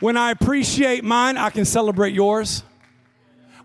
When 0.00 0.16
I 0.16 0.30
appreciate 0.30 1.02
mine, 1.02 1.36
I 1.36 1.50
can 1.50 1.64
celebrate 1.64 2.14
yours 2.14 2.62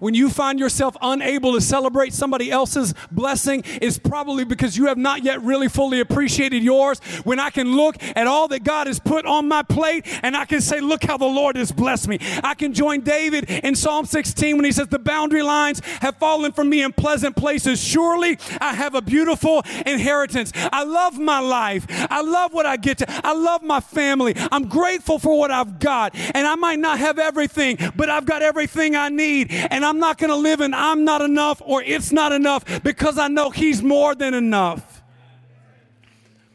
when 0.03 0.13
you 0.13 0.29
find 0.29 0.59
yourself 0.59 0.97
unable 1.01 1.53
to 1.53 1.61
celebrate 1.61 2.13
somebody 2.13 2.51
else's 2.51 2.93
blessing, 3.09 3.63
is 3.81 3.97
probably 3.97 4.43
because 4.43 4.75
you 4.75 4.87
have 4.87 4.97
not 4.97 5.23
yet 5.23 5.41
really 5.41 5.69
fully 5.69 6.01
appreciated 6.01 6.61
yours. 6.61 6.99
When 7.23 7.39
I 7.39 7.49
can 7.49 7.77
look 7.77 7.95
at 8.13 8.27
all 8.27 8.49
that 8.49 8.65
God 8.65 8.87
has 8.87 8.99
put 8.99 9.25
on 9.25 9.47
my 9.47 9.63
plate 9.63 10.05
and 10.21 10.35
I 10.35 10.43
can 10.43 10.59
say, 10.59 10.81
Look 10.81 11.05
how 11.05 11.15
the 11.15 11.25
Lord 11.25 11.55
has 11.55 11.71
blessed 11.71 12.09
me. 12.09 12.19
I 12.43 12.53
can 12.53 12.73
join 12.73 12.99
David 12.99 13.49
in 13.49 13.75
Psalm 13.75 14.05
16 14.05 14.57
when 14.57 14.65
he 14.65 14.73
says, 14.73 14.87
The 14.87 14.99
boundary 14.99 15.41
lines 15.41 15.79
have 16.01 16.17
fallen 16.17 16.51
for 16.51 16.65
me 16.65 16.83
in 16.83 16.91
pleasant 16.91 17.37
places. 17.37 17.81
Surely 17.81 18.37
I 18.59 18.73
have 18.73 18.95
a 18.95 19.01
beautiful 19.01 19.63
inheritance. 19.85 20.51
I 20.55 20.83
love 20.83 21.17
my 21.17 21.39
life. 21.39 21.85
I 21.89 22.21
love 22.21 22.53
what 22.53 22.65
I 22.65 22.75
get 22.75 22.97
to. 22.97 23.05
I 23.25 23.33
love 23.33 23.63
my 23.63 23.79
family. 23.79 24.33
I'm 24.51 24.67
grateful 24.67 25.17
for 25.17 25.39
what 25.39 25.49
I've 25.49 25.79
got. 25.79 26.13
And 26.35 26.45
I 26.45 26.55
might 26.55 26.79
not 26.79 26.99
have 26.99 27.19
everything, 27.19 27.77
but 27.95 28.09
I've 28.09 28.25
got 28.25 28.41
everything 28.41 28.97
I 28.97 29.07
need. 29.07 29.49
And 29.49 29.85
I'm 29.85 29.92
I'm 29.93 29.99
not 29.99 30.17
going 30.17 30.31
to 30.31 30.35
live 30.35 30.59
in 30.59 30.73
I'm 30.73 31.05
not 31.05 31.21
enough 31.21 31.61
or 31.63 31.83
it's 31.83 32.11
not 32.11 32.31
enough 32.31 32.81
because 32.81 33.19
I 33.19 33.27
know 33.27 33.51
He's 33.51 33.83
more 33.83 34.15
than 34.15 34.33
enough. 34.33 35.03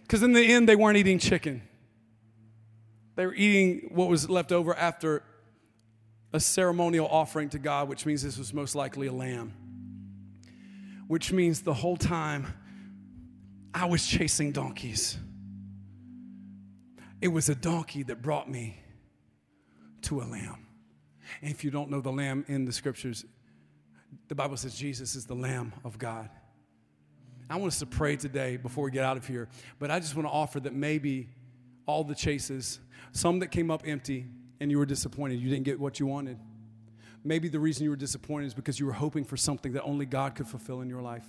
Because 0.02 0.24
in 0.24 0.32
the 0.32 0.42
end, 0.42 0.68
they 0.68 0.74
weren't 0.74 0.96
eating 0.96 1.20
chicken, 1.20 1.62
they 3.14 3.24
were 3.24 3.34
eating 3.34 3.90
what 3.94 4.08
was 4.08 4.28
left 4.28 4.50
over 4.50 4.74
after 4.74 5.22
a 6.32 6.40
ceremonial 6.40 7.06
offering 7.06 7.48
to 7.50 7.60
God, 7.60 7.88
which 7.88 8.04
means 8.04 8.24
this 8.24 8.38
was 8.38 8.52
most 8.52 8.74
likely 8.74 9.06
a 9.06 9.12
lamb. 9.12 9.54
Which 11.06 11.30
means 11.30 11.62
the 11.62 11.74
whole 11.74 11.96
time 11.96 12.52
I 13.72 13.84
was 13.84 14.04
chasing 14.04 14.50
donkeys. 14.50 15.16
It 17.20 17.28
was 17.28 17.48
a 17.48 17.54
donkey 17.54 18.02
that 18.04 18.20
brought 18.20 18.50
me 18.50 18.82
to 20.02 20.22
a 20.22 20.24
lamb. 20.24 20.67
And 21.42 21.50
if 21.50 21.64
you 21.64 21.70
don't 21.70 21.90
know 21.90 22.00
the 22.00 22.12
lamb 22.12 22.44
in 22.48 22.64
the 22.64 22.72
scriptures, 22.72 23.24
the 24.28 24.34
Bible 24.34 24.56
says 24.56 24.74
Jesus 24.74 25.14
is 25.14 25.26
the 25.26 25.34
Lamb 25.34 25.72
of 25.84 25.98
God. 25.98 26.28
I 27.50 27.56
want 27.56 27.72
us 27.72 27.78
to 27.78 27.86
pray 27.86 28.16
today 28.16 28.56
before 28.56 28.84
we 28.84 28.90
get 28.90 29.04
out 29.04 29.16
of 29.16 29.26
here, 29.26 29.48
but 29.78 29.90
I 29.90 30.00
just 30.00 30.14
want 30.14 30.28
to 30.28 30.32
offer 30.32 30.60
that 30.60 30.74
maybe 30.74 31.28
all 31.86 32.04
the 32.04 32.14
chases, 32.14 32.78
some 33.12 33.38
that 33.38 33.50
came 33.50 33.70
up 33.70 33.82
empty 33.86 34.26
and 34.60 34.70
you 34.70 34.78
were 34.78 34.86
disappointed, 34.86 35.40
you 35.40 35.48
didn't 35.48 35.64
get 35.64 35.80
what 35.80 35.98
you 35.98 36.06
wanted. 36.06 36.38
Maybe 37.24 37.48
the 37.48 37.58
reason 37.58 37.84
you 37.84 37.90
were 37.90 37.96
disappointed 37.96 38.46
is 38.46 38.54
because 38.54 38.78
you 38.78 38.86
were 38.86 38.92
hoping 38.92 39.24
for 39.24 39.36
something 39.36 39.72
that 39.72 39.82
only 39.82 40.04
God 40.04 40.34
could 40.34 40.46
fulfill 40.46 40.82
in 40.82 40.88
your 40.88 41.02
life. 41.02 41.26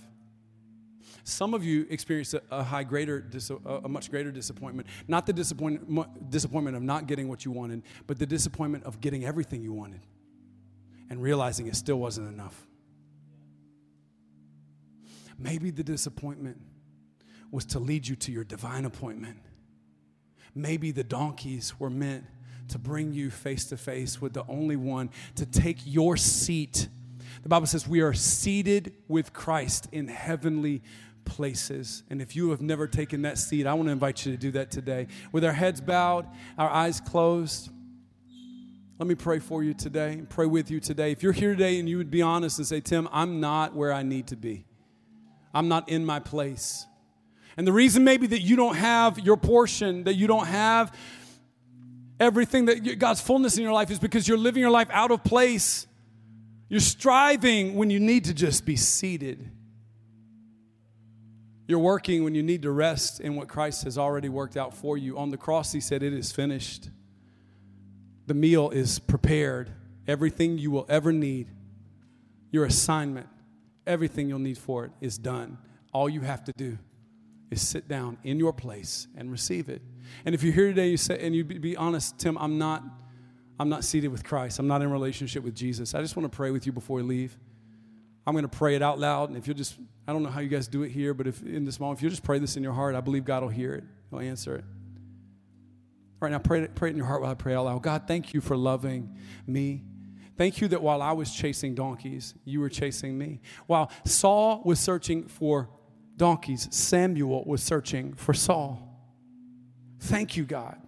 Some 1.24 1.54
of 1.54 1.64
you 1.64 1.86
experienced 1.90 2.34
a, 2.34 2.42
a 2.50 2.62
high 2.62 2.84
greater, 2.84 3.26
a 3.66 3.88
much 3.88 4.10
greater 4.10 4.30
disappointment. 4.30 4.88
Not 5.08 5.26
the 5.26 5.32
disappointment, 5.32 6.30
disappointment 6.30 6.76
of 6.76 6.82
not 6.82 7.06
getting 7.06 7.28
what 7.28 7.44
you 7.44 7.50
wanted, 7.50 7.82
but 8.06 8.18
the 8.18 8.26
disappointment 8.26 8.84
of 8.84 9.00
getting 9.00 9.24
everything 9.24 9.62
you 9.62 9.72
wanted 9.72 10.00
and 11.08 11.22
realizing 11.22 11.66
it 11.66 11.76
still 11.76 11.98
wasn't 11.98 12.28
enough. 12.28 12.66
Maybe 15.38 15.70
the 15.70 15.82
disappointment 15.82 16.58
was 17.50 17.64
to 17.66 17.78
lead 17.78 18.06
you 18.06 18.14
to 18.16 18.32
your 18.32 18.44
divine 18.44 18.84
appointment. 18.84 19.38
Maybe 20.54 20.92
the 20.92 21.04
donkeys 21.04 21.78
were 21.78 21.90
meant 21.90 22.24
to 22.68 22.78
bring 22.78 23.12
you 23.12 23.30
face 23.30 23.64
to 23.66 23.76
face 23.76 24.20
with 24.20 24.32
the 24.32 24.44
only 24.48 24.76
one 24.76 25.10
to 25.34 25.46
take 25.46 25.78
your 25.84 26.16
seat. 26.16 26.88
The 27.42 27.48
Bible 27.48 27.66
says 27.66 27.88
we 27.88 28.00
are 28.00 28.12
seated 28.12 28.94
with 29.08 29.32
Christ 29.32 29.88
in 29.92 30.08
heavenly 30.08 30.82
places. 31.24 32.02
And 32.10 32.20
if 32.20 32.36
you 32.36 32.50
have 32.50 32.60
never 32.60 32.86
taken 32.86 33.22
that 33.22 33.38
seat, 33.38 33.66
I 33.66 33.74
want 33.74 33.88
to 33.88 33.92
invite 33.92 34.26
you 34.26 34.32
to 34.32 34.38
do 34.38 34.50
that 34.52 34.70
today. 34.70 35.06
With 35.32 35.44
our 35.44 35.52
heads 35.52 35.80
bowed, 35.80 36.26
our 36.58 36.68
eyes 36.68 37.00
closed. 37.00 37.70
Let 38.98 39.06
me 39.06 39.14
pray 39.14 39.38
for 39.38 39.64
you 39.64 39.72
today, 39.72 40.12
and 40.12 40.28
pray 40.28 40.44
with 40.44 40.70
you 40.70 40.78
today. 40.78 41.10
If 41.12 41.22
you're 41.22 41.32
here 41.32 41.52
today 41.52 41.78
and 41.78 41.88
you 41.88 41.96
would 41.96 42.10
be 42.10 42.20
honest 42.20 42.58
and 42.58 42.66
say, 42.66 42.80
Tim, 42.80 43.08
I'm 43.10 43.40
not 43.40 43.74
where 43.74 43.92
I 43.92 44.02
need 44.02 44.26
to 44.26 44.36
be. 44.36 44.66
I'm 45.54 45.68
not 45.68 45.88
in 45.88 46.04
my 46.04 46.20
place. 46.20 46.84
And 47.56 47.66
the 47.66 47.72
reason 47.72 48.04
maybe 48.04 48.26
that 48.28 48.40
you 48.40 48.56
don't 48.56 48.76
have 48.76 49.18
your 49.18 49.38
portion, 49.38 50.04
that 50.04 50.14
you 50.14 50.26
don't 50.26 50.46
have 50.46 50.94
everything 52.18 52.66
that 52.66 52.98
God's 52.98 53.22
fullness 53.22 53.56
in 53.56 53.62
your 53.62 53.72
life 53.72 53.90
is 53.90 53.98
because 53.98 54.28
you're 54.28 54.38
living 54.38 54.60
your 54.60 54.70
life 54.70 54.88
out 54.90 55.10
of 55.10 55.24
place. 55.24 55.86
You're 56.70 56.80
striving 56.80 57.74
when 57.74 57.90
you 57.90 57.98
need 57.98 58.24
to 58.26 58.32
just 58.32 58.64
be 58.64 58.76
seated. 58.76 59.50
You're 61.66 61.80
working 61.80 62.24
when 62.24 62.34
you 62.34 62.44
need 62.44 62.62
to 62.62 62.70
rest 62.70 63.20
in 63.20 63.34
what 63.34 63.48
Christ 63.48 63.84
has 63.84 63.98
already 63.98 64.28
worked 64.28 64.56
out 64.56 64.72
for 64.72 64.96
you. 64.96 65.18
On 65.18 65.30
the 65.30 65.36
cross, 65.36 65.72
He 65.72 65.80
said, 65.80 66.02
It 66.02 66.12
is 66.12 66.32
finished. 66.32 66.88
The 68.26 68.34
meal 68.34 68.70
is 68.70 69.00
prepared. 69.00 69.72
Everything 70.06 70.58
you 70.58 70.70
will 70.70 70.86
ever 70.88 71.12
need, 71.12 71.48
your 72.52 72.64
assignment, 72.64 73.26
everything 73.86 74.28
you'll 74.28 74.38
need 74.38 74.58
for 74.58 74.84
it 74.84 74.92
is 75.00 75.18
done. 75.18 75.58
All 75.92 76.08
you 76.08 76.20
have 76.20 76.44
to 76.44 76.52
do 76.56 76.78
is 77.50 77.60
sit 77.66 77.88
down 77.88 78.16
in 78.22 78.38
your 78.38 78.52
place 78.52 79.08
and 79.16 79.30
receive 79.30 79.68
it. 79.68 79.82
And 80.24 80.36
if 80.36 80.44
you're 80.44 80.52
here 80.52 80.68
today, 80.68 80.88
you 80.88 80.96
say, 80.96 81.18
and 81.20 81.34
you 81.34 81.44
be 81.44 81.76
honest, 81.76 82.18
Tim, 82.18 82.38
I'm 82.38 82.58
not, 82.58 82.84
I'm 83.60 83.68
not 83.68 83.84
seated 83.84 84.08
with 84.08 84.24
Christ. 84.24 84.58
I'm 84.58 84.66
not 84.66 84.80
in 84.80 84.90
relationship 84.90 85.44
with 85.44 85.54
Jesus. 85.54 85.94
I 85.94 86.00
just 86.00 86.16
want 86.16 86.24
to 86.32 86.34
pray 86.34 86.50
with 86.50 86.64
you 86.64 86.72
before 86.72 86.96
we 86.96 87.02
leave. 87.02 87.36
I'm 88.26 88.32
going 88.32 88.42
to 88.42 88.48
pray 88.48 88.74
it 88.74 88.80
out 88.80 88.98
loud, 88.98 89.28
and 89.28 89.36
if 89.36 89.46
you'll 89.46 89.56
just, 89.56 89.76
I 90.08 90.14
don't 90.14 90.22
know 90.22 90.30
how 90.30 90.40
you 90.40 90.48
guys 90.48 90.66
do 90.66 90.82
it 90.82 90.88
here, 90.88 91.12
but 91.12 91.26
if 91.26 91.42
in 91.42 91.66
this 91.66 91.78
moment, 91.78 91.98
if 91.98 92.02
you'll 92.02 92.10
just 92.10 92.22
pray 92.22 92.38
this 92.38 92.56
in 92.56 92.62
your 92.62 92.72
heart, 92.72 92.94
I 92.94 93.02
believe 93.02 93.26
God 93.26 93.42
will 93.42 93.50
hear 93.50 93.74
it. 93.74 93.84
He'll 94.08 94.20
answer 94.20 94.54
it. 94.54 94.64
All 94.64 96.26
right 96.26 96.32
now, 96.32 96.38
pray 96.38 96.68
pray 96.68 96.88
it 96.88 96.92
in 96.92 96.96
your 96.96 97.04
heart 97.04 97.20
while 97.20 97.30
I 97.30 97.34
pray 97.34 97.54
out 97.54 97.66
loud. 97.66 97.82
God, 97.82 98.04
thank 98.08 98.32
you 98.32 98.40
for 98.40 98.56
loving 98.56 99.14
me. 99.46 99.82
Thank 100.38 100.62
you 100.62 100.68
that 100.68 100.80
while 100.80 101.02
I 101.02 101.12
was 101.12 101.30
chasing 101.30 101.74
donkeys, 101.74 102.32
you 102.46 102.60
were 102.60 102.70
chasing 102.70 103.18
me. 103.18 103.42
While 103.66 103.90
Saul 104.06 104.62
was 104.64 104.80
searching 104.80 105.28
for 105.28 105.68
donkeys, 106.16 106.66
Samuel 106.70 107.44
was 107.44 107.62
searching 107.62 108.14
for 108.14 108.32
Saul. 108.32 108.86
Thank 109.98 110.38
you, 110.38 110.44
God, 110.44 110.79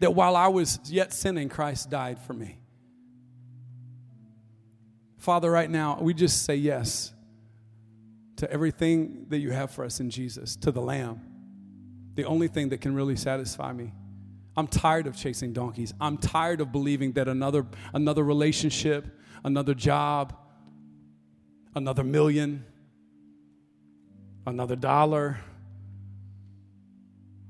that 0.00 0.14
while 0.14 0.36
I 0.36 0.48
was 0.48 0.78
yet 0.84 1.12
sinning, 1.12 1.48
Christ 1.48 1.90
died 1.90 2.18
for 2.18 2.32
me. 2.32 2.58
Father, 5.18 5.50
right 5.50 5.70
now, 5.70 5.98
we 6.00 6.12
just 6.12 6.44
say 6.44 6.54
yes 6.54 7.12
to 8.36 8.50
everything 8.50 9.26
that 9.30 9.38
you 9.38 9.50
have 9.50 9.70
for 9.70 9.84
us 9.84 10.00
in 10.00 10.10
Jesus, 10.10 10.56
to 10.56 10.70
the 10.70 10.82
Lamb, 10.82 11.20
the 12.14 12.24
only 12.24 12.48
thing 12.48 12.68
that 12.70 12.80
can 12.80 12.94
really 12.94 13.16
satisfy 13.16 13.72
me. 13.72 13.92
I'm 14.56 14.66
tired 14.66 15.06
of 15.06 15.16
chasing 15.16 15.52
donkeys. 15.52 15.94
I'm 16.00 16.16
tired 16.18 16.60
of 16.60 16.70
believing 16.72 17.12
that 17.12 17.26
another, 17.26 17.66
another 17.92 18.22
relationship, 18.22 19.06
another 19.42 19.74
job, 19.74 20.36
another 21.74 22.04
million, 22.04 22.64
another 24.46 24.76
dollar, 24.76 25.38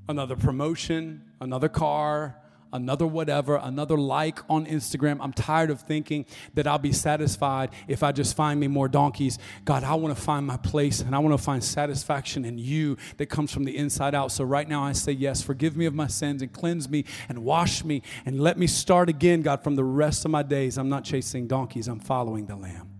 another 0.07 0.35
promotion, 0.35 1.23
another 1.39 1.69
car, 1.69 2.35
another 2.75 3.07
whatever, 3.07 3.55
another 3.55 3.97
like 3.97 4.39
on 4.49 4.65
Instagram. 4.65 5.17
I'm 5.21 5.33
tired 5.33 5.69
of 5.69 5.81
thinking 5.81 6.25
that 6.53 6.67
I'll 6.67 6.77
be 6.77 6.91
satisfied 6.91 7.71
if 7.87 8.03
I 8.03 8.11
just 8.11 8.35
find 8.35 8.59
me 8.59 8.67
more 8.67 8.87
donkeys. 8.87 9.39
God, 9.63 9.83
I 9.83 9.95
want 9.95 10.15
to 10.15 10.21
find 10.21 10.45
my 10.45 10.57
place 10.57 10.99
and 10.99 11.15
I 11.15 11.19
want 11.19 11.37
to 11.37 11.43
find 11.43 11.63
satisfaction 11.63 12.45
in 12.45 12.57
you 12.57 12.97
that 13.17 13.27
comes 13.27 13.51
from 13.51 13.63
the 13.63 13.75
inside 13.75 14.13
out. 14.13 14.31
So 14.31 14.43
right 14.43 14.67
now 14.67 14.83
I 14.83 14.91
say 14.91 15.13
yes, 15.13 15.41
forgive 15.41 15.77
me 15.77 15.85
of 15.85 15.93
my 15.93 16.07
sins 16.07 16.41
and 16.41 16.51
cleanse 16.51 16.89
me 16.89 17.05
and 17.29 17.43
wash 17.43 17.83
me 17.83 18.01
and 18.25 18.39
let 18.39 18.57
me 18.57 18.67
start 18.67 19.09
again, 19.09 19.41
God, 19.41 19.63
from 19.63 19.75
the 19.75 19.83
rest 19.83 20.25
of 20.25 20.31
my 20.31 20.43
days. 20.43 20.77
I'm 20.77 20.89
not 20.89 21.03
chasing 21.03 21.47
donkeys, 21.47 21.87
I'm 21.87 21.99
following 21.99 22.45
the 22.45 22.55
Lamb 22.55 22.94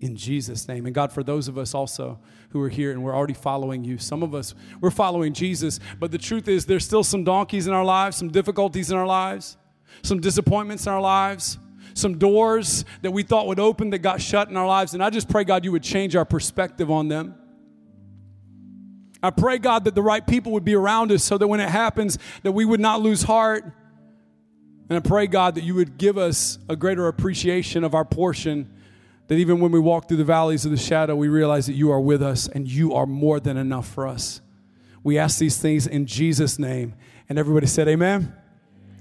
in 0.00 0.16
Jesus' 0.16 0.68
name. 0.68 0.86
And 0.86 0.94
God, 0.94 1.12
for 1.12 1.22
those 1.22 1.48
of 1.48 1.58
us 1.58 1.74
also 1.74 2.18
who 2.50 2.62
are 2.62 2.68
here 2.68 2.92
and 2.92 3.02
we're 3.02 3.14
already 3.14 3.34
following 3.34 3.84
you, 3.84 3.98
some 3.98 4.22
of 4.22 4.34
us, 4.34 4.54
we're 4.80 4.90
following 4.90 5.32
Jesus, 5.32 5.80
but 5.98 6.10
the 6.10 6.18
truth 6.18 6.48
is 6.48 6.66
there's 6.66 6.84
still 6.84 7.04
some 7.04 7.24
donkeys 7.24 7.66
in 7.66 7.72
our 7.72 7.84
lives, 7.84 8.16
some 8.16 8.28
difficulties 8.28 8.90
in 8.90 8.96
our 8.96 9.06
lives, 9.06 9.56
some 10.02 10.20
disappointments 10.20 10.86
in 10.86 10.92
our 10.92 11.00
lives, 11.00 11.58
some 11.94 12.18
doors 12.18 12.84
that 13.02 13.10
we 13.10 13.22
thought 13.22 13.46
would 13.48 13.58
open 13.58 13.90
that 13.90 13.98
got 13.98 14.20
shut 14.20 14.48
in 14.48 14.56
our 14.56 14.66
lives. 14.66 14.94
And 14.94 15.02
I 15.02 15.10
just 15.10 15.28
pray, 15.28 15.44
God, 15.44 15.64
you 15.64 15.72
would 15.72 15.82
change 15.82 16.14
our 16.14 16.24
perspective 16.24 16.90
on 16.90 17.08
them. 17.08 17.34
I 19.20 19.30
pray, 19.30 19.58
God, 19.58 19.84
that 19.84 19.96
the 19.96 20.02
right 20.02 20.24
people 20.24 20.52
would 20.52 20.64
be 20.64 20.76
around 20.76 21.10
us 21.10 21.24
so 21.24 21.36
that 21.38 21.48
when 21.48 21.58
it 21.58 21.68
happens, 21.68 22.18
that 22.44 22.52
we 22.52 22.64
would 22.64 22.78
not 22.78 23.00
lose 23.00 23.22
heart. 23.22 23.64
And 24.88 24.96
I 24.96 25.00
pray, 25.00 25.26
God, 25.26 25.56
that 25.56 25.64
you 25.64 25.74
would 25.74 25.98
give 25.98 26.16
us 26.16 26.58
a 26.68 26.76
greater 26.76 27.08
appreciation 27.08 27.82
of 27.82 27.94
our 27.94 28.04
portion 28.04 28.72
that 29.28 29.36
even 29.36 29.60
when 29.60 29.70
we 29.70 29.78
walk 29.78 30.08
through 30.08 30.16
the 30.16 30.24
valleys 30.24 30.64
of 30.64 30.70
the 30.70 30.76
shadow, 30.76 31.14
we 31.14 31.28
realize 31.28 31.66
that 31.66 31.74
you 31.74 31.92
are 31.92 32.00
with 32.00 32.22
us 32.22 32.48
and 32.48 32.66
you 32.66 32.94
are 32.94 33.06
more 33.06 33.38
than 33.40 33.56
enough 33.56 33.88
for 33.88 34.06
us. 34.06 34.40
We 35.04 35.18
ask 35.18 35.38
these 35.38 35.58
things 35.58 35.86
in 35.86 36.06
Jesus' 36.06 36.58
name. 36.58 36.94
And 37.28 37.38
everybody 37.38 37.66
said, 37.66 37.88
Amen. 37.88 38.34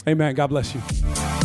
Amen. 0.07 0.35
God 0.35 0.47
bless 0.47 0.75
you. 0.75 0.81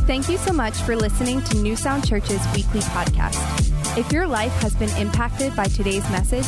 Thank 0.06 0.28
you 0.28 0.36
so 0.36 0.52
much 0.52 0.74
for 0.82 0.96
listening 0.96 1.42
to 1.44 1.56
New 1.58 1.76
Sound 1.76 2.06
Church's 2.06 2.44
weekly 2.54 2.80
podcast. 2.80 3.98
If 3.98 4.10
your 4.10 4.26
life 4.26 4.52
has 4.62 4.74
been 4.74 4.90
impacted 4.96 5.54
by 5.54 5.66
today's 5.66 6.08
message, 6.10 6.46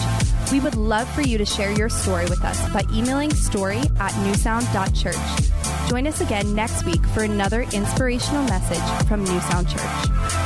we 0.50 0.60
would 0.60 0.74
love 0.74 1.08
for 1.10 1.22
you 1.22 1.38
to 1.38 1.44
share 1.44 1.72
your 1.72 1.88
story 1.88 2.24
with 2.24 2.42
us 2.44 2.68
by 2.72 2.82
emailing 2.92 3.32
story 3.32 3.78
at 4.00 4.12
newsound.church. 4.12 5.90
Join 5.90 6.06
us 6.06 6.20
again 6.20 6.54
next 6.54 6.84
week 6.84 7.04
for 7.08 7.22
another 7.22 7.62
inspirational 7.62 8.44
message 8.44 9.06
from 9.06 9.24
New 9.24 9.40
Sound 9.40 9.68
Church. 9.68 10.43